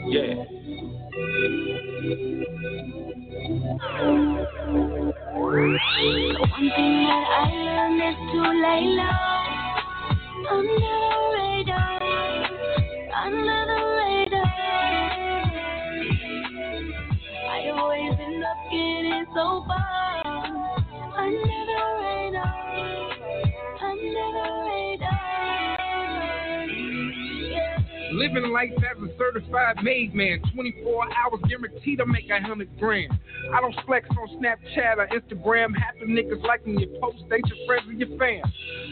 [0.10, 0.59] Yeah.
[6.40, 9.24] One thing that I learned is to lay low.
[10.52, 11.09] Under the
[28.20, 33.18] Living life as a certified made man, 24 hours guaranteed to make a hundred grand.
[33.54, 35.72] I don't flex on Snapchat or Instagram.
[35.74, 38.44] Half niggas liking your post, they your friends with your fans.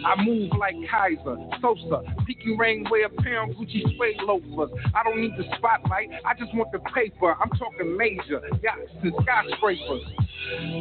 [0.06, 4.72] I move like Kaiser, Sosa, peaking rain, wear a pair of Gucci suede loafers.
[4.96, 7.36] I don't need the spotlight, I just want the paper.
[7.36, 10.04] I'm talking major yachts and skyscrapers.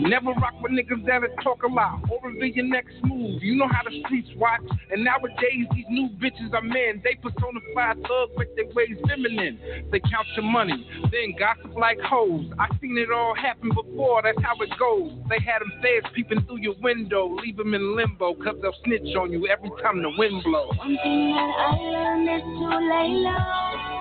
[0.01, 3.43] Never rock with niggas that'll talk a lot or reveal your next move.
[3.43, 7.03] You know how the streets watch, and nowadays these new bitches are men.
[7.03, 9.59] They personify thug, but they ways feminine.
[9.91, 12.47] They count your money, then gossip like hoes.
[12.59, 15.13] I seen it all happen before, that's how it goes.
[15.29, 19.15] They had them feds peeping through your window, leave them in limbo, cause they'll snitch
[19.17, 20.77] on you every time the wind blows.
[20.79, 23.97] One thing that I learned is to lay low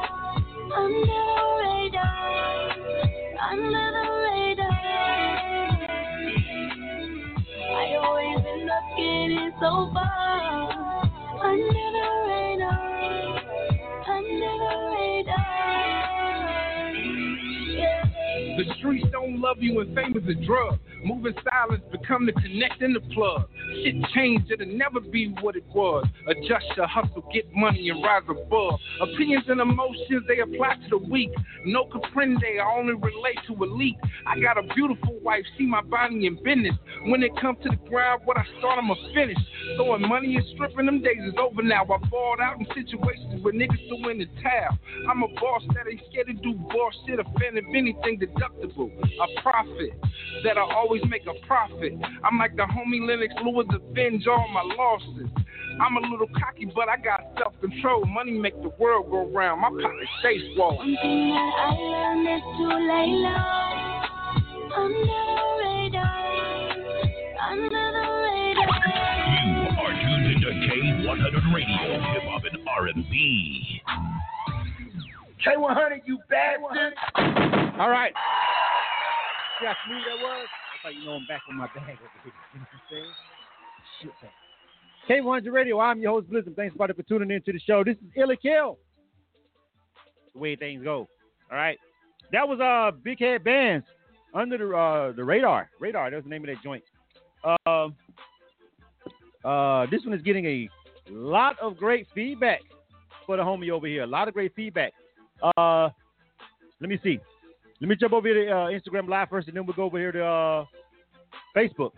[0.76, 2.26] under the radar,
[3.52, 4.25] under the radar.
[9.46, 11.04] Getting so far
[11.44, 13.40] under the radar,
[14.08, 14.95] under the
[18.58, 20.80] The streets don't love you and fame is a drug.
[21.04, 23.50] Moving silence become the connect and the plug.
[23.84, 26.06] Shit changed, it'll never be what it was.
[26.28, 28.80] Adjust your hustle, get money and rise above.
[29.02, 31.32] Opinions and emotions, they apply to the weak.
[31.66, 33.98] No comprende, I only relate to elite.
[34.26, 36.76] I got a beautiful wife, see my body in business.
[37.06, 39.38] When it comes to the grind, what I start, I'ma finish.
[39.76, 41.84] Throwing money and stripping them days is over now.
[41.84, 44.78] I balled out in situations where niggas threw in the towel.
[45.10, 48.18] I'm a boss that ain't scared to do boss shit, offend if anything
[48.54, 48.92] deductible.
[48.92, 50.00] A profit
[50.44, 51.94] that I always make a profit.
[52.24, 55.30] I'm like the homie Lennox Lewis, avenge all my losses.
[55.82, 58.06] I'm a little cocky, but I got self control.
[58.06, 59.62] Money make the world go round.
[59.62, 60.78] My pocket stay swole.
[60.78, 63.86] One thing that I learned is to lay low
[64.76, 66.24] under the radar,
[67.52, 68.46] under the radar.
[69.46, 73.82] You are tuned into K100 Radio, Hip Hop and R&B.
[75.44, 76.94] K100, you bastard.
[77.80, 78.14] All right.
[79.60, 80.48] See how smooth that was?
[80.48, 81.98] That's how you know I'm back on my bag.
[82.26, 83.12] You know what I'm saying?
[84.22, 84.30] Shit.
[85.10, 86.56] K100 Radio, I'm your host, Blizzard.
[86.56, 87.84] Thanks, everybody, for tuning in to the show.
[87.84, 88.78] This is Ill or Kill.
[90.34, 91.08] The way things go.
[91.52, 91.78] All right.
[92.32, 93.86] That was uh Big Head Bands
[94.34, 95.70] under the uh the radar.
[95.80, 96.84] Radar, that's the name of that joint.
[97.66, 97.96] Um
[99.44, 100.70] uh this one is getting a
[101.12, 102.62] lot of great feedback
[103.26, 104.04] for the homie over here.
[104.04, 104.94] A lot of great feedback.
[105.58, 105.90] Uh
[106.82, 107.20] let me see.
[107.82, 110.12] Let me jump over to uh, Instagram Live first, and then we'll go over here
[110.12, 110.66] to uh,
[111.56, 111.92] Facebook.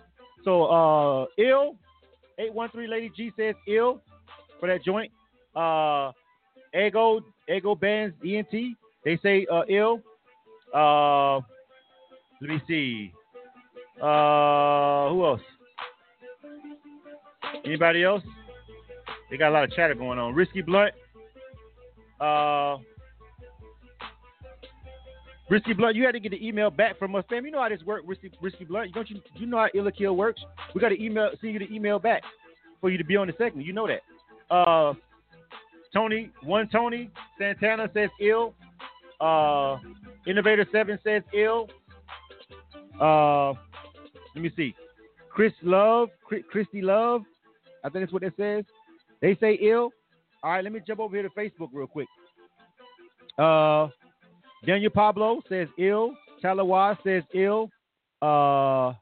[0.44, 1.76] So, uh, ill
[2.40, 4.02] eight one three Lady G says ill.
[4.60, 5.12] for that joint.
[5.56, 6.12] Uh,
[6.78, 7.22] Ego
[7.54, 8.52] Ego Bands ENT.
[9.04, 10.02] They say uh, ill.
[10.74, 11.36] Uh,
[12.42, 13.12] let me see.
[14.02, 15.42] Uh, who else?
[17.66, 18.24] Anybody else?
[19.30, 20.34] They got a lot of chatter going on.
[20.34, 20.94] Risky Blunt.
[22.20, 22.78] Uh,
[25.50, 27.46] Risky Blunt, you had to get the email back from us, fam.
[27.46, 28.94] You know how this works, Risky, Risky Blunt.
[28.94, 29.22] Don't you?
[29.36, 30.42] You know how Ill or Kill works.
[30.76, 32.24] We got to email, send you the email back
[32.82, 33.66] for you to be on the segment.
[33.66, 34.54] You know that.
[34.54, 34.94] Uh,
[35.94, 37.10] Tony, one Tony
[37.40, 38.54] Santana says ill.
[39.22, 39.78] Uh,
[40.28, 41.70] Innovator Seven says ill.
[43.00, 43.50] Uh,
[44.36, 44.76] let me see.
[45.30, 46.10] Chris Love,
[46.52, 47.22] Christy Love.
[47.84, 48.66] I think that's what it says.
[49.22, 49.92] They say ill.
[50.44, 52.08] All right, let me jump over here to Facebook real quick.
[53.38, 53.88] Uh,
[54.66, 56.16] Daniel Pablo says ill.
[56.44, 57.70] Talawa says ill.
[58.22, 58.94] Uh,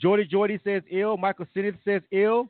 [0.00, 1.16] Jordy Jordy says ill.
[1.16, 2.48] Michael Sinnott says ill.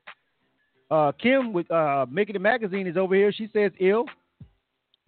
[0.91, 3.33] Uh, Kim with uh, Making the Magazine is over here.
[3.33, 4.07] She says ill.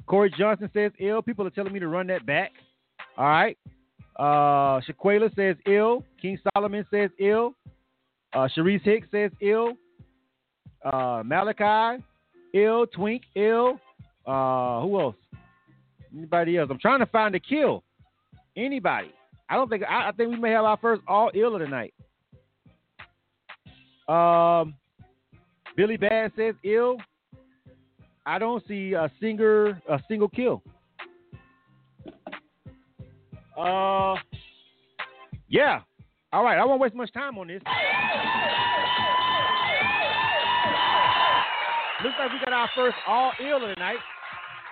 [0.07, 1.23] Corey Johnson says ill.
[1.23, 2.53] People are telling me to run that back.
[3.17, 3.57] All right.
[4.17, 6.05] Uh, Shaquela says ill.
[6.21, 7.55] King Solomon says ill.
[8.33, 9.75] Uh, Hicks says ill.
[10.85, 12.03] Uh, Malachi,
[12.55, 12.87] ill.
[12.87, 13.81] Twink, ill.
[14.27, 15.17] Uh, who else?
[16.17, 16.69] Anybody else?
[16.71, 17.83] I'm trying to find a kill.
[18.57, 19.13] Anybody?
[19.49, 19.83] I don't think.
[19.89, 21.95] I, I think we may have our first all ill of the night.
[24.09, 24.75] Um,
[25.77, 26.99] Billy Bad says ill.
[28.27, 30.63] I don't see a singer a single kill.
[33.57, 34.15] Uh,
[35.49, 35.81] yeah.
[36.33, 36.59] All right.
[36.59, 37.63] I won't waste much time on this.
[42.03, 43.99] Looks like we got our first all ill of the night.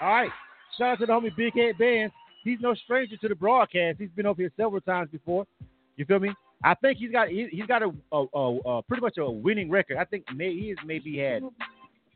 [0.00, 0.30] All right.
[0.78, 2.14] Shout out to the homie Big Head Bands.
[2.44, 3.98] He's no stranger to the broadcast.
[3.98, 5.44] He's been over here several times before.
[5.96, 6.30] You feel me?
[6.62, 9.70] I think he's got he, has got a, a, a, a, pretty much a winning
[9.70, 9.96] record.
[9.96, 11.42] I think may, he has maybe had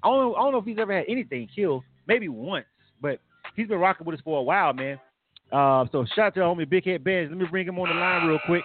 [0.03, 2.67] I don't, I don't know if he's ever had anything killed, maybe once,
[3.01, 3.21] but
[3.55, 4.99] he's been rocking with us for a while, man.
[5.53, 7.31] Uh, so shout out to the homie Big Head Bands.
[7.31, 8.63] Let me bring him on the line real quick.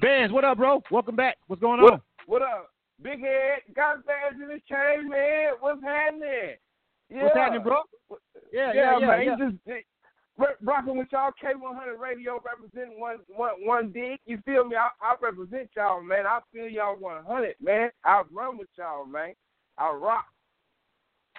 [0.00, 0.82] Bands, what up, bro?
[0.90, 1.36] Welcome back.
[1.46, 1.84] What's going on?
[1.84, 2.70] What, what up?
[3.02, 5.52] Big Head, got bands in the chain, man.
[5.60, 6.56] What's happening?
[7.10, 7.22] Yeah.
[7.24, 7.82] What's happening, bro?
[8.52, 9.06] Yeah, yeah, yeah, yeah.
[9.06, 9.24] man.
[9.66, 9.74] yeah.
[9.76, 9.84] Just,
[10.62, 14.18] rocking with y'all K100 Radio, representing one one one dig.
[14.26, 14.76] You feel me?
[14.76, 16.26] I, I represent y'all, man.
[16.26, 17.90] I feel y'all 100, man.
[18.04, 19.34] I run with y'all, man.
[19.78, 20.26] I rock.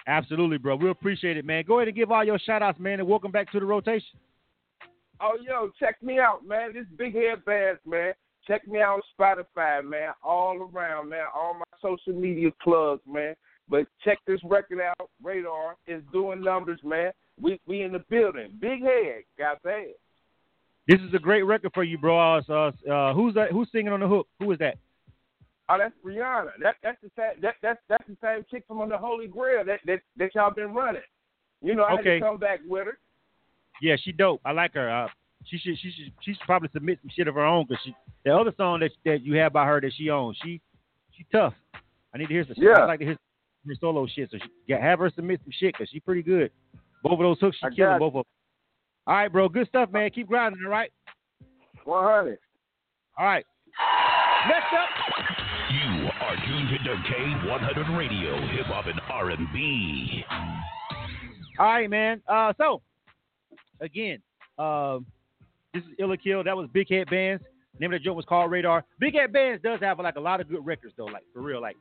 [0.06, 0.76] Absolutely, bro.
[0.76, 1.64] We appreciate it, man.
[1.66, 4.18] Go ahead and give all your shout outs, man, and welcome back to the rotation.
[5.20, 6.72] Oh, yo, check me out, man.
[6.72, 8.12] This Big Head Bands, man.
[8.46, 10.12] Check me out on Spotify, man.
[10.22, 11.24] All around, man.
[11.34, 13.34] All my social media plugs, man.
[13.70, 15.10] But check this record out.
[15.22, 17.12] Radar is doing numbers, man.
[17.40, 18.56] We we in the building.
[18.60, 19.94] Big head, got that.
[20.86, 22.38] This is a great record for you, bro.
[22.38, 23.52] Uh, uh, who's that?
[23.52, 24.26] Who's singing on the hook?
[24.40, 24.76] Who is that?
[25.68, 26.52] Oh, that's Rihanna.
[26.62, 27.42] That that's the same.
[27.42, 30.52] That that's that's the same chick from on the Holy Grail that that, that y'all
[30.52, 31.02] been running.
[31.60, 32.14] You know, I okay.
[32.14, 32.98] had to come back with her.
[33.82, 34.40] Yeah, she dope.
[34.46, 34.88] I like her.
[34.88, 35.08] Uh,
[35.44, 37.94] she should she should she should probably submit some shit of her own because she
[38.24, 40.38] the other song that that you have by her that she owns.
[40.42, 40.60] She
[41.16, 41.52] she tough.
[42.14, 42.54] I need to hear some.
[42.56, 42.80] Yeah.
[42.80, 43.18] I like to hear
[43.68, 44.30] her solo shit.
[44.30, 46.50] So she, yeah, have her submit some shit because she pretty good.
[47.02, 48.24] Both of those hooks, she killing both of them.
[49.06, 49.48] All right, bro.
[49.48, 50.10] Good stuff, man.
[50.10, 50.92] Keep grinding, all right?
[51.84, 52.38] 100.
[53.18, 53.44] All right.
[54.46, 54.88] Next up.
[55.70, 60.24] You are tuned into K100 Radio, Hip Hop and R&B.
[61.58, 62.22] All right, man.
[62.28, 62.82] Uh, so,
[63.80, 64.20] again,
[64.58, 65.06] um,
[65.74, 66.44] this is Ill or Kill.
[66.44, 67.42] That was Big Head Bands.
[67.78, 68.84] name of the joint was called Radar.
[68.98, 71.60] Big Head Bands does have like a lot of good records though, like for real.
[71.60, 71.76] Like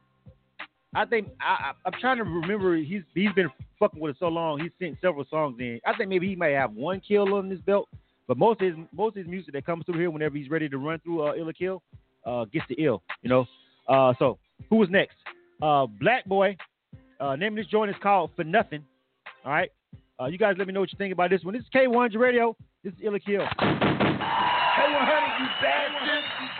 [0.96, 2.76] I think I, I, am trying to remember.
[2.78, 3.50] He's he's been
[3.80, 4.60] fucking with it so long.
[4.60, 5.80] He's sent several songs in.
[5.86, 7.88] I think maybe he might have one kill on his belt,
[8.28, 10.70] but most of his most of his music that comes through here whenever he's ready
[10.70, 11.84] to run through uh, Ill or Kill,
[12.26, 13.04] uh, gets the ill.
[13.22, 13.46] You know.
[13.88, 14.38] Uh, so
[14.70, 15.16] who was next?
[15.62, 16.58] Uh, Black Boy.
[17.20, 18.84] Uh, name of this joint is called For Nothing.
[19.44, 19.72] All right.
[20.20, 21.54] Uh, you guys let me know what you think about this one.
[21.54, 22.56] This is K100 Radio.
[22.84, 23.42] This is Ill or Kill.
[23.42, 26.57] K100, you bastard.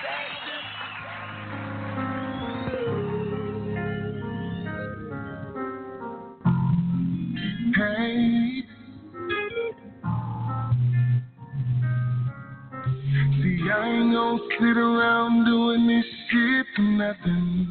[13.70, 17.68] I ain't gonna sit around doing this shit for nothing.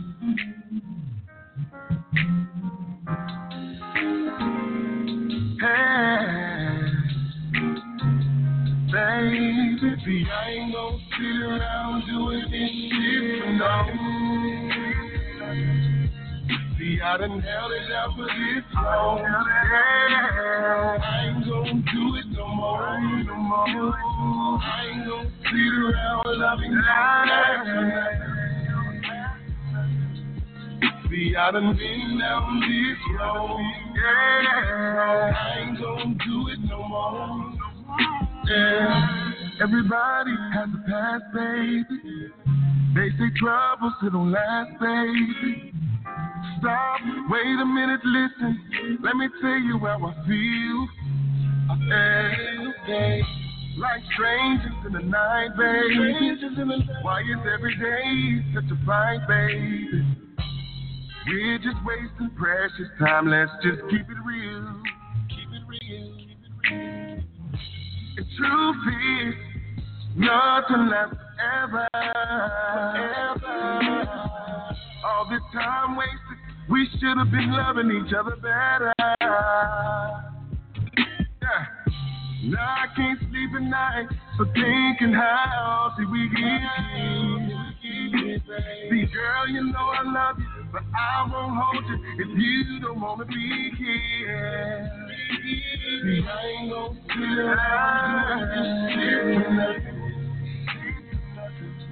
[5.58, 6.36] Hey,
[8.92, 14.15] baby, I ain't gonna sit around doing this shit for nothing.
[16.86, 19.18] See, I done held it out for this long.
[19.18, 20.98] Yeah.
[21.02, 23.94] I ain't gonna do it no more, no more.
[24.62, 27.66] I ain't gonna sit around loving life.
[31.10, 33.60] See, I done been down this road.
[33.96, 37.52] Yeah, I ain't gonna do it no more.
[38.48, 42.30] Yeah, everybody has a past, baby.
[42.94, 45.72] They say trouble still don't last, baby.
[46.58, 48.98] Stop, wait a minute, listen.
[49.02, 50.88] Let me tell you how I feel.
[51.68, 53.22] I feel, okay.
[53.78, 56.38] Like strangers in the night, baby.
[57.02, 60.04] Why is every day such a fight, baby?
[61.28, 63.28] We're just wasting precious time.
[63.28, 64.82] Let's just keep it real.
[65.28, 66.16] Keep it real.
[66.16, 67.22] Keep it real.
[68.16, 68.82] The truth
[69.20, 69.34] is,
[70.16, 71.88] nothing lasts forever.
[73.42, 74.06] Forever.
[75.04, 76.25] All this time wasted,
[76.76, 78.92] we should have been loving each other better.
[79.00, 79.16] Yeah.
[82.44, 86.60] Now I can't sleep at night, so thinking how see we get
[88.90, 93.00] See, girl, you know I love you, but I won't hold you if you don't
[93.00, 94.90] wanna be here.
[95.42, 97.86] See, I ain't gonna sit around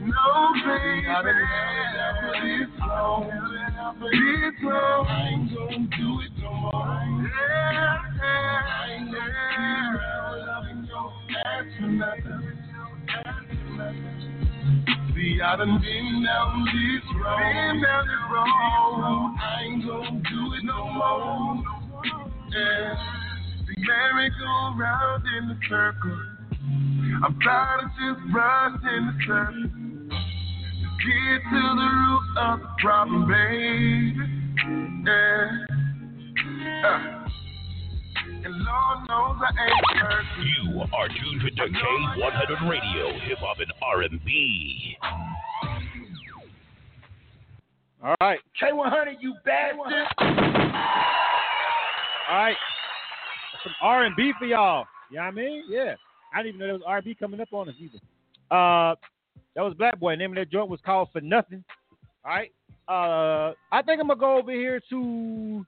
[0.04, 1.08] no, baby.
[1.08, 2.16] I done held out
[2.78, 3.63] for.
[3.84, 5.06] This long.
[5.06, 6.72] I ain't gonna do it no more.
[6.72, 8.00] Yeah.
[8.24, 9.68] I ain't gonna be
[10.00, 11.12] around loving your
[11.44, 12.42] ass for nothing.
[15.14, 18.46] See, I done been down this road.
[19.36, 21.62] I ain't gonna do it no more.
[22.52, 22.96] Yeah.
[23.66, 23.74] The
[25.36, 26.18] in the circle.
[27.22, 29.83] I'm tired of just running the circle.
[30.98, 34.14] Get to the root of the problem, baby.
[35.04, 35.64] Yeah.
[36.84, 37.24] Uh.
[38.44, 40.28] And Lord knows I ain't perfect.
[40.44, 44.98] You are tuned to K100 Radio, Hip Hop and R&B.
[48.02, 48.38] All right.
[48.62, 49.78] K100, you bastard.
[52.28, 52.56] All right.
[53.62, 54.84] Some R&B for y'all.
[55.10, 55.64] You know what I mean?
[55.68, 55.94] Yeah.
[56.34, 57.98] I didn't even know there was R&B coming up on us either.
[58.50, 58.94] Uh,
[59.54, 60.14] that was Black Boy.
[60.16, 61.64] Name of that joint was called For Nothing.
[62.24, 62.52] All right.
[62.88, 65.64] Uh, I think I'm gonna go over here to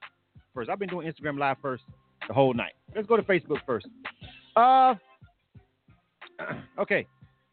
[0.53, 0.69] first.
[0.69, 1.83] I've been doing Instagram Live first
[2.27, 2.73] the whole night.
[2.95, 3.87] Let's go to Facebook first.
[4.55, 4.95] Uh,
[6.79, 7.07] okay.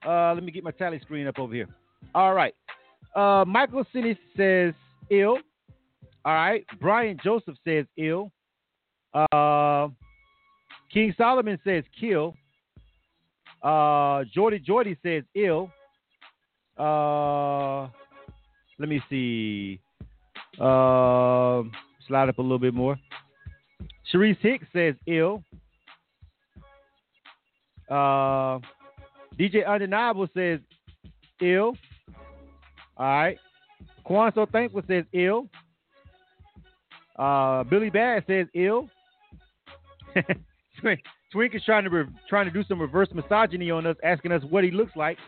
[0.07, 1.69] Uh, let me get my tally screen up over here.
[2.15, 2.55] All right.
[3.15, 4.75] Uh, Michael City says
[5.11, 5.39] ill.
[6.25, 6.65] All right.
[6.81, 8.31] Brian Joseph says ill.
[9.15, 9.89] Uh,
[10.93, 12.35] King Solomon says kill.
[13.63, 15.71] Uh, Jordy Jordy says ill.
[16.79, 17.89] Uh,
[18.79, 19.81] let me see.
[20.61, 21.63] Uh,
[22.07, 22.97] slide up a little bit more.
[24.13, 25.43] Sharice Hicks says ill.
[27.91, 28.59] Uh,
[29.39, 30.61] DJ Undeniable says
[31.41, 31.75] ill.
[32.97, 33.39] All right.
[34.05, 35.49] Quan So Thankful says ill.
[37.17, 38.89] Uh, Billy Bad says ill.
[41.33, 44.43] Twink is trying to re- trying to do some reverse misogyny on us, asking us
[44.51, 45.19] what he looks like,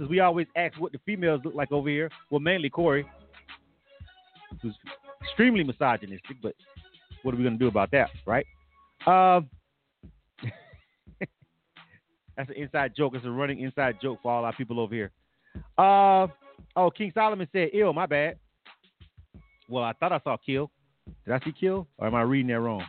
[0.00, 2.10] because we always ask what the females look like over here.
[2.30, 3.06] Well, mainly Corey,
[4.62, 4.74] who's
[5.22, 6.38] extremely misogynistic.
[6.42, 6.54] But
[7.22, 8.46] what are we gonna do about that, right?
[9.06, 9.50] Um,
[12.34, 13.12] that's an inside joke.
[13.14, 15.10] It's a running inside joke for all our people over here.
[15.76, 16.28] Uh,
[16.76, 17.92] oh, King Solomon said ill.
[17.92, 18.38] My bad.
[19.68, 20.70] Well, I thought I saw kill.
[21.26, 22.84] Did I see kill, or am I reading that wrong?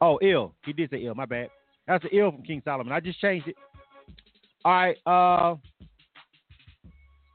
[0.00, 0.54] Oh, ill.
[0.64, 1.16] He did say ill.
[1.16, 1.48] My bad.
[1.88, 2.92] That's an ill from King Solomon.
[2.92, 3.56] I just changed it.
[4.64, 4.96] All right.
[5.04, 5.56] Uh,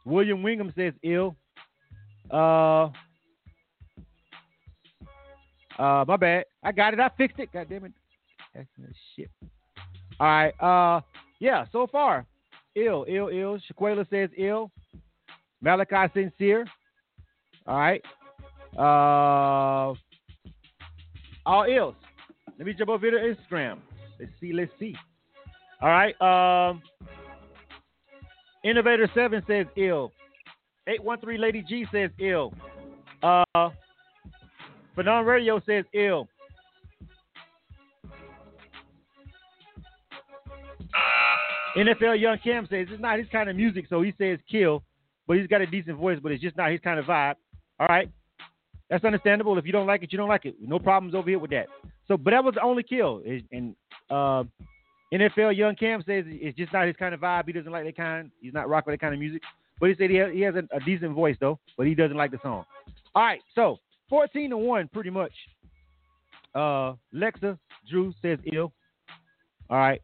[0.05, 1.35] William Wingham says ill.
[2.29, 2.89] Uh,
[5.77, 6.45] uh, my bad.
[6.63, 6.99] I got it.
[6.99, 7.51] I fixed it.
[7.51, 7.93] God damn it.
[8.53, 8.67] That's
[9.15, 9.29] shit.
[10.19, 10.51] All right.
[10.59, 11.01] Uh,
[11.39, 11.65] yeah.
[11.71, 12.25] So far,
[12.75, 13.59] ill, ill, ill.
[13.59, 14.71] Shaquela says ill.
[15.61, 16.65] Malachi sincere.
[17.67, 18.01] All right.
[18.77, 19.93] Uh,
[21.45, 21.95] all ills.
[22.57, 23.79] Let me jump over to Instagram.
[24.19, 24.53] Let's see.
[24.53, 24.95] Let's see.
[25.81, 26.19] All right.
[26.21, 26.81] Um,
[28.63, 30.11] Innovator Seven says ill.
[30.87, 32.53] Eight one three Lady G says ill.
[33.23, 33.69] Uh,
[34.97, 36.27] Phenom Radio says ill.
[41.77, 44.83] NFL Young Cam says it's not his kind of music, so he says kill,
[45.27, 47.35] but he's got a decent voice, but it's just not his kind of vibe.
[47.79, 48.09] All right,
[48.89, 49.57] that's understandable.
[49.57, 50.55] If you don't like it, you don't like it.
[50.59, 51.67] No problems over here with that.
[52.07, 53.23] So, but that was the only kill.
[53.51, 53.75] And
[54.09, 54.43] uh,
[55.13, 57.45] NFL Young Cam says it's just not his kind of vibe.
[57.45, 58.31] He doesn't like that kind.
[58.39, 59.41] He's not rocking that kind of music.
[59.79, 62.15] But he said he has, he has a, a, decent voice though, but he doesn't
[62.15, 62.65] like the song.
[63.15, 63.77] All right, so
[64.09, 65.31] 14 to one, pretty much.
[66.53, 67.57] Uh, Lexa
[67.89, 68.71] Drew says ill.
[69.69, 70.01] All right.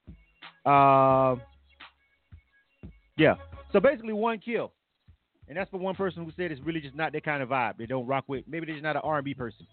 [0.66, 1.36] Uh,
[3.18, 3.36] yeah.
[3.72, 4.72] So basically one kill.
[5.48, 7.78] And that's for one person who said it's really just not their kind of vibe.
[7.78, 8.44] They don't rock with.
[8.48, 9.68] Maybe they're just not an R&B person.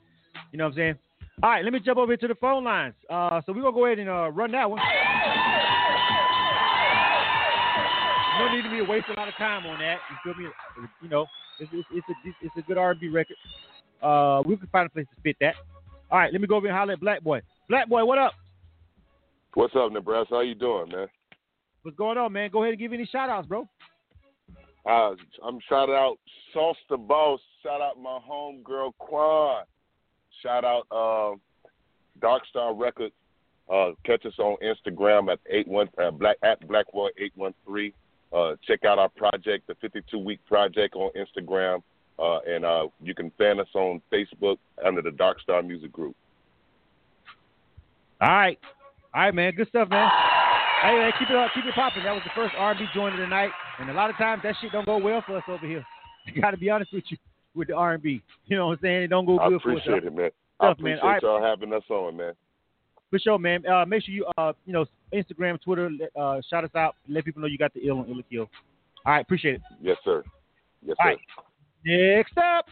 [0.53, 0.99] You know what I'm saying?
[1.43, 2.95] All right, let me jump over to the phone lines.
[3.11, 4.81] Uh, so we're gonna go ahead and uh, run that one.
[8.39, 9.99] No need to be waste a lot of time on that.
[10.11, 10.51] You feel me?
[11.03, 11.27] You know,
[11.61, 13.37] it's, it's, it's a it's a good R&B record.
[14.03, 15.55] Uh, we can find a place to fit that.
[16.11, 17.41] All right, let me go over and holler at Black Boy.
[17.69, 18.33] Black Boy, what up?
[19.55, 20.35] What's up, Nebraska?
[20.35, 21.07] How you doing, man?
[21.83, 22.51] What's going on, man?
[22.51, 23.69] Go ahead and give any shout outs, bro.
[24.85, 25.15] Uh,
[25.47, 26.17] I'm shout out
[26.53, 27.41] Sauce the Boss.
[27.63, 29.65] Shout out my home girl Quan.
[30.43, 31.37] Shout out uh,
[32.21, 33.15] Dark Star Records.
[33.73, 37.95] Uh, catch us on Instagram at eight one uh, black at Blackboy eight one three.
[38.35, 41.83] Uh, check out our project, the 52 week project, on Instagram,
[42.19, 46.17] uh, and uh, you can fan us on Facebook under the Dark Star Music Group.
[48.21, 48.59] All right,
[49.15, 49.53] all right, man.
[49.55, 50.11] Good stuff, man.
[50.83, 52.03] Hey, man, keep it up, keep it popping.
[52.03, 54.57] That was the first R&B joint of the night, and a lot of times that
[54.61, 55.85] shit don't go well for us over here.
[56.27, 57.17] I got to be honest with you
[57.55, 58.21] with the R&B.
[58.47, 59.03] You know what I'm saying?
[59.05, 59.79] It don't go I good for us.
[59.87, 60.31] I appreciate it, man.
[60.31, 61.21] Stuff, I appreciate man.
[61.23, 62.33] Y'all having us on, man.
[63.15, 63.65] For sure, man.
[63.65, 66.97] Uh, make sure you, uh, you know, Instagram, Twitter, uh, shout us out.
[67.09, 68.51] Let people know you got the ill on Ill or Kill.
[69.07, 69.63] All right, appreciate it.
[69.81, 70.25] Yes, sir.
[70.85, 71.11] Yes, All sir.
[71.11, 71.19] right.
[71.85, 72.67] Next up.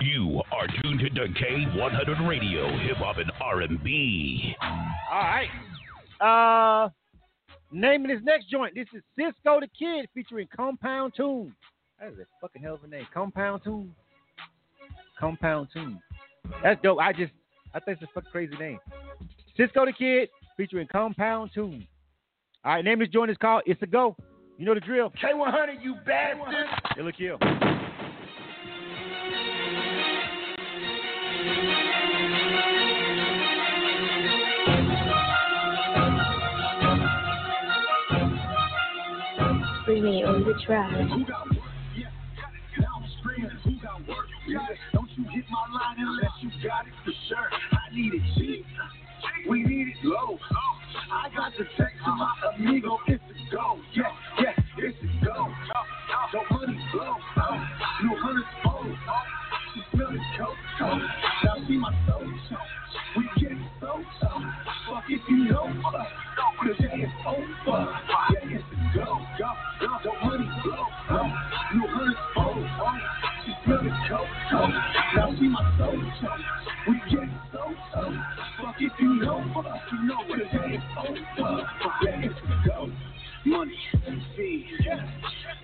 [0.00, 4.56] You are tuned to K100 Radio, Hip Hop and R&B.
[4.62, 5.50] All right.
[6.18, 6.88] Uh,
[7.70, 8.74] naming this next joint.
[8.74, 11.54] This is Cisco the Kid featuring Compound Tune.
[12.00, 13.06] That is a fucking hell of a name.
[13.12, 13.94] Compound Tune.
[15.20, 16.00] Compound Tune.
[16.62, 17.00] That's dope.
[17.00, 17.32] I just,
[17.74, 18.78] I think it's a fucking crazy name.
[19.56, 21.86] Cisco the Kid featuring Compound Tune.
[22.64, 24.16] All right, name of this joint is called It's a Go.
[24.56, 25.12] You know the drill.
[25.22, 26.66] K100, you bastard.
[26.98, 27.38] Ill or Kill.
[39.84, 40.92] Freeway on the track.
[44.94, 47.48] Don't you hit my line unless you got it for sure.
[47.72, 48.64] I need it cheap.
[49.48, 50.38] We need it low.
[51.12, 52.98] I got the text from my amigo.
[53.08, 53.78] It's a go.
[53.94, 54.04] Yeah,
[54.40, 55.52] yeah, it's a go.
[56.32, 57.16] So money flow.
[58.04, 58.96] No hundred fold.
[59.74, 60.56] She smell the coke.
[61.44, 62.24] Now see my soul.
[63.16, 65.66] We get so Fuck if you know.
[66.62, 67.47] Cause yeah, it's over.
[79.98, 80.36] You know over.
[82.04, 82.28] Yeah,
[82.66, 82.90] go.
[83.44, 83.74] Money,
[84.36, 84.66] see,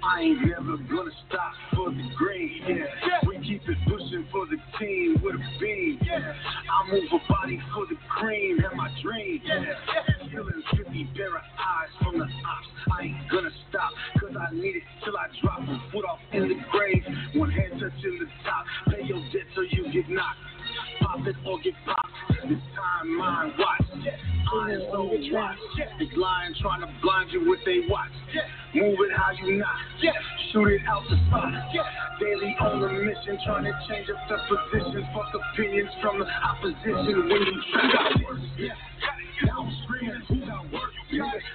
[0.02, 2.62] I ain't never gonna stop for the green.
[2.66, 6.00] Yeah, we keep it pushing for the team with a beam.
[6.02, 8.63] I move a body for the cream
[25.34, 25.58] watch.
[25.98, 28.14] These lions trying to blind you with they watch.
[28.74, 29.74] Move it how you not.
[30.52, 31.52] Shoot it out the spot.
[32.20, 35.06] Daily on a mission trying to change up the positions.
[35.10, 38.38] Fuck opinions from the opposition when you try to work.
[39.44, 40.90] Now I'm screaming, who got work?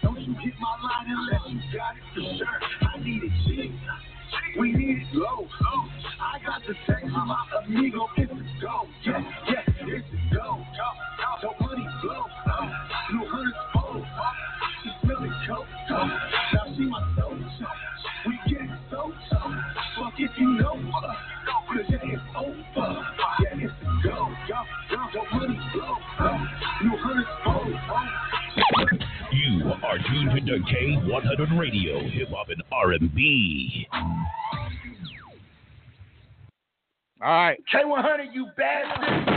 [0.04, 2.60] Don't you hit my line unless you got it for sure.
[2.88, 3.72] I need it cheap.
[4.60, 5.48] We need it low.
[6.20, 8.09] I got the from my amigo.
[29.84, 33.88] Are tuned to K100 Radio, Hip Hop and R&B.
[37.22, 37.60] All right.
[37.74, 39.30] K100, you bastard.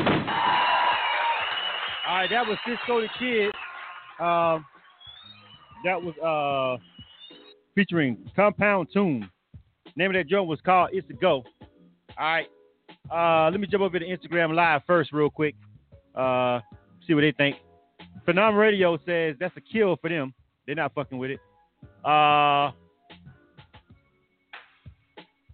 [2.08, 3.52] All right, that was Cisco the Kid.
[4.20, 4.64] Um,
[5.84, 6.82] that was uh
[7.74, 9.28] featuring Compound Tune.
[9.96, 11.42] Name of that joint was called It's a Go.
[12.18, 12.46] All right.
[13.10, 15.54] Uh, let me jump over to Instagram Live first, real quick.
[16.14, 16.60] Uh,
[17.06, 17.56] see what they think.
[18.26, 20.32] Phenom Radio says that's a kill for them.
[20.66, 21.40] They're not fucking with it.
[22.04, 22.70] Uh,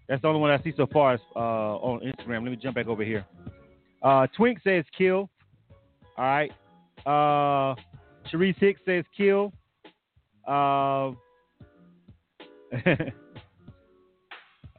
[0.08, 2.42] that's the only one I see so far is, uh, on Instagram.
[2.42, 3.26] Let me jump back over here.
[4.02, 5.28] Uh, Twink says kill.
[6.16, 6.50] All right.
[7.06, 7.74] Uh,
[8.30, 9.52] Sharice Hicks says kill.
[10.46, 11.12] Uh,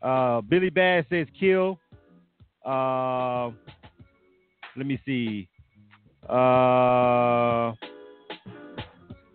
[0.01, 1.79] uh, Billy Bass says kill.
[2.65, 3.51] Uh,
[4.75, 5.47] let me see.
[6.29, 7.73] Uh,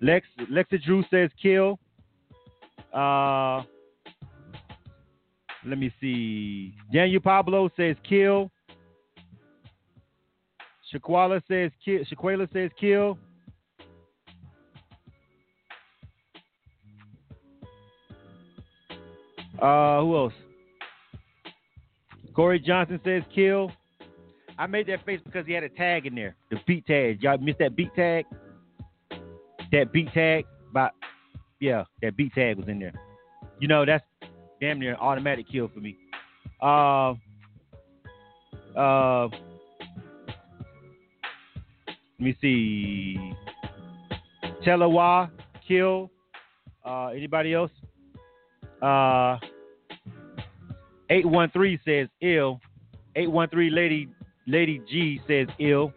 [0.00, 1.78] Lex Lexa Drew says kill.
[2.92, 3.62] Uh,
[5.66, 6.74] Let me see.
[6.92, 8.50] Daniel Pablo says kill.
[10.92, 12.00] Shaquala says kill.
[12.04, 13.18] Shaquala says kill.
[19.60, 20.32] Uh, who else?
[22.34, 23.72] Corey Johnson says kill.
[24.58, 26.36] I made that face because he had a tag in there.
[26.50, 27.22] The beat tag.
[27.22, 28.24] Y'all missed that beat tag?
[29.72, 30.46] That beat tag?
[30.72, 30.92] But
[31.60, 32.92] yeah, that beat tag was in there.
[33.58, 34.04] You know, that's
[34.60, 35.96] damn near automatic kill for me.
[36.62, 37.14] Uh
[38.78, 39.28] uh
[41.86, 43.32] let me see.
[44.64, 45.30] Telawa,
[45.66, 46.10] kill.
[46.84, 47.72] Uh anybody else?
[48.80, 49.38] Uh
[51.10, 52.60] 813 says ill.
[53.16, 54.08] 813 lady
[54.46, 55.92] lady G says ill.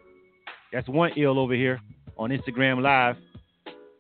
[0.72, 1.80] That's one ill over here
[2.18, 3.16] on Instagram live.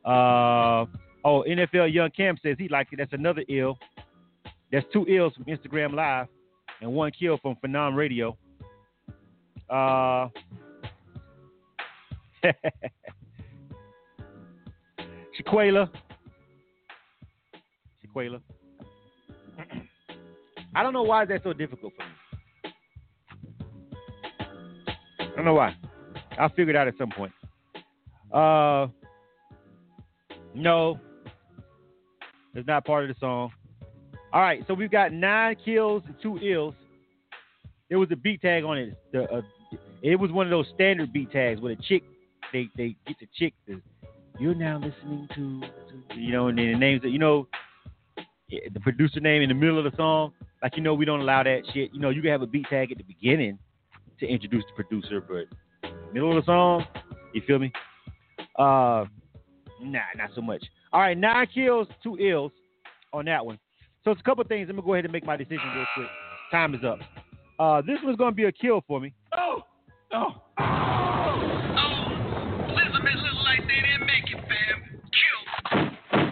[0.06, 0.86] Uh
[1.26, 2.98] oh, NFL Young Cam says he liked it.
[2.98, 3.78] That's another ill.
[4.72, 6.28] That's two ills from Instagram live
[6.82, 8.38] and one kill from Phenom Radio.
[9.69, 10.30] Uh
[15.40, 15.90] Shaquela.
[18.06, 18.41] Shaquela.
[20.76, 22.10] I don't know why that's so difficult for me.
[25.38, 25.76] Don't know why.
[26.39, 27.31] I'll figure it out at some point.
[28.34, 28.88] Uh,
[30.53, 30.99] no,
[32.53, 33.51] it's not part of the song.
[34.34, 36.73] All right, so we've got nine kills and two ills.
[37.89, 38.97] There was a beat tag on it.
[39.14, 39.41] The, uh,
[40.01, 42.03] it was one of those standard beat tags with a chick.
[42.51, 43.53] They they get the chick.
[43.68, 43.80] The,
[44.39, 47.47] You're now listening to, to, you know, and then the names that you know,
[48.49, 50.34] the producer name in the middle of the song.
[50.61, 51.93] Like you know, we don't allow that shit.
[51.93, 53.59] You know, you can have a beat tag at the beginning
[54.19, 55.45] to introduce the producer, but
[56.14, 56.85] middle of the song,
[57.34, 57.72] you feel me?
[58.57, 59.06] Uh,
[59.81, 60.64] nah, not so much.
[60.94, 62.52] All right, nine kills, two ills
[63.14, 63.60] on that one.
[64.03, 64.69] So it's a couple things.
[64.69, 66.07] I'm gonna go ahead and make my decision real quick.
[66.52, 66.99] Time is up.
[67.60, 69.14] Uh, this one's gonna be a kill for me.
[69.38, 69.61] Oh,
[70.14, 70.64] oh, oh.
[72.69, 75.91] Elizabeth look like they didn't make it, fam.
[76.14, 76.31] Kill.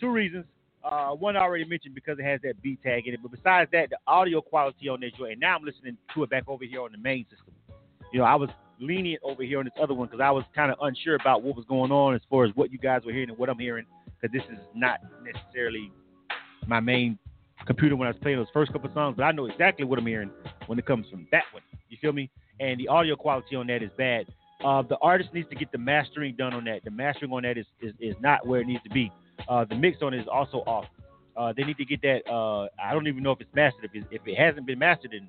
[0.00, 0.46] Two reasons.
[0.84, 3.20] Uh, one I already mentioned because it has that beat tag in it.
[3.22, 6.30] But besides that, the audio quality on this joint, and now I'm listening to it
[6.30, 7.52] back over here on the main system.
[8.12, 8.48] You know, I was
[8.80, 11.56] lenient over here on this other one because I was kind of unsure about what
[11.56, 13.84] was going on as far as what you guys were hearing and what I'm hearing
[14.20, 15.92] because this is not necessarily
[16.66, 17.18] my main
[17.66, 20.06] computer when I was playing those first couple songs, but I know exactly what I'm
[20.06, 20.30] hearing
[20.66, 21.62] when it comes from that one.
[21.88, 22.30] You feel me?
[22.60, 24.26] And the audio quality on that is bad.
[24.64, 26.84] Uh, the artist needs to get the mastering done on that.
[26.84, 29.12] The mastering on that is, is, is not where it needs to be.
[29.48, 30.86] Uh, the mix on it is also off.
[31.36, 32.28] Uh, they need to get that.
[32.30, 33.90] Uh, I don't even know if it's mastered.
[33.94, 35.28] If, if it hasn't been mastered, then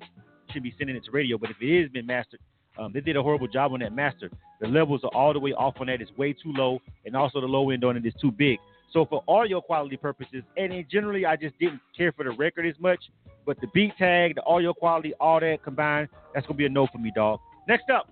[0.52, 1.38] should be sending it to radio.
[1.38, 2.40] But if it has been mastered,
[2.78, 4.30] um, they did a horrible job on that master.
[4.60, 6.00] The levels are all the way off on that.
[6.00, 8.58] It's way too low, and also the low end on it is too big.
[8.92, 12.66] So for audio quality purposes, and in generally, I just didn't care for the record
[12.66, 12.98] as much.
[13.46, 16.86] But the beat tag, the audio quality, all that combined, that's gonna be a no
[16.88, 17.38] for me, dog.
[17.68, 18.10] Next up.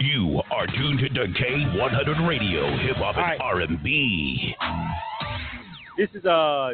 [0.00, 4.56] You are tuned to K100 Radio, Hip Hop and R&B.
[5.96, 6.70] This is uh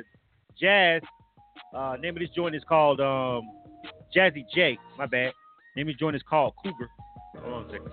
[0.60, 1.02] Jazz.
[1.74, 3.42] Uh, name of this joint is called um,
[4.16, 4.78] Jazzy J.
[4.96, 5.32] My bad.
[5.76, 6.88] Name of this joint is called Cougar.
[7.42, 7.86] Hold on a second.
[7.86, 7.92] Is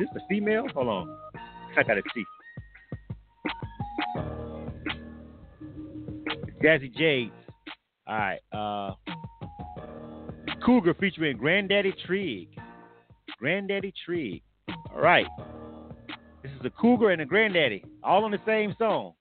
[0.00, 0.66] this the female?
[0.74, 1.18] Hold on.
[1.76, 2.24] I gotta see.
[6.62, 7.30] Jazzy J.
[8.06, 8.40] All right.
[8.52, 8.94] Uh,
[10.64, 12.48] Cougar featuring Granddaddy Trig.
[13.38, 14.42] Granddaddy Trig.
[14.92, 15.26] All right.
[16.42, 19.12] This is a Cougar and a Granddaddy, all on the same song.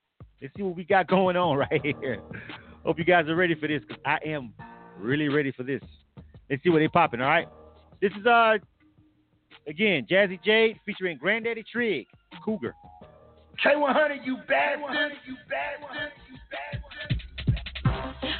[0.42, 2.20] Let's see what we got going on right here.
[2.86, 4.54] Hope you guys are ready for this because I am
[5.00, 5.82] really ready for this.
[6.50, 7.22] Let's see what they popping.
[7.22, 7.48] All right.
[8.02, 8.58] This is uh
[9.68, 12.08] again Jazzy Jade featuring Granddaddy Trig,
[12.44, 12.74] Cougar.
[13.66, 15.12] K100, you bastard.
[15.26, 16.12] You bastard.
[16.30, 16.82] You bastard!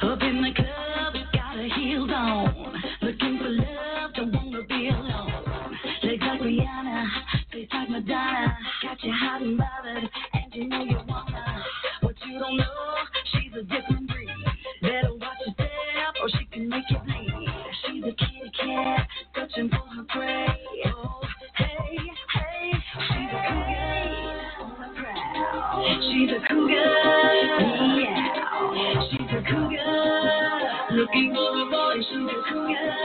[0.02, 2.82] Up in the club, got her heels on.
[3.02, 5.78] Looking for love, don't wanna be alone.
[6.04, 7.06] Legs like Rihanna,
[7.52, 8.56] face like Madonna.
[8.82, 10.97] Got you hot and bothered, and you know you
[30.98, 31.94] looking for a boy.
[32.02, 32.97] She's a cougar,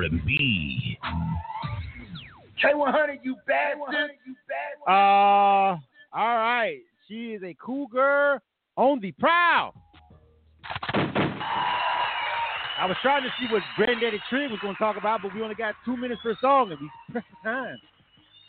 [0.00, 0.98] R&B.
[2.62, 4.10] K100, you bastard.
[4.86, 5.80] Uh, all
[6.12, 6.80] right.
[7.08, 8.40] She is a cougar
[8.76, 9.74] on the prowl.
[12.78, 15.42] I was trying to see what Granddaddy Trig was going to talk about, but we
[15.42, 17.76] only got two minutes per song, and we pressed time.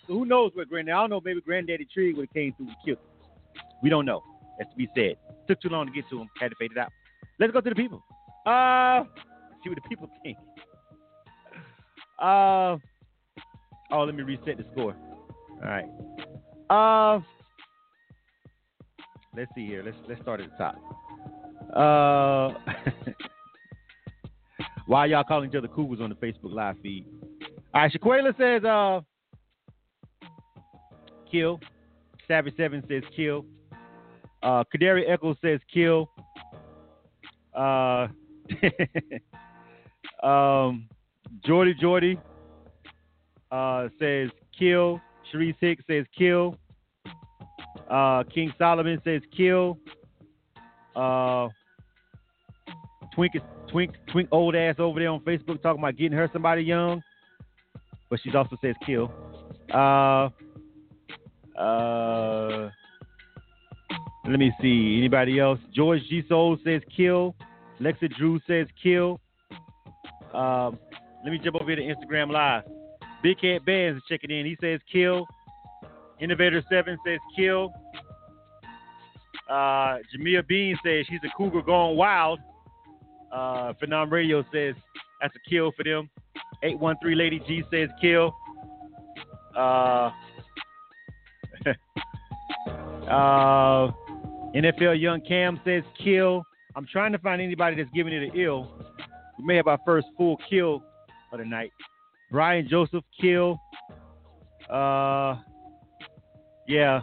[0.07, 0.93] So who knows what Granddaddy?
[0.93, 1.21] I don't know.
[1.23, 2.97] Maybe Granddaddy Trig would have came through and killed.
[2.97, 3.61] Him.
[3.83, 4.23] We don't know.
[4.57, 5.15] That's to be said.
[5.47, 6.29] Took too long to get to him.
[6.39, 6.91] Had to fade it out.
[7.39, 8.03] Let's go to the people.
[8.45, 9.03] Uh,
[9.63, 10.37] see what the people think.
[12.21, 12.77] Uh,
[13.91, 14.95] oh, let me reset the score.
[15.63, 15.85] All right.
[16.69, 17.19] Uh,
[19.35, 19.83] let's see here.
[19.83, 20.75] Let's let's start at the top.
[21.75, 22.53] Uh,
[24.85, 27.05] why y'all calling each other cougars on the Facebook live feed?
[27.73, 29.01] All right, Shaquela says uh,
[31.31, 31.59] kill.
[32.27, 33.45] Savage Seven says kill.
[34.43, 36.09] Uh, Kadari Echo says kill.
[37.55, 38.07] Uh,
[40.23, 40.87] um,
[41.45, 42.19] Jordy Jordy
[43.51, 45.01] uh, says kill.
[45.31, 46.57] Sharice Hicks says kill.
[47.89, 49.77] Uh, King Solomon says kill.
[50.95, 51.49] Uh,
[53.15, 53.33] Twink
[53.69, 57.01] Twink Twink old ass over there on Facebook talking about getting her somebody young,
[58.09, 59.11] but she also says kill.
[59.73, 60.29] Uh,
[61.57, 62.69] uh,
[64.25, 64.97] let me see.
[64.97, 65.59] Anybody else?
[65.73, 67.35] George G Soul says kill.
[67.79, 69.19] Lexa Drew says kill.
[70.33, 70.77] Um,
[71.23, 72.63] let me jump over here to Instagram Live.
[73.21, 74.45] Big Cat Bands is checking in.
[74.45, 75.27] He says kill.
[76.19, 77.71] Innovator Seven says kill.
[79.49, 82.39] Uh, Jamia Bean says she's a cougar going wild.
[83.31, 84.75] Uh, Phenom Radio says
[85.21, 86.09] that's a kill for them.
[86.63, 88.35] 813 Lady G says kill.
[89.55, 90.11] Uh,
[93.07, 93.91] uh,
[94.55, 96.43] NFL Young Cam says kill.
[96.75, 98.71] I'm trying to find anybody that's giving it an ill.
[99.37, 100.83] We may have our first full kill
[101.31, 101.71] of the night.
[102.31, 103.59] Brian Joseph kill.
[104.69, 105.37] Uh,
[106.67, 107.01] yeah.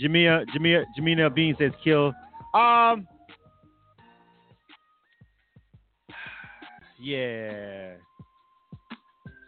[0.00, 2.12] Jamia Jamia Jamina Bean says kill.
[2.54, 3.06] Um.
[7.00, 7.92] Yeah.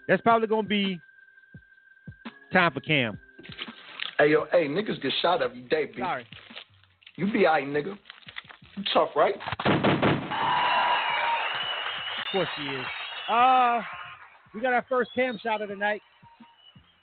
[0.07, 1.01] That's probably gonna be
[2.53, 3.19] time for Cam.
[4.21, 5.99] Hey yo, hey, niggas get shot every day, B.
[5.99, 6.25] Sorry.
[7.17, 7.99] You be alright, nigga.
[8.77, 9.35] You tough, right?
[9.35, 9.41] Of
[12.33, 12.87] course she is.
[13.31, 13.81] Uh,
[14.53, 16.03] we got our first Cam shot of the night.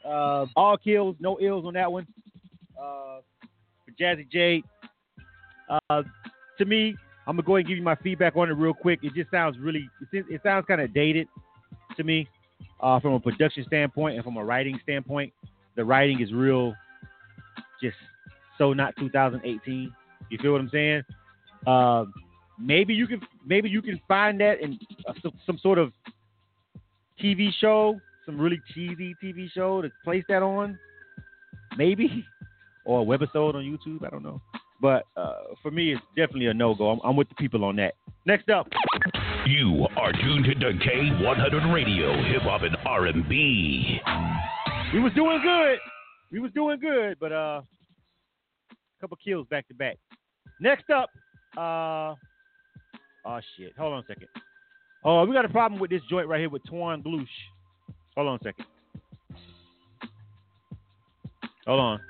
[0.06, 2.06] Uh, all kills, no ills on that one.
[2.78, 3.20] Uh,
[3.86, 4.66] for Jazzy Jade.
[5.70, 6.04] Uh,
[6.58, 6.95] to me,
[7.26, 8.99] I'm gonna go ahead and give you my feedback on it real quick.
[9.04, 11.28] It just sounds really, it, it sounds kind of dated
[11.95, 12.28] to me,
[12.82, 15.32] uh, from a production standpoint and from a writing standpoint.
[15.76, 16.74] The writing is real,
[17.82, 17.95] just
[18.58, 19.94] so not 2018.
[20.30, 21.04] You feel what I'm saying?
[21.66, 22.06] Uh,
[22.60, 24.78] maybe you can, maybe you can find that in
[25.22, 25.94] some, some sort of
[27.22, 30.77] TV show, some really cheesy TV show to place that on,
[31.77, 32.26] maybe,
[32.85, 34.06] or a webisode on YouTube.
[34.06, 34.41] I don't know.
[34.81, 35.34] But uh,
[35.64, 36.89] for me, it's definitely a no go.
[36.91, 37.95] I'm, I'm with the people on that.
[38.26, 38.68] Next up,
[39.48, 43.99] You are tuned into K100 Radio, Hip Hop and R&B.
[44.94, 45.80] we was doing good.
[46.31, 47.61] We was doing good, but uh,
[48.72, 49.98] a couple kills back to back.
[50.60, 51.10] Next up,
[51.57, 52.14] uh,
[53.26, 53.73] oh shit.
[53.77, 54.27] Hold on a second.
[55.10, 57.26] Oh, we got a problem with this joint right here with Twan Gloosh.
[58.18, 58.66] Hold on a second.
[61.66, 62.02] Hold on.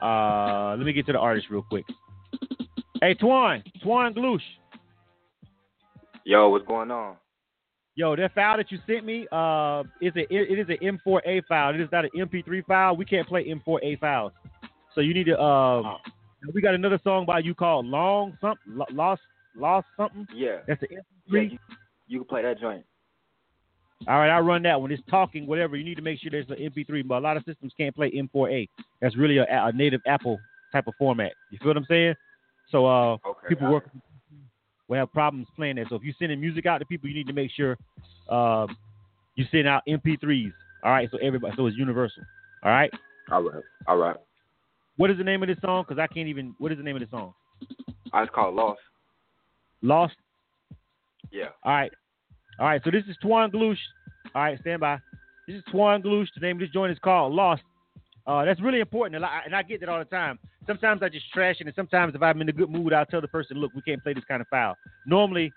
[0.00, 1.84] Uh, let me get to the artist real quick.
[3.00, 4.38] Hey, Twan, Twan Gloosh.
[6.24, 7.16] Yo, what's going on?
[7.96, 11.74] Yo, that file that you sent me, uh, is a it is an M4A file.
[11.74, 12.96] It is not an MP3 file.
[12.96, 14.30] We can't play M4A files.
[14.94, 15.36] So you need to.
[15.36, 15.98] Uh,
[16.54, 19.22] we got another song by you called Long something, Lost,
[19.54, 20.26] Lost something.
[20.34, 20.58] Yeah.
[20.66, 20.98] That's the Yeah,
[21.30, 21.50] MP3.
[21.52, 21.58] you,
[22.08, 22.84] you can play that joint.
[24.06, 24.92] All right, I'll run that one.
[24.92, 25.76] It's talking, whatever.
[25.76, 28.10] You need to make sure there's an MP3, but a lot of systems can't play
[28.10, 28.68] M4A.
[29.00, 30.38] That's really a, a native Apple
[30.70, 31.32] type of format.
[31.50, 32.14] You feel what I'm saying?
[32.70, 33.88] So uh, Okay, people work
[34.88, 35.86] will have problems playing that.
[35.88, 37.76] So if you're sending music out to people, you need to make sure
[38.28, 38.66] uh,
[39.34, 40.52] you send out MP3s.
[40.84, 42.22] All right, so everybody, so it's universal.
[42.62, 42.92] All right.
[43.32, 43.62] All right.
[43.88, 44.16] All right.
[44.96, 45.84] What is the name of this song?
[45.86, 46.54] Because I can't even.
[46.58, 47.34] What is the name of the song?
[48.12, 48.80] I just called Lost.
[49.82, 50.16] Lost.
[51.30, 51.48] Yeah.
[51.64, 51.92] All right.
[52.58, 52.80] All right.
[52.84, 53.76] So this is Twan Gloosh.
[54.34, 54.98] All right, stand by.
[55.46, 56.28] This is Twan Gloosh.
[56.34, 57.62] The name of this joint is called Lost.
[58.26, 60.38] Uh, that's really important, and I, and I get that all the time.
[60.66, 63.20] Sometimes I just trash it, and sometimes if I'm in a good mood, I'll tell
[63.20, 65.52] the person, "Look, we can't play this kind of file." Normally,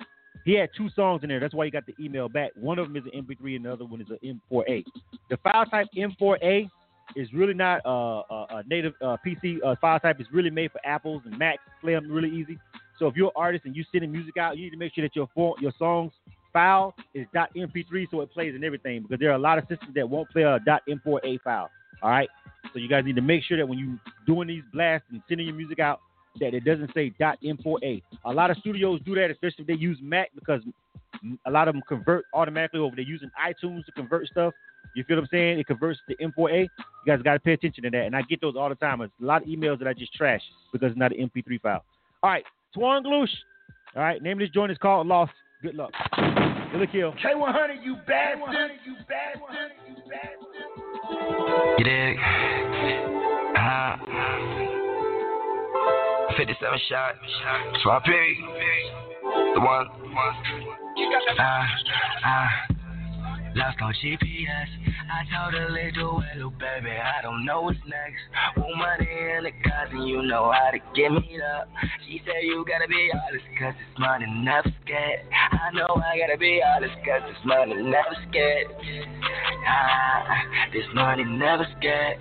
[0.45, 1.39] he had two songs in there.
[1.39, 2.51] That's why he got the email back.
[2.55, 4.83] One of them is an MP3, and the other one is an M4A.
[5.31, 6.69] The file type M4A
[7.15, 10.19] It's really not uh, a, a native uh, PC uh, file type.
[10.19, 11.61] It's really made for Apples and Macs.
[11.81, 12.57] Play them really easy.
[12.97, 15.03] So if you're an artist and you're sending music out, you need to make sure
[15.03, 16.11] that your for, your songs
[16.51, 19.93] file is .mp3 so it plays in everything because there are a lot of systems
[19.95, 20.59] that won't play a
[20.89, 21.69] .m4a file.
[22.01, 22.29] All right.
[22.73, 25.47] So you guys need to make sure that when you're doing these blasts and sending
[25.47, 26.01] your music out,
[26.39, 28.01] that it doesn't say .m4a.
[28.25, 30.61] A lot of studios do that, especially if they use Mac because
[31.45, 32.95] a lot of them convert automatically over.
[32.95, 34.53] They're using iTunes to convert stuff.
[34.95, 35.59] You feel what I'm saying?
[35.59, 36.61] It converts to M4A.
[36.61, 36.69] You
[37.05, 38.05] guys got to pay attention to that.
[38.05, 38.99] And I get those all the time.
[38.99, 40.41] There's a lot of emails that I just trash
[40.71, 41.83] because it's not an MP3 file.
[42.23, 42.43] All right,
[42.75, 43.29] Twan Gloosh.
[43.95, 45.31] All right, name of this joint is called Lost.
[45.61, 45.91] Good luck.
[46.71, 47.11] Kill a kill.
[47.13, 48.71] K100, you bastard.
[48.85, 49.71] You bastard.
[49.87, 50.79] You bastard.
[51.77, 52.17] You dig?
[53.57, 53.97] Uh,
[56.39, 57.15] 57 shot.
[57.83, 59.87] Swap The one.
[61.37, 61.67] Ah,
[62.23, 62.78] ah.
[63.55, 64.69] Lost on GPS.
[65.09, 66.91] I totally do it, little baby.
[66.91, 68.21] I don't know what's next.
[68.57, 69.51] Want money in the
[69.91, 71.67] and you know how to get me up.
[72.05, 75.25] She said you gotta be honest, cause this money never scared.
[75.33, 78.67] I know I gotta be honest, cause this money never scared.
[79.67, 82.17] Ah, this money never scared.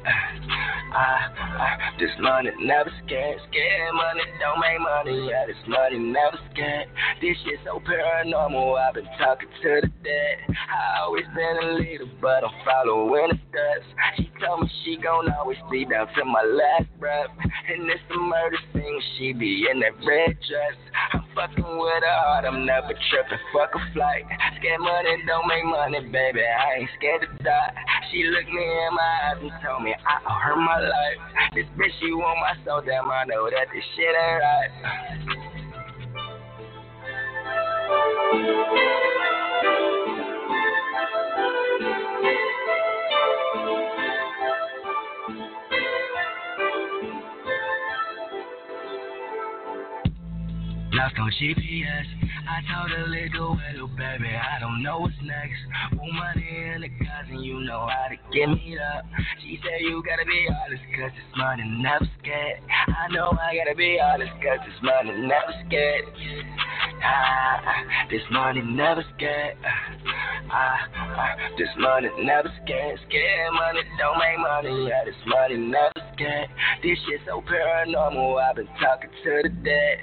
[0.90, 3.38] Ah, ah, this money never scared.
[3.50, 5.28] Scared money don't make money.
[5.28, 6.88] Yeah, this money never scared.
[7.20, 8.78] This shit so paranormal.
[8.78, 10.36] I've been talking to the dead.
[10.48, 13.86] I always been a leader, but I'm following the steps.
[14.16, 17.30] She told me she gon' always be down to my last breath.
[17.38, 20.76] And it's a murder scene, she be in that red dress.
[21.12, 23.38] I'm fucking with her heart, I'm never tripping.
[23.52, 24.24] Fuck a flight.
[24.58, 26.42] Scared money don't make money, baby.
[26.42, 27.72] I ain't scared to die.
[28.10, 31.18] She looked me in my eyes and told me I owe her my life.
[31.54, 34.70] This bitch, she want my soul, damn, I know that this shit ain't right.
[40.98, 41.12] Thank
[43.92, 43.97] you.
[50.98, 52.06] Lost on GPS.
[52.50, 54.34] I totally a little little baby.
[54.34, 55.62] I don't know what's next.
[55.94, 56.42] Want money
[56.74, 56.90] in the
[57.30, 59.04] and you know how to get me up.
[59.40, 62.58] She said you gotta be honest, cause this money never scared.
[62.66, 66.04] I know I gotta be honest, cause this money never scared.
[67.04, 67.62] Ah,
[68.10, 69.54] this money never scared.
[70.50, 72.98] Ah, ah, this money never scared.
[73.06, 74.88] Scared money don't make money.
[74.90, 76.50] Yeah, this money never scared.
[76.82, 78.42] This shit so paranormal.
[78.42, 79.98] I've been talking to the dead.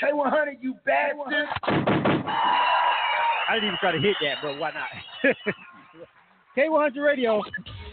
[0.00, 1.48] K100, you bastard.
[3.48, 5.34] I didn't even try to hit that, but why not?
[6.58, 7.40] K100 Radio.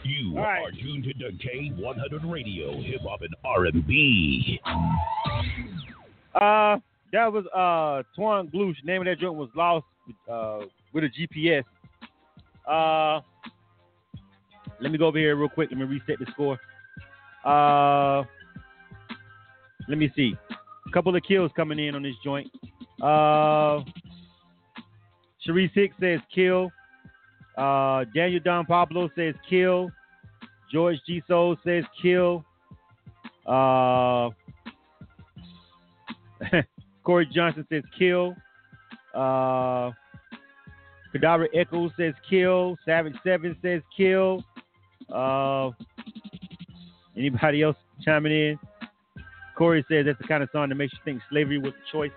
[0.03, 4.59] You are tuned to K100 Radio, Hip Hop and R&B.
[6.33, 6.77] Uh,
[7.13, 8.83] that was uh Twan Gloosh.
[8.83, 9.85] Name of that joint was Lost
[10.27, 10.61] uh,
[10.93, 11.63] with a GPS.
[12.67, 13.21] Uh,
[14.81, 15.69] let me go over here real quick.
[15.69, 16.59] Let me reset the score.
[17.45, 18.23] Uh,
[19.87, 20.35] let me see.
[20.87, 22.49] A couple of kills coming in on this joint.
[22.99, 23.83] Uh,
[25.47, 26.71] Sharice Hicks says kill.
[27.57, 29.89] Uh, Daniel Don Pablo says kill.
[30.71, 31.21] George G.
[31.27, 32.43] Soul says kill.
[33.45, 34.29] Uh,
[37.03, 38.35] Corey Johnson says kill.
[39.13, 39.91] Uh,
[41.53, 42.77] Echoes says kill.
[42.85, 44.43] Savage Seven says kill.
[45.13, 45.71] Uh,
[47.15, 48.59] anybody else chiming in?
[49.57, 52.11] Corey says that's the kind of song that makes you think slavery was a choice.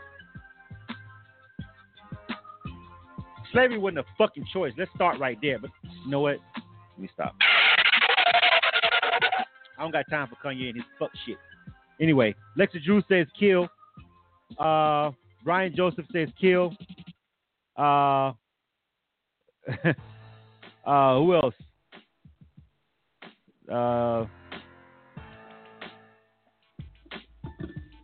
[3.53, 4.73] Slavery wasn't a fucking choice.
[4.77, 5.59] Let's start right there.
[5.59, 5.71] But
[6.05, 6.39] you know what?
[6.57, 7.35] Let me stop.
[9.79, 11.37] I don't got time for Kanye and his fuck shit.
[12.01, 13.69] Anyway, Lexa Drew says kill.
[14.59, 15.13] Uh,
[15.45, 16.75] Brian Joseph says kill.
[17.77, 18.33] Uh,
[20.87, 21.55] uh, who else?
[23.71, 24.27] Uh,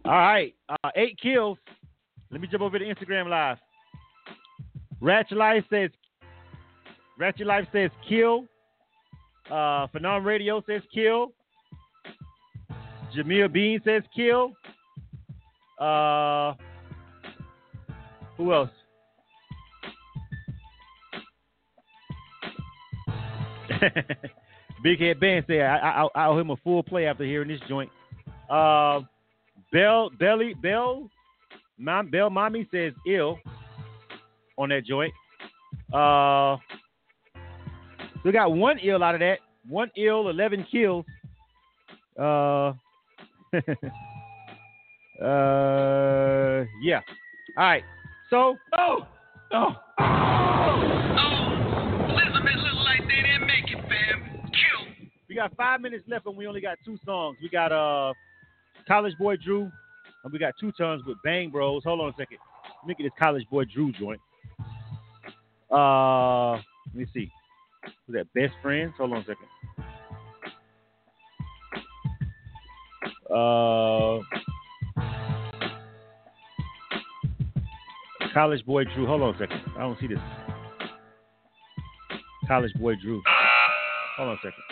[0.07, 1.59] all right, uh, eight kills.
[2.31, 3.59] Let me jump over to Instagram Live.
[5.01, 5.91] Ratchet Life says
[7.19, 8.47] Ratchet Life says kill.
[9.51, 11.33] Uh, Phenom Radio says kill.
[13.15, 14.53] Jamil Bean says kill.
[15.79, 16.55] Uh,
[18.37, 18.71] who else?
[24.83, 27.91] Big Head said I, I, I owe him a full play after hearing this joint.
[28.51, 29.01] Uh,
[29.73, 31.09] Bell Belly Bell
[31.79, 33.39] Mom, Bell Mommy says ill
[34.57, 35.13] on that joint.
[35.93, 36.57] Uh,
[38.25, 39.39] we got one ill out of that.
[39.69, 41.05] One ill, eleven kills.
[42.19, 42.73] Uh,
[45.23, 47.01] uh, yeah.
[47.57, 47.83] All right.
[48.31, 49.07] So, oh,
[49.53, 50.05] oh, oh,
[52.09, 54.23] Elizabeth look like they didn't make it, fam.
[54.51, 54.87] Kill.
[55.29, 57.37] we got five minutes left, and we only got two songs.
[57.43, 58.13] We got uh,
[58.89, 59.71] College Boy Drew,
[60.25, 61.85] and we got two tons with Bang Bros.
[61.85, 62.39] Hold on a second.
[62.83, 64.21] Let me get this College Boy Drew joint.
[65.75, 67.31] Uh, let me see.
[68.07, 68.93] Was that Best Friends?
[68.97, 69.49] Hold on a second.
[73.29, 74.21] Uh,
[78.33, 79.07] College Boy Drew.
[79.07, 79.61] Hold on a second.
[79.77, 80.19] I don't see this.
[82.47, 83.21] College Boy Drew.
[84.17, 84.63] Hold on a second.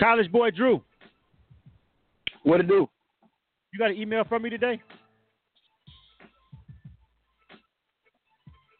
[0.00, 0.82] College Boy Drew.
[2.42, 2.88] What it do?
[3.72, 4.82] You got an email from me today?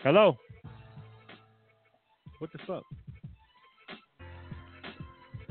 [0.00, 0.36] Hello?
[2.38, 2.82] What the fuck?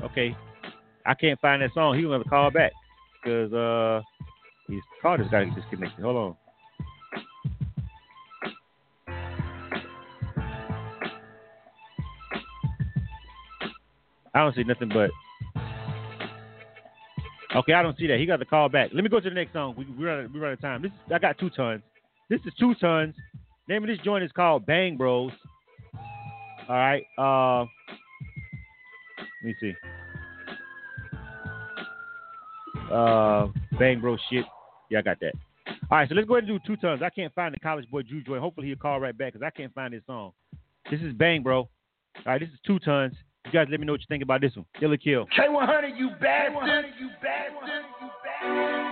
[0.02, 0.36] Okay.
[1.04, 1.96] I can't find that song.
[1.96, 2.72] He gonna have to call back.
[3.22, 4.02] Because uh
[4.68, 6.04] his call just got disconnected.
[6.04, 6.36] Hold on.
[14.34, 15.10] I don't see nothing but
[17.56, 18.18] Okay, I don't see that.
[18.18, 18.90] He got the call back.
[18.92, 19.74] Let me go to the next song.
[19.78, 20.82] We we run we run out of time.
[20.82, 21.82] This is, I got two tons.
[22.28, 23.14] This is two tons.
[23.66, 25.32] Name of this joint is called Bang Bros.
[26.68, 27.04] All right.
[27.16, 27.66] Uh,
[29.42, 29.74] let me see.
[32.92, 33.48] Uh,
[33.78, 34.44] Bang bro shit.
[34.90, 35.32] Yeah, I got that.
[35.90, 37.02] All right, so let's go ahead and do two tons.
[37.02, 38.40] I can't find the College Boy Drew joint.
[38.40, 40.32] Hopefully he'll call right back because I can't find this song.
[40.90, 41.58] This is Bang Bro.
[41.58, 41.68] All
[42.24, 43.14] right, this is two tons.
[43.44, 44.64] You guys let me know what you think about this one.
[44.80, 45.26] Kill or kill.
[45.26, 46.86] K100, you bastard.
[46.98, 47.84] You bastard.
[48.00, 48.86] You bastard.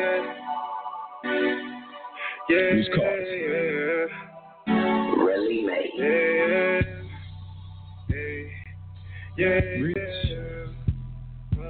[2.50, 2.72] Yeah.
[2.72, 3.06] Who's cause?
[3.08, 4.06] Yeah.
[5.16, 5.92] Really made.
[5.96, 6.82] Yeah.
[9.38, 9.60] Yeah.
[9.82, 9.98] Rich.
[10.26, 11.64] Yeah.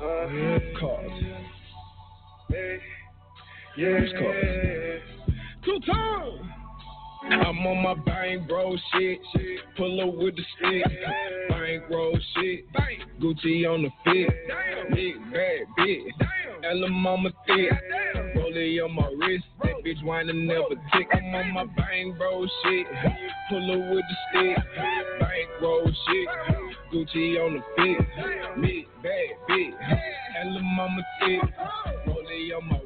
[0.00, 1.10] Uh, Cause.
[3.76, 3.98] Yeah.
[3.98, 5.02] Who's cause?
[5.64, 6.40] Two times.
[7.30, 9.18] I'm on my bang bro shit.
[9.76, 10.84] Pull up with the stick.
[11.48, 12.64] Bang bro shit.
[13.20, 14.30] Gucci on the fit.
[14.94, 16.12] Big bad bitch.
[16.64, 17.72] Ella mama thick.
[18.58, 19.44] Rollie on my wrist.
[19.62, 21.08] That bitch whining never tick.
[21.12, 22.86] I'm on my bang bro shit.
[23.48, 24.56] Pull up with the stick.
[25.20, 26.28] Bang bro shit.
[26.92, 28.60] Gucci on the fit.
[28.60, 29.74] Big bad bitch.
[30.40, 31.42] Ella mama thick.
[32.06, 32.80] Rollie on my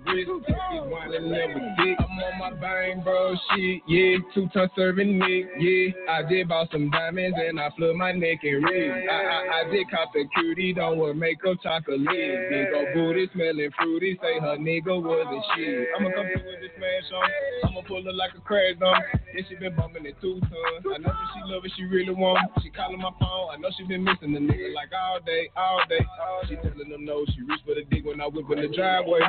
[1.98, 3.82] I'm on my bang bro shit.
[3.88, 5.46] Yeah, two ton serving Nick.
[5.58, 9.08] Yeah, I did bought some diamonds and I flood my neck and ribs.
[9.10, 12.00] I, I, I did cop the cutie, don't wear makeup, chocolate.
[12.04, 14.18] Big old booty, smelling fruity.
[14.20, 15.88] Say her nigga wasn't shit.
[15.96, 17.70] I'ma come through with this smash on.
[17.70, 19.00] I'ma pull her like a crash on.
[19.34, 20.84] Yeah, she been bumping it two tons.
[20.92, 22.38] I know that she love it, she really want.
[22.62, 23.48] She calling my phone.
[23.52, 26.04] I know she been missing the nigga like all day, all day.
[26.48, 29.20] She telling them no, she reach for the dick when I whip in the driveway.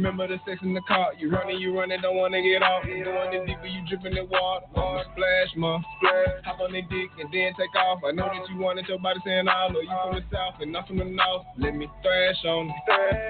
[0.00, 1.12] Remember the sex in the car.
[1.18, 2.84] You running, you running, don't wanna get off.
[2.84, 4.64] I'm doing it deeper, you dripping in water.
[4.74, 5.78] I'ma splash, ma.
[5.98, 6.40] Splash.
[6.46, 8.00] Hop on the dick and then take off.
[8.08, 10.72] I know that you wanted your body saying I know you from the south and
[10.72, 11.44] not from the north.
[11.58, 12.72] Let me thrash on.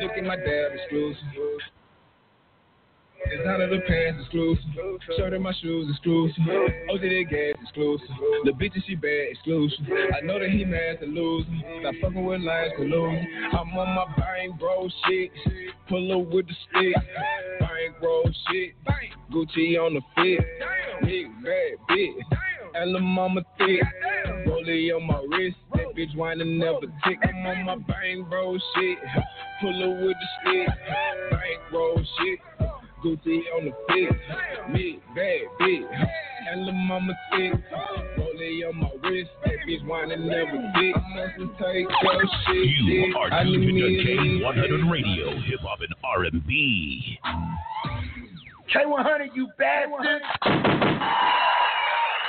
[0.01, 1.19] Look at my dad exclusive.
[3.27, 4.65] It's out of the pants exclusive.
[5.17, 6.43] Shirt in my shoes exclusive.
[6.49, 8.09] Oh, OJ the gas exclusive.
[8.45, 9.87] The bitches she bad exclusive.
[10.17, 11.45] I know that he mad to lose.
[11.81, 13.27] Stop fucking with lions to lose.
[13.53, 15.31] I'm on my bang bro shit.
[15.89, 16.95] Pull up with the stick.
[17.61, 18.75] Bang bro shit.
[19.31, 20.45] Gucci on the fit.
[21.03, 22.23] Big bad bitch.
[22.75, 23.83] And the mama thick.
[24.47, 25.57] Rollie on my wrist.
[25.75, 27.19] That bitch whining never tick.
[27.23, 28.99] I'm on my bang bro shit.
[29.61, 30.69] Pull up with the stick.
[31.31, 32.39] Bang bro shit.
[33.05, 34.13] Gucci on the fit,
[34.73, 36.07] big bad bitch,
[36.51, 37.53] and the mama thick.
[38.19, 40.97] Rollie on my wrist, that bitch whining never thick.
[40.97, 42.67] I must take your shit.
[42.67, 47.19] You are I tuned need into me a K100 Radio, Hip Hop and R&B.
[48.75, 50.23] K100, you bastard.
[50.45, 50.51] All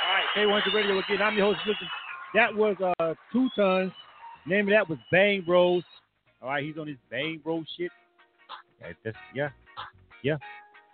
[0.08, 1.22] right, K100 Radio again.
[1.22, 1.60] I'm your host.
[1.66, 1.88] Listen,
[2.34, 3.92] that was uh two tons.
[4.46, 5.84] Name of that was Bang Bros.
[6.40, 7.90] All right, he's on his Bang Bros shit.
[8.82, 9.50] Okay, that's, yeah,
[10.22, 10.36] yeah.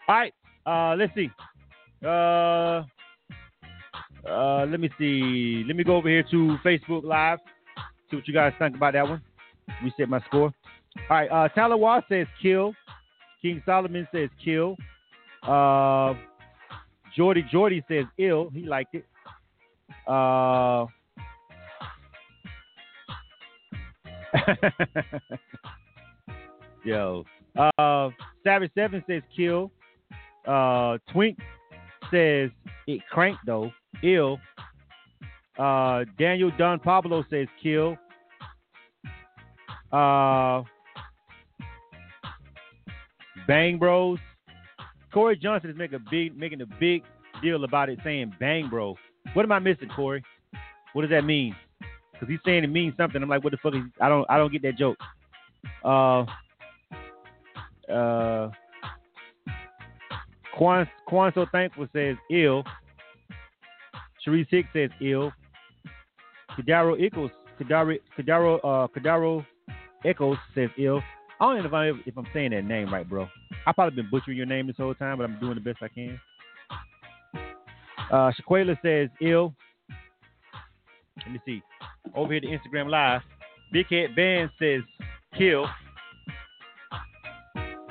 [0.09, 0.33] All right,
[0.65, 1.31] uh, let's see.
[2.03, 2.83] Uh,
[4.27, 5.65] uh, let me see.
[5.67, 7.39] Let me go over here to Facebook Live.
[8.11, 9.21] See what you guys think about that one.
[9.85, 10.51] Reset my score.
[11.11, 12.73] All right, uh, Tyler says kill.
[13.43, 14.77] King Solomon says kill.
[15.43, 16.15] Uh,
[17.15, 18.49] Jordy Jordy says ill.
[18.51, 19.05] He liked it.
[20.07, 20.87] Uh,
[26.85, 27.25] Yo.
[27.57, 28.11] Uh
[28.45, 29.71] Savage Seven says kill.
[30.49, 31.39] Uh Twink
[32.11, 32.51] says
[32.87, 33.71] it cranked though.
[34.03, 34.41] Ill.
[35.59, 37.97] Uh Daniel Don Pablo says kill.
[39.93, 40.63] Uh
[43.47, 44.19] Bang Bros.
[45.13, 47.03] Corey Johnson is making a big making a big
[47.43, 48.97] deal about it saying bang bro.
[49.35, 50.23] What am I missing, Corey?
[50.93, 51.55] What does that mean?
[52.13, 53.23] Because he's saying it means something.
[53.23, 54.99] I'm like, what the fuck is I don't I don't get that joke.
[55.85, 56.25] Uh
[57.93, 58.51] uh
[60.59, 62.65] Quan Quan so thankful says ill.
[64.27, 65.33] Sharice Hicks says ill.
[66.59, 67.31] Kadaro Echoes,
[67.61, 69.47] Kadaro Kadaro uh Kadaro
[70.05, 71.01] Echoes says ill.
[71.41, 73.29] I don't even know if, I'm, if I'm saying that name right, bro.
[73.65, 75.87] I've probably been butchering your name this whole time, but I'm doing the best I
[75.87, 76.21] can.
[78.11, 79.55] Uh, Shaquela says ill.
[81.19, 81.63] Let me see.
[82.17, 83.21] Over here to Instagram Live.
[83.73, 84.81] Big Head Band says
[85.37, 85.69] kill.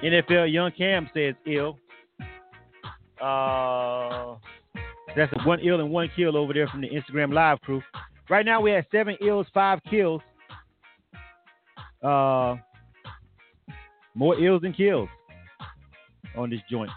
[0.03, 1.79] NFL Young Cam says ill.
[3.21, 4.35] Uh,
[5.15, 7.81] that's a one ill and one kill over there from the Instagram Live crew.
[8.29, 10.21] Right now we have seven ills, five kills.
[12.03, 12.55] Uh,
[14.13, 15.09] more ills than kills
[16.35, 16.91] on this joint.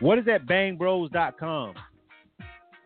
[0.00, 1.74] What is that bangbros.com?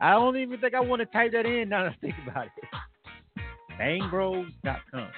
[0.00, 2.46] I don't even think I want to type that in now that I think about
[2.46, 3.42] it.
[3.80, 5.08] Bangbros.com.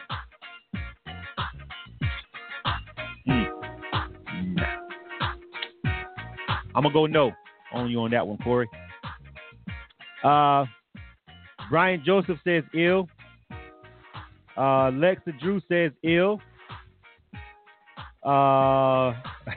[6.78, 7.32] I'm gonna go no
[7.72, 8.68] on you on that one, Corey.
[10.22, 10.64] Uh,
[11.70, 13.08] Brian Joseph says ill.
[14.56, 16.40] Uh, Lexa Drew says ill.
[18.22, 19.12] Uh,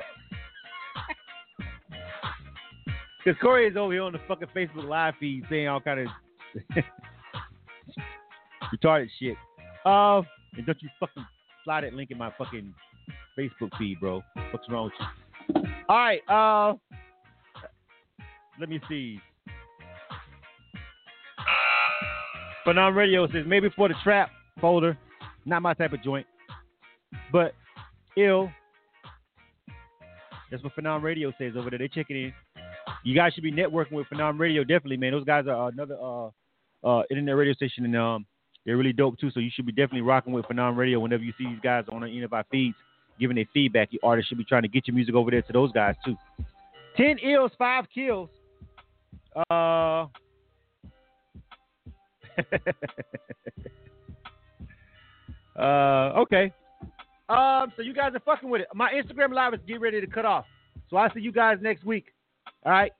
[3.23, 6.07] because Corey is over here on the fucking Facebook live feed saying all kind of
[8.73, 9.37] retarded shit.
[9.85, 10.23] Uh,
[10.57, 11.23] and don't you fucking
[11.65, 12.73] slide that link in my fucking
[13.37, 14.23] Facebook feed, bro.
[14.49, 15.05] What's wrong with you?
[15.87, 16.21] All right.
[16.27, 16.73] Uh,
[18.59, 19.19] let me see.
[22.65, 24.29] Phenom Radio says maybe for the trap
[24.59, 24.97] folder,
[25.45, 26.27] not my type of joint,
[27.31, 27.53] but
[28.15, 28.51] ill.
[30.51, 31.79] That's what Phenom Radio says over there.
[31.79, 32.33] They checking in.
[33.03, 35.11] You guys should be networking with Phenom Radio, definitely, man.
[35.11, 36.29] Those guys are another uh,
[36.83, 38.25] uh, internet radio station, and um,
[38.65, 39.31] they're really dope too.
[39.31, 42.03] So you should be definitely rocking with Phenom Radio whenever you see these guys on
[42.03, 42.75] any of our feeds,
[43.19, 43.89] giving their feedback.
[43.91, 46.15] You artists should be trying to get your music over there to those guys too.
[46.95, 48.29] Ten ills, five kills.
[49.35, 50.07] Uh.
[55.59, 56.53] uh, okay.
[57.29, 58.67] Um, so you guys are fucking with it.
[58.73, 60.45] My Instagram live is getting ready to cut off.
[60.89, 62.07] So I'll see you guys next week.
[62.65, 62.91] All right.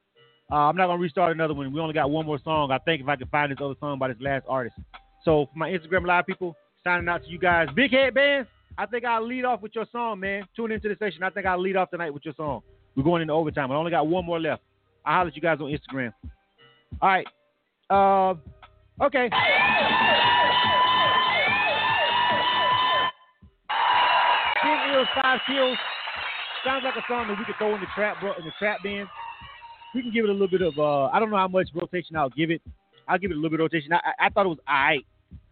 [0.51, 1.71] Uh, I'm not gonna restart another one.
[1.71, 2.71] We only got one more song.
[2.71, 4.75] I think if I can find this other song by this last artist.
[5.23, 7.67] So for my Instagram live people, signing out to you guys.
[7.75, 8.49] Big head bands.
[8.77, 10.43] I think I'll lead off with your song, man.
[10.55, 11.23] Tune into the station.
[11.23, 12.61] I think I'll lead off tonight with your song.
[12.95, 13.71] We're going into overtime.
[13.71, 14.63] I only got one more left.
[15.05, 16.13] I'll holler at you guys on Instagram.
[17.01, 17.27] All right.
[17.89, 18.35] Uh,
[19.03, 19.29] okay.
[24.63, 25.77] Ten ills, five kills.
[26.63, 28.83] Sounds like a song that we could throw in the trap, bro, in the trap
[28.83, 29.07] band.
[29.95, 30.77] We can give it a little bit of.
[30.77, 32.61] Uh, I don't know how much rotation I'll give it.
[33.07, 33.91] I'll give it a little bit of rotation.
[33.91, 35.05] I, I, I thought it was alright.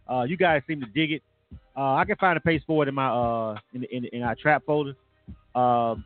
[0.08, 1.22] Uh, you guys seem to dig it.
[1.76, 4.34] Uh, I can find a pace for it in my uh in in, in our
[4.34, 4.94] trap folder.
[5.54, 6.04] Um,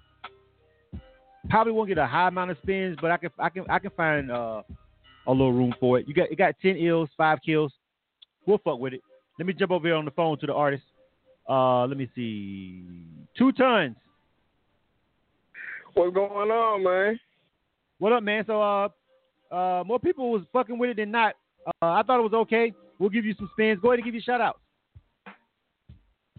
[1.48, 3.90] probably won't get a high amount of spins, but I can I can I can
[3.90, 4.62] find uh
[5.26, 6.08] a little room for it.
[6.08, 7.72] You got it got ten ills, five kills.
[8.46, 9.00] We'll fuck with it.
[9.38, 10.84] Let me jump over here on the phone to the artist.
[11.48, 12.84] Uh, let me see.
[13.36, 13.96] Two tons.
[15.94, 17.20] What's going on, man?
[17.98, 18.44] What up, man?
[18.46, 18.88] So uh,
[19.54, 21.34] uh, more people was fucking with it than not.
[21.66, 22.72] Uh, I thought it was okay.
[22.98, 23.80] We'll give you some spins.
[23.80, 24.60] Go ahead and give you a shout out.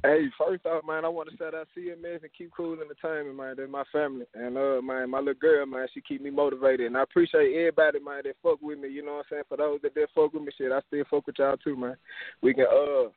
[0.06, 3.56] Hey, first off, man, I want to shout out CMS and Keep Cool Entertainment, man.
[3.58, 4.26] They're my family.
[4.36, 6.86] And, uh, man, my little girl, man, she keep me motivated.
[6.86, 8.90] And I appreciate everybody, man, that fuck with me.
[8.90, 9.44] You know what I'm saying?
[9.50, 11.96] For those that did fuck with me, shit, I still fuck with y'all, too, man.
[12.44, 13.10] We can, uh,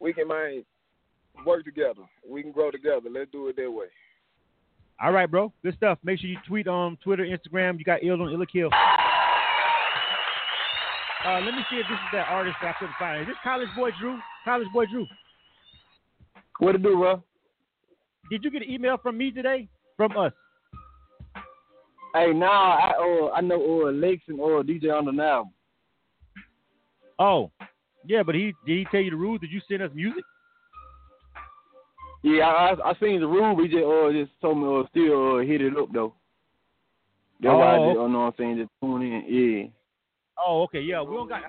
[0.00, 0.64] we can, man,
[1.46, 2.02] work together.
[2.28, 3.08] We can grow together.
[3.10, 3.86] Let's do it that way.
[5.00, 5.50] All right, bro.
[5.62, 5.98] Good stuff.
[6.02, 7.78] Make sure you tweet on Twitter, Instagram.
[7.78, 8.68] You got ill on Ill or Kill.
[11.24, 13.22] Uh, let me see if this is that artist that I couldn't find.
[13.22, 14.18] Is this College Boy Drew?
[14.44, 15.06] College Boy Drew.
[16.58, 17.22] What to do, bro?
[18.30, 19.68] Did you get an email from me today?
[19.96, 20.32] From us?
[22.14, 25.50] Hey, nah, I uh, I know uh, Lex and uh, DJ on the now.
[27.18, 27.50] Oh,
[28.06, 29.40] yeah, but he did he tell you the rules?
[29.40, 30.24] Did you send us music?
[32.22, 33.56] Yeah, I I seen the rule.
[33.62, 36.14] He just uh just told me uh still uh, hit it up though.
[37.40, 39.24] That's why I Oh, just, what I'm saying, just tune in.
[39.28, 39.68] Yeah.
[40.44, 41.02] Oh, okay, yeah.
[41.02, 41.42] We don't got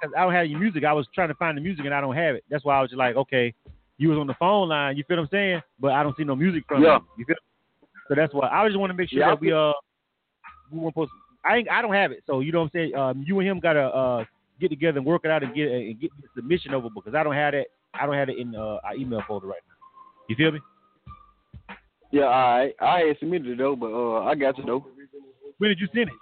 [0.00, 0.84] because I don't have your music.
[0.84, 2.44] I was trying to find the music and I don't have it.
[2.50, 3.54] That's why I was just like, okay,
[4.02, 4.96] you was on the phone line.
[4.96, 5.62] You feel what I'm saying?
[5.78, 6.98] But I don't see no music from Yeah.
[6.98, 7.06] you.
[7.18, 7.36] You feel?
[8.08, 9.72] So that's why I just want to make sure Yeah, I that we uh
[10.70, 11.12] we weren't supposed.
[11.44, 12.22] I ain't, I don't have it.
[12.26, 12.94] So you know what I'm saying?
[12.94, 14.24] Um, you and him gotta uh
[14.60, 17.22] get together and work it out and get and get the submission over because I
[17.22, 17.66] don't have that.
[17.94, 19.74] I don't have it in uh, our email folder right now.
[20.28, 20.60] You feel me?
[22.10, 22.26] Yeah.
[22.26, 24.86] I ain't submitted it though, but uh, I got you though.
[25.58, 26.14] When did you send it?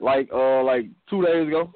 [0.00, 1.72] Like uh, like two days ago.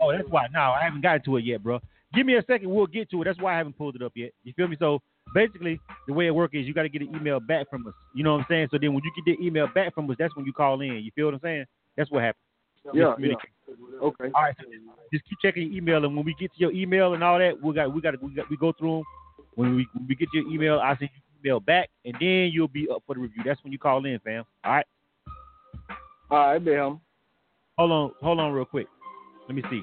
[0.00, 0.46] Oh, that's why.
[0.52, 1.80] No, I haven't gotten to it yet, bro.
[2.14, 2.70] Give me a second.
[2.70, 3.24] We'll get to it.
[3.24, 4.32] That's why I haven't pulled it up yet.
[4.44, 4.76] You feel me?
[4.78, 5.00] So
[5.34, 7.94] basically, the way it works is you got to get an email back from us.
[8.14, 8.68] You know what I'm saying?
[8.70, 10.96] So then when you get the email back from us, that's when you call in.
[10.96, 11.64] You feel what I'm saying?
[11.96, 12.42] That's what happens.
[12.92, 13.34] Yeah, yeah.
[14.02, 14.30] Okay.
[14.34, 14.54] All right.
[14.58, 14.66] So
[15.12, 17.60] just keep checking your email, and when we get to your email and all that,
[17.62, 19.04] we got we got we got we go through them.
[19.54, 22.68] When we when we get your email, I send you email back, and then you'll
[22.68, 23.42] be up for the review.
[23.44, 24.44] That's when you call in, fam.
[24.64, 24.86] All right.
[26.30, 27.00] All right, Bam.
[27.78, 28.86] Hold on, hold on, real quick.
[29.48, 29.82] Let me see.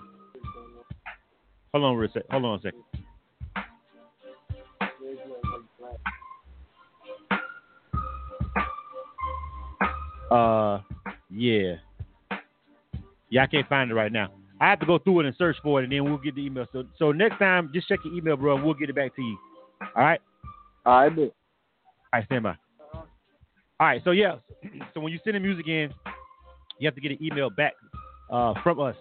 [1.74, 2.24] Hold on, real sec.
[2.32, 2.84] Hold on a second.
[10.32, 10.82] Uh,
[11.32, 11.76] yeah,
[13.30, 13.44] yeah.
[13.44, 14.32] I can't find it right now.
[14.62, 16.46] I have to go through it and search for it, and then we'll get the
[16.46, 16.66] email.
[16.72, 18.56] So, so next time, just check your email, bro.
[18.56, 19.38] and We'll get it back to you.
[19.96, 20.20] All right.
[20.86, 21.24] All right, bet.
[21.26, 21.32] All
[22.14, 22.56] right, stand by.
[22.94, 23.08] All
[23.88, 24.36] right, so yeah,
[24.94, 25.94] so when you send the music in,
[26.80, 27.74] you have to get an email back
[28.30, 28.96] uh, from us,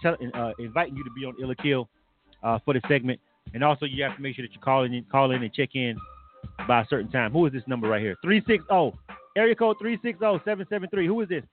[0.00, 1.88] tell, uh, inviting you to be on Ill or Kill
[2.42, 3.20] uh, for the segment,
[3.54, 5.70] and also you have to make sure that you call in, call in and check
[5.74, 5.96] in
[6.66, 7.32] by a certain time.
[7.32, 8.16] Who is this number right here?
[8.22, 8.98] Three six zero
[9.36, 11.06] area code three six zero seven seven three.
[11.06, 11.44] Who is this?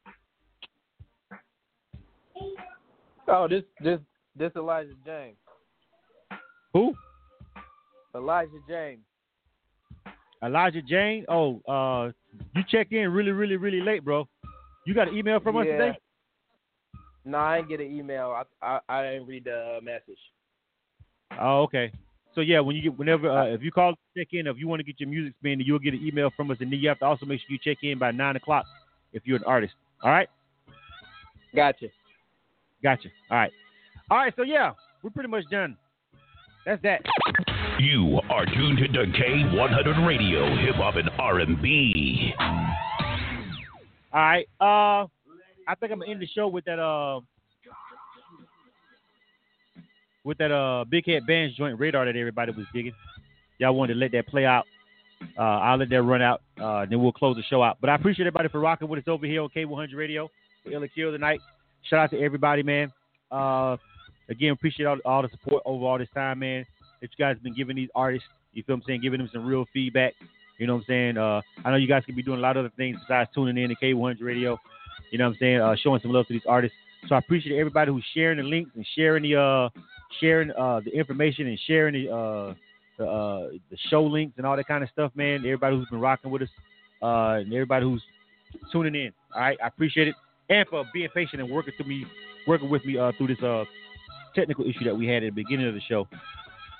[3.27, 3.99] Oh, this this
[4.35, 5.37] this Elijah James.
[6.73, 6.93] Who?
[8.15, 9.01] Elijah James.
[10.43, 11.25] Elijah James.
[11.29, 12.11] Oh, uh,
[12.55, 14.27] you checked in really, really, really late, bro.
[14.85, 15.97] You got an email from us today?
[17.25, 18.43] No, I didn't get an email.
[18.61, 20.17] I I, I didn't read the uh, message.
[21.39, 21.91] Oh, okay.
[22.35, 24.79] So yeah, when you get whenever uh, if you call check in, if you want
[24.79, 26.99] to get your music spin, you'll get an email from us, and then you have
[26.99, 28.65] to also make sure you check in by nine o'clock
[29.13, 29.73] if you're an artist.
[30.03, 30.29] All right.
[31.55, 31.87] Gotcha.
[32.83, 33.09] Gotcha.
[33.31, 33.51] All right.
[34.09, 34.33] All right.
[34.35, 34.73] So yeah,
[35.03, 35.75] we're pretty much done.
[36.65, 37.01] That's that.
[37.79, 42.33] You are tuned to K100 Radio, Hip Hop and R&B.
[42.39, 44.47] All right.
[44.59, 45.07] Uh,
[45.67, 47.21] I think I'm gonna end the show with that uh
[50.23, 52.93] with that uh big head bands joint radar that everybody was digging.
[53.57, 54.65] Y'all wanted to let that play out.
[55.37, 56.41] Uh, I'll let that run out.
[56.61, 57.77] Uh, then we'll close the show out.
[57.81, 60.29] But I appreciate everybody for rocking with us over here on K100 Radio
[60.63, 61.41] for Ill or Kill tonight.
[61.89, 62.91] Shout out to everybody, man.
[63.29, 63.75] Uh,
[64.29, 66.65] again, appreciate all, all the support over all this time, man.
[67.01, 68.27] That you guys have been giving these artists.
[68.53, 69.01] You feel what I'm saying?
[69.01, 70.13] Giving them some real feedback.
[70.57, 71.17] You know what I'm saying?
[71.17, 73.61] Uh, I know you guys could be doing a lot of other things besides tuning
[73.61, 74.57] in to K100 Radio.
[75.11, 75.61] You know what I'm saying?
[75.61, 76.75] Uh, showing some love to these artists.
[77.07, 79.69] So I appreciate everybody who's sharing the links and sharing the uh,
[80.19, 82.53] sharing uh, the information and sharing the uh,
[82.97, 85.37] the, uh, the show links and all that kind of stuff, man.
[85.37, 86.49] Everybody who's been rocking with us
[87.01, 88.03] uh, and everybody who's
[88.71, 89.11] tuning in.
[89.33, 90.15] All right, I appreciate it,
[90.49, 92.05] and for being patient and working through me,
[92.47, 93.63] working with me uh, through this uh,
[94.35, 96.07] technical issue that we had at the beginning of the show.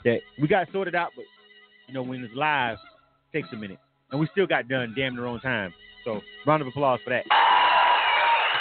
[0.05, 1.25] That we got sorted out, but
[1.87, 2.77] you know when it's live,
[3.31, 3.79] it takes a minute,
[4.11, 5.73] and we still got done damn near on time.
[6.05, 7.25] So round of applause for that.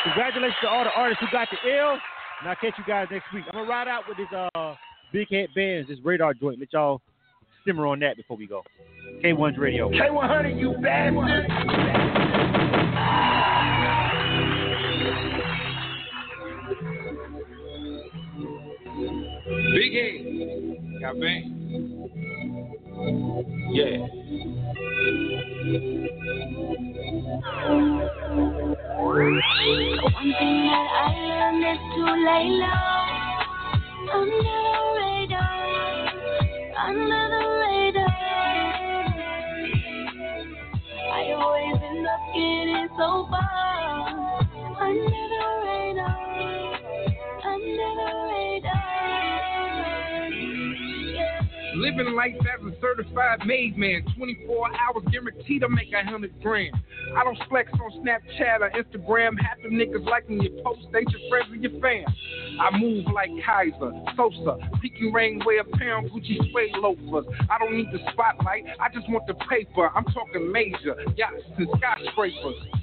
[0.05, 1.99] Congratulations to all the artists who got the L.
[2.41, 3.45] And I'll catch you guys next week.
[3.49, 4.75] I'm gonna ride out with this uh
[5.13, 6.59] big head bands, this radar joint.
[6.61, 7.01] Let y'all
[7.67, 8.63] simmer on that before we go.
[9.25, 9.91] K1's Radio.
[9.91, 11.49] K100, you bastard.
[19.75, 21.01] Big head.
[21.01, 21.55] Got bang.
[23.73, 24.07] Yeah.
[25.69, 25.77] One
[30.39, 32.97] thing that I learned is to lay low
[34.15, 36.09] under the radar,
[36.89, 38.17] under the radar.
[41.13, 44.41] I always end up getting so far
[44.81, 45.28] under
[51.89, 56.77] Living life as a certified made man, 24 hours guaranteed to make a hundred grand.
[57.17, 59.41] I don't flex on Snapchat or Instagram.
[59.41, 62.05] Half the niggas liking your post, ain't your friends or your fam.
[62.61, 67.25] I move like Keyser Söze, peaking rain, wear a pound Gucci suede loafers.
[67.49, 69.91] I don't need the spotlight, I just want the paper.
[69.95, 72.78] I'm talking major yachts and skyscrapers.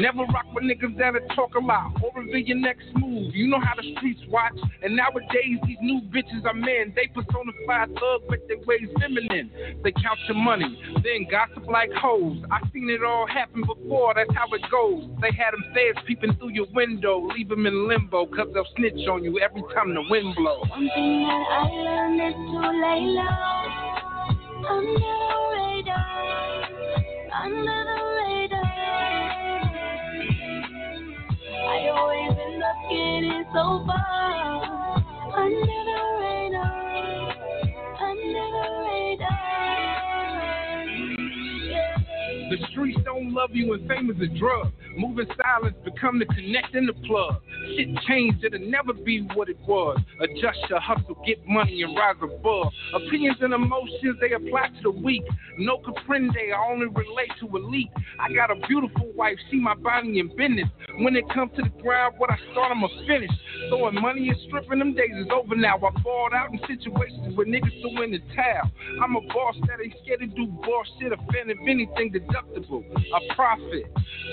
[0.00, 3.34] Never rock with niggas that'll talk a lot or reveal your next move.
[3.34, 4.56] You know how the streets watch.
[4.82, 6.92] And nowadays, these new bitches are men.
[6.94, 9.50] They personified thug, but they ways feminine.
[9.82, 12.42] They count your money, then gossip like hoes.
[12.50, 15.08] I seen it all happen before, that's how it goes.
[15.20, 19.06] They had them feds peeping through your window, leave them in limbo, cause they'll snitch
[19.08, 20.68] on you every time the wind blows.
[20.68, 23.84] One thing that I learned is to lay low
[24.70, 26.04] under the radar,
[27.42, 28.63] under the radar.
[31.66, 34.96] I always end up getting so far
[35.36, 37.34] under the radar,
[38.00, 39.93] under the radar.
[42.50, 44.72] The streets don't love you and fame is a drug.
[44.96, 47.40] Moving silence become the connect and the plug.
[47.76, 49.98] Shit changed, it'll never be what it was.
[50.20, 52.72] Adjust your hustle, get money and rise above.
[52.94, 55.24] Opinions and emotions, they apply to the weak.
[55.58, 57.90] No comprende, I only relate to elite.
[58.20, 60.68] I got a beautiful wife, she my body and business.
[60.98, 63.30] When it comes to the grind, what I start, I'ma finish.
[63.68, 65.76] Throwing money and stripping them days is over now.
[65.76, 68.70] I balled out in situations where niggas threw in the towel.
[69.02, 72.84] I'm a boss that ain't scared to do boss shit, a fan of anything deductible.
[73.14, 73.84] A profit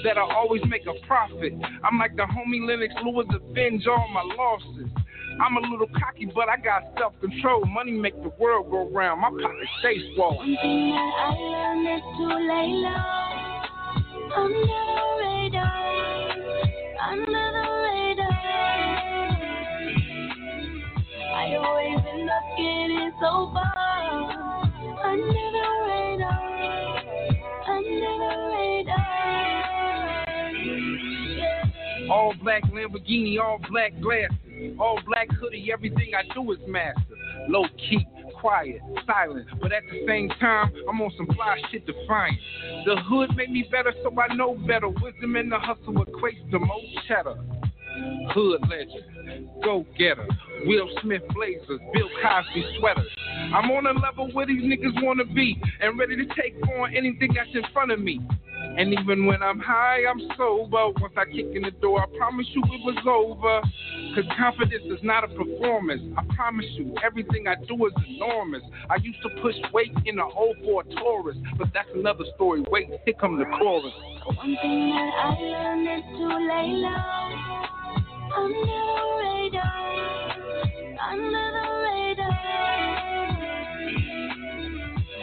[0.04, 1.54] that I always make a profit.
[1.84, 4.90] I'm like the homie Lennox Lewis, avenge all my losses.
[5.42, 7.66] I'm a little cocky, but I got self control.
[7.66, 9.22] Money make the world go round.
[9.22, 10.38] My pocket stay swole.
[10.38, 13.32] One thing that I learned is to lay low
[14.36, 15.72] under the radar,
[17.10, 18.42] under the radar.
[21.34, 23.81] I always end up getting so far
[32.42, 35.70] black Lamborghini, all black glasses, all black hoodie.
[35.72, 37.02] Everything I do is master.
[37.48, 38.06] Low key,
[38.40, 42.38] quiet, silent, but at the same time, I'm on some fly shit defiant.
[42.86, 44.90] The hood made me better, so I know better.
[44.90, 47.36] Wisdom and the hustle equates to more cheddar.
[48.34, 50.28] Hood legend, go getter.
[50.66, 53.10] Will Smith blazers, Bill Cosby sweaters.
[53.54, 57.34] I'm on a level where these niggas wanna be and ready to take on anything
[57.34, 58.22] that's in front of me.
[58.78, 60.90] And even when I'm high, I'm sober.
[61.00, 63.62] Once I kick in the door, I promise you it was over.
[64.16, 66.02] Cause confidence is not a performance.
[66.18, 68.62] I promise you, everything I do is enormous.
[68.90, 70.24] I used to push weight in a
[70.64, 72.64] 04 Taurus, but that's another story.
[72.70, 73.94] Wait, here come the chorus.
[74.26, 77.72] One thing that I learned is to lay low
[78.36, 78.92] under the
[79.22, 79.80] radar,
[81.12, 82.52] under the radar.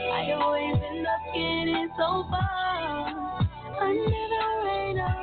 [0.09, 3.18] I always end up getting so far
[3.89, 5.17] under the radar,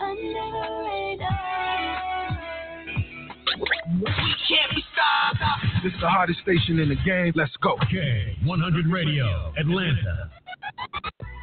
[0.00, 1.44] under the radar.
[4.00, 5.44] We can't be stopped.
[5.82, 7.32] This is the hottest station in the game.
[7.36, 7.76] Let's go.
[7.92, 10.30] K100 Radio, Atlanta.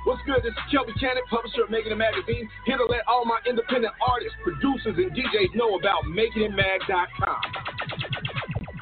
[0.05, 0.41] What's good?
[0.43, 3.93] This is Kelby Cannon, publisher of Making It Magazine, here to let all my independent
[4.01, 7.41] artists, producers, and DJs know about MakingItMag.com.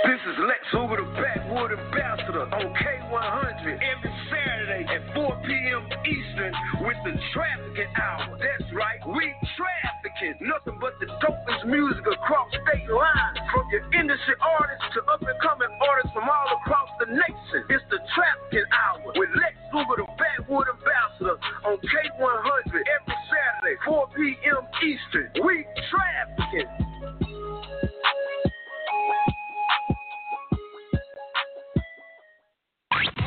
[0.00, 5.84] This is Lex Hoover, the Backwood Ambassador on K100 every Saturday at 4 p.m.
[6.08, 6.52] Eastern
[6.88, 8.40] with the Trafficking Hour.
[8.40, 9.28] That's right, we
[9.60, 10.40] trafficking.
[10.48, 13.44] Nothing but the dopest music across state lines.
[13.52, 17.60] From your industry artists to up and coming artists from all across the nation.
[17.68, 21.36] It's the Trafficking Hour with Lex Hoover, the Backwood Ambassador
[21.68, 24.64] on K100 every Saturday, 4 p.m.
[24.80, 25.28] Eastern.
[25.44, 27.49] We trafficking.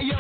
[0.04, 0.18] Hey yo,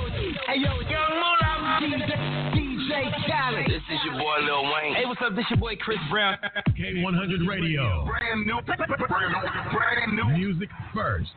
[0.47, 2.15] hey yo, Young Moolah, DJ,
[2.55, 3.65] DJ Khaled.
[3.67, 4.95] This is your boy Lil Wayne.
[4.95, 5.35] Hey, what's up?
[5.35, 6.37] This your boy Chris Brown.
[6.69, 8.05] K100 Radio.
[8.05, 10.37] Brand new, brand new, brand new.
[10.37, 11.31] Music first.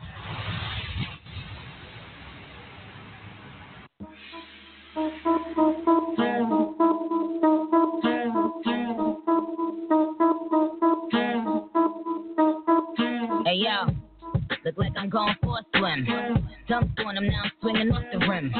[13.45, 13.96] Hey yo, look
[14.77, 16.05] like I'm going for a swim.
[16.69, 18.53] Dunked on him, now I'm swinging off the rim.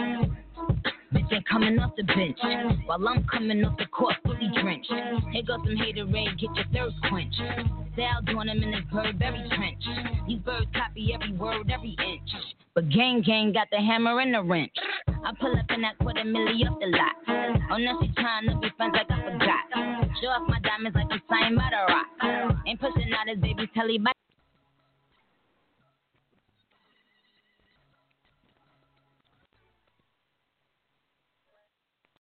[1.14, 2.38] Bitch ain't coming off the bench
[2.86, 4.92] while I'm coming off the court fully drenched.
[5.32, 7.42] Here goes some haterade, get your thirst quenched.
[7.96, 9.84] Sal doing him in his Burberry trench.
[10.28, 12.30] These birds copy every word, every inch.
[12.76, 14.74] But gang gang got the hammer and the wrench.
[15.08, 17.16] I pull up in that quarter milli off the lot.
[17.72, 20.12] Oh, now she trying to be friends like I forgot.
[20.22, 22.58] Show off my diamonds like I'm by the rock.
[22.68, 24.12] Ain't pushing out his baby telly by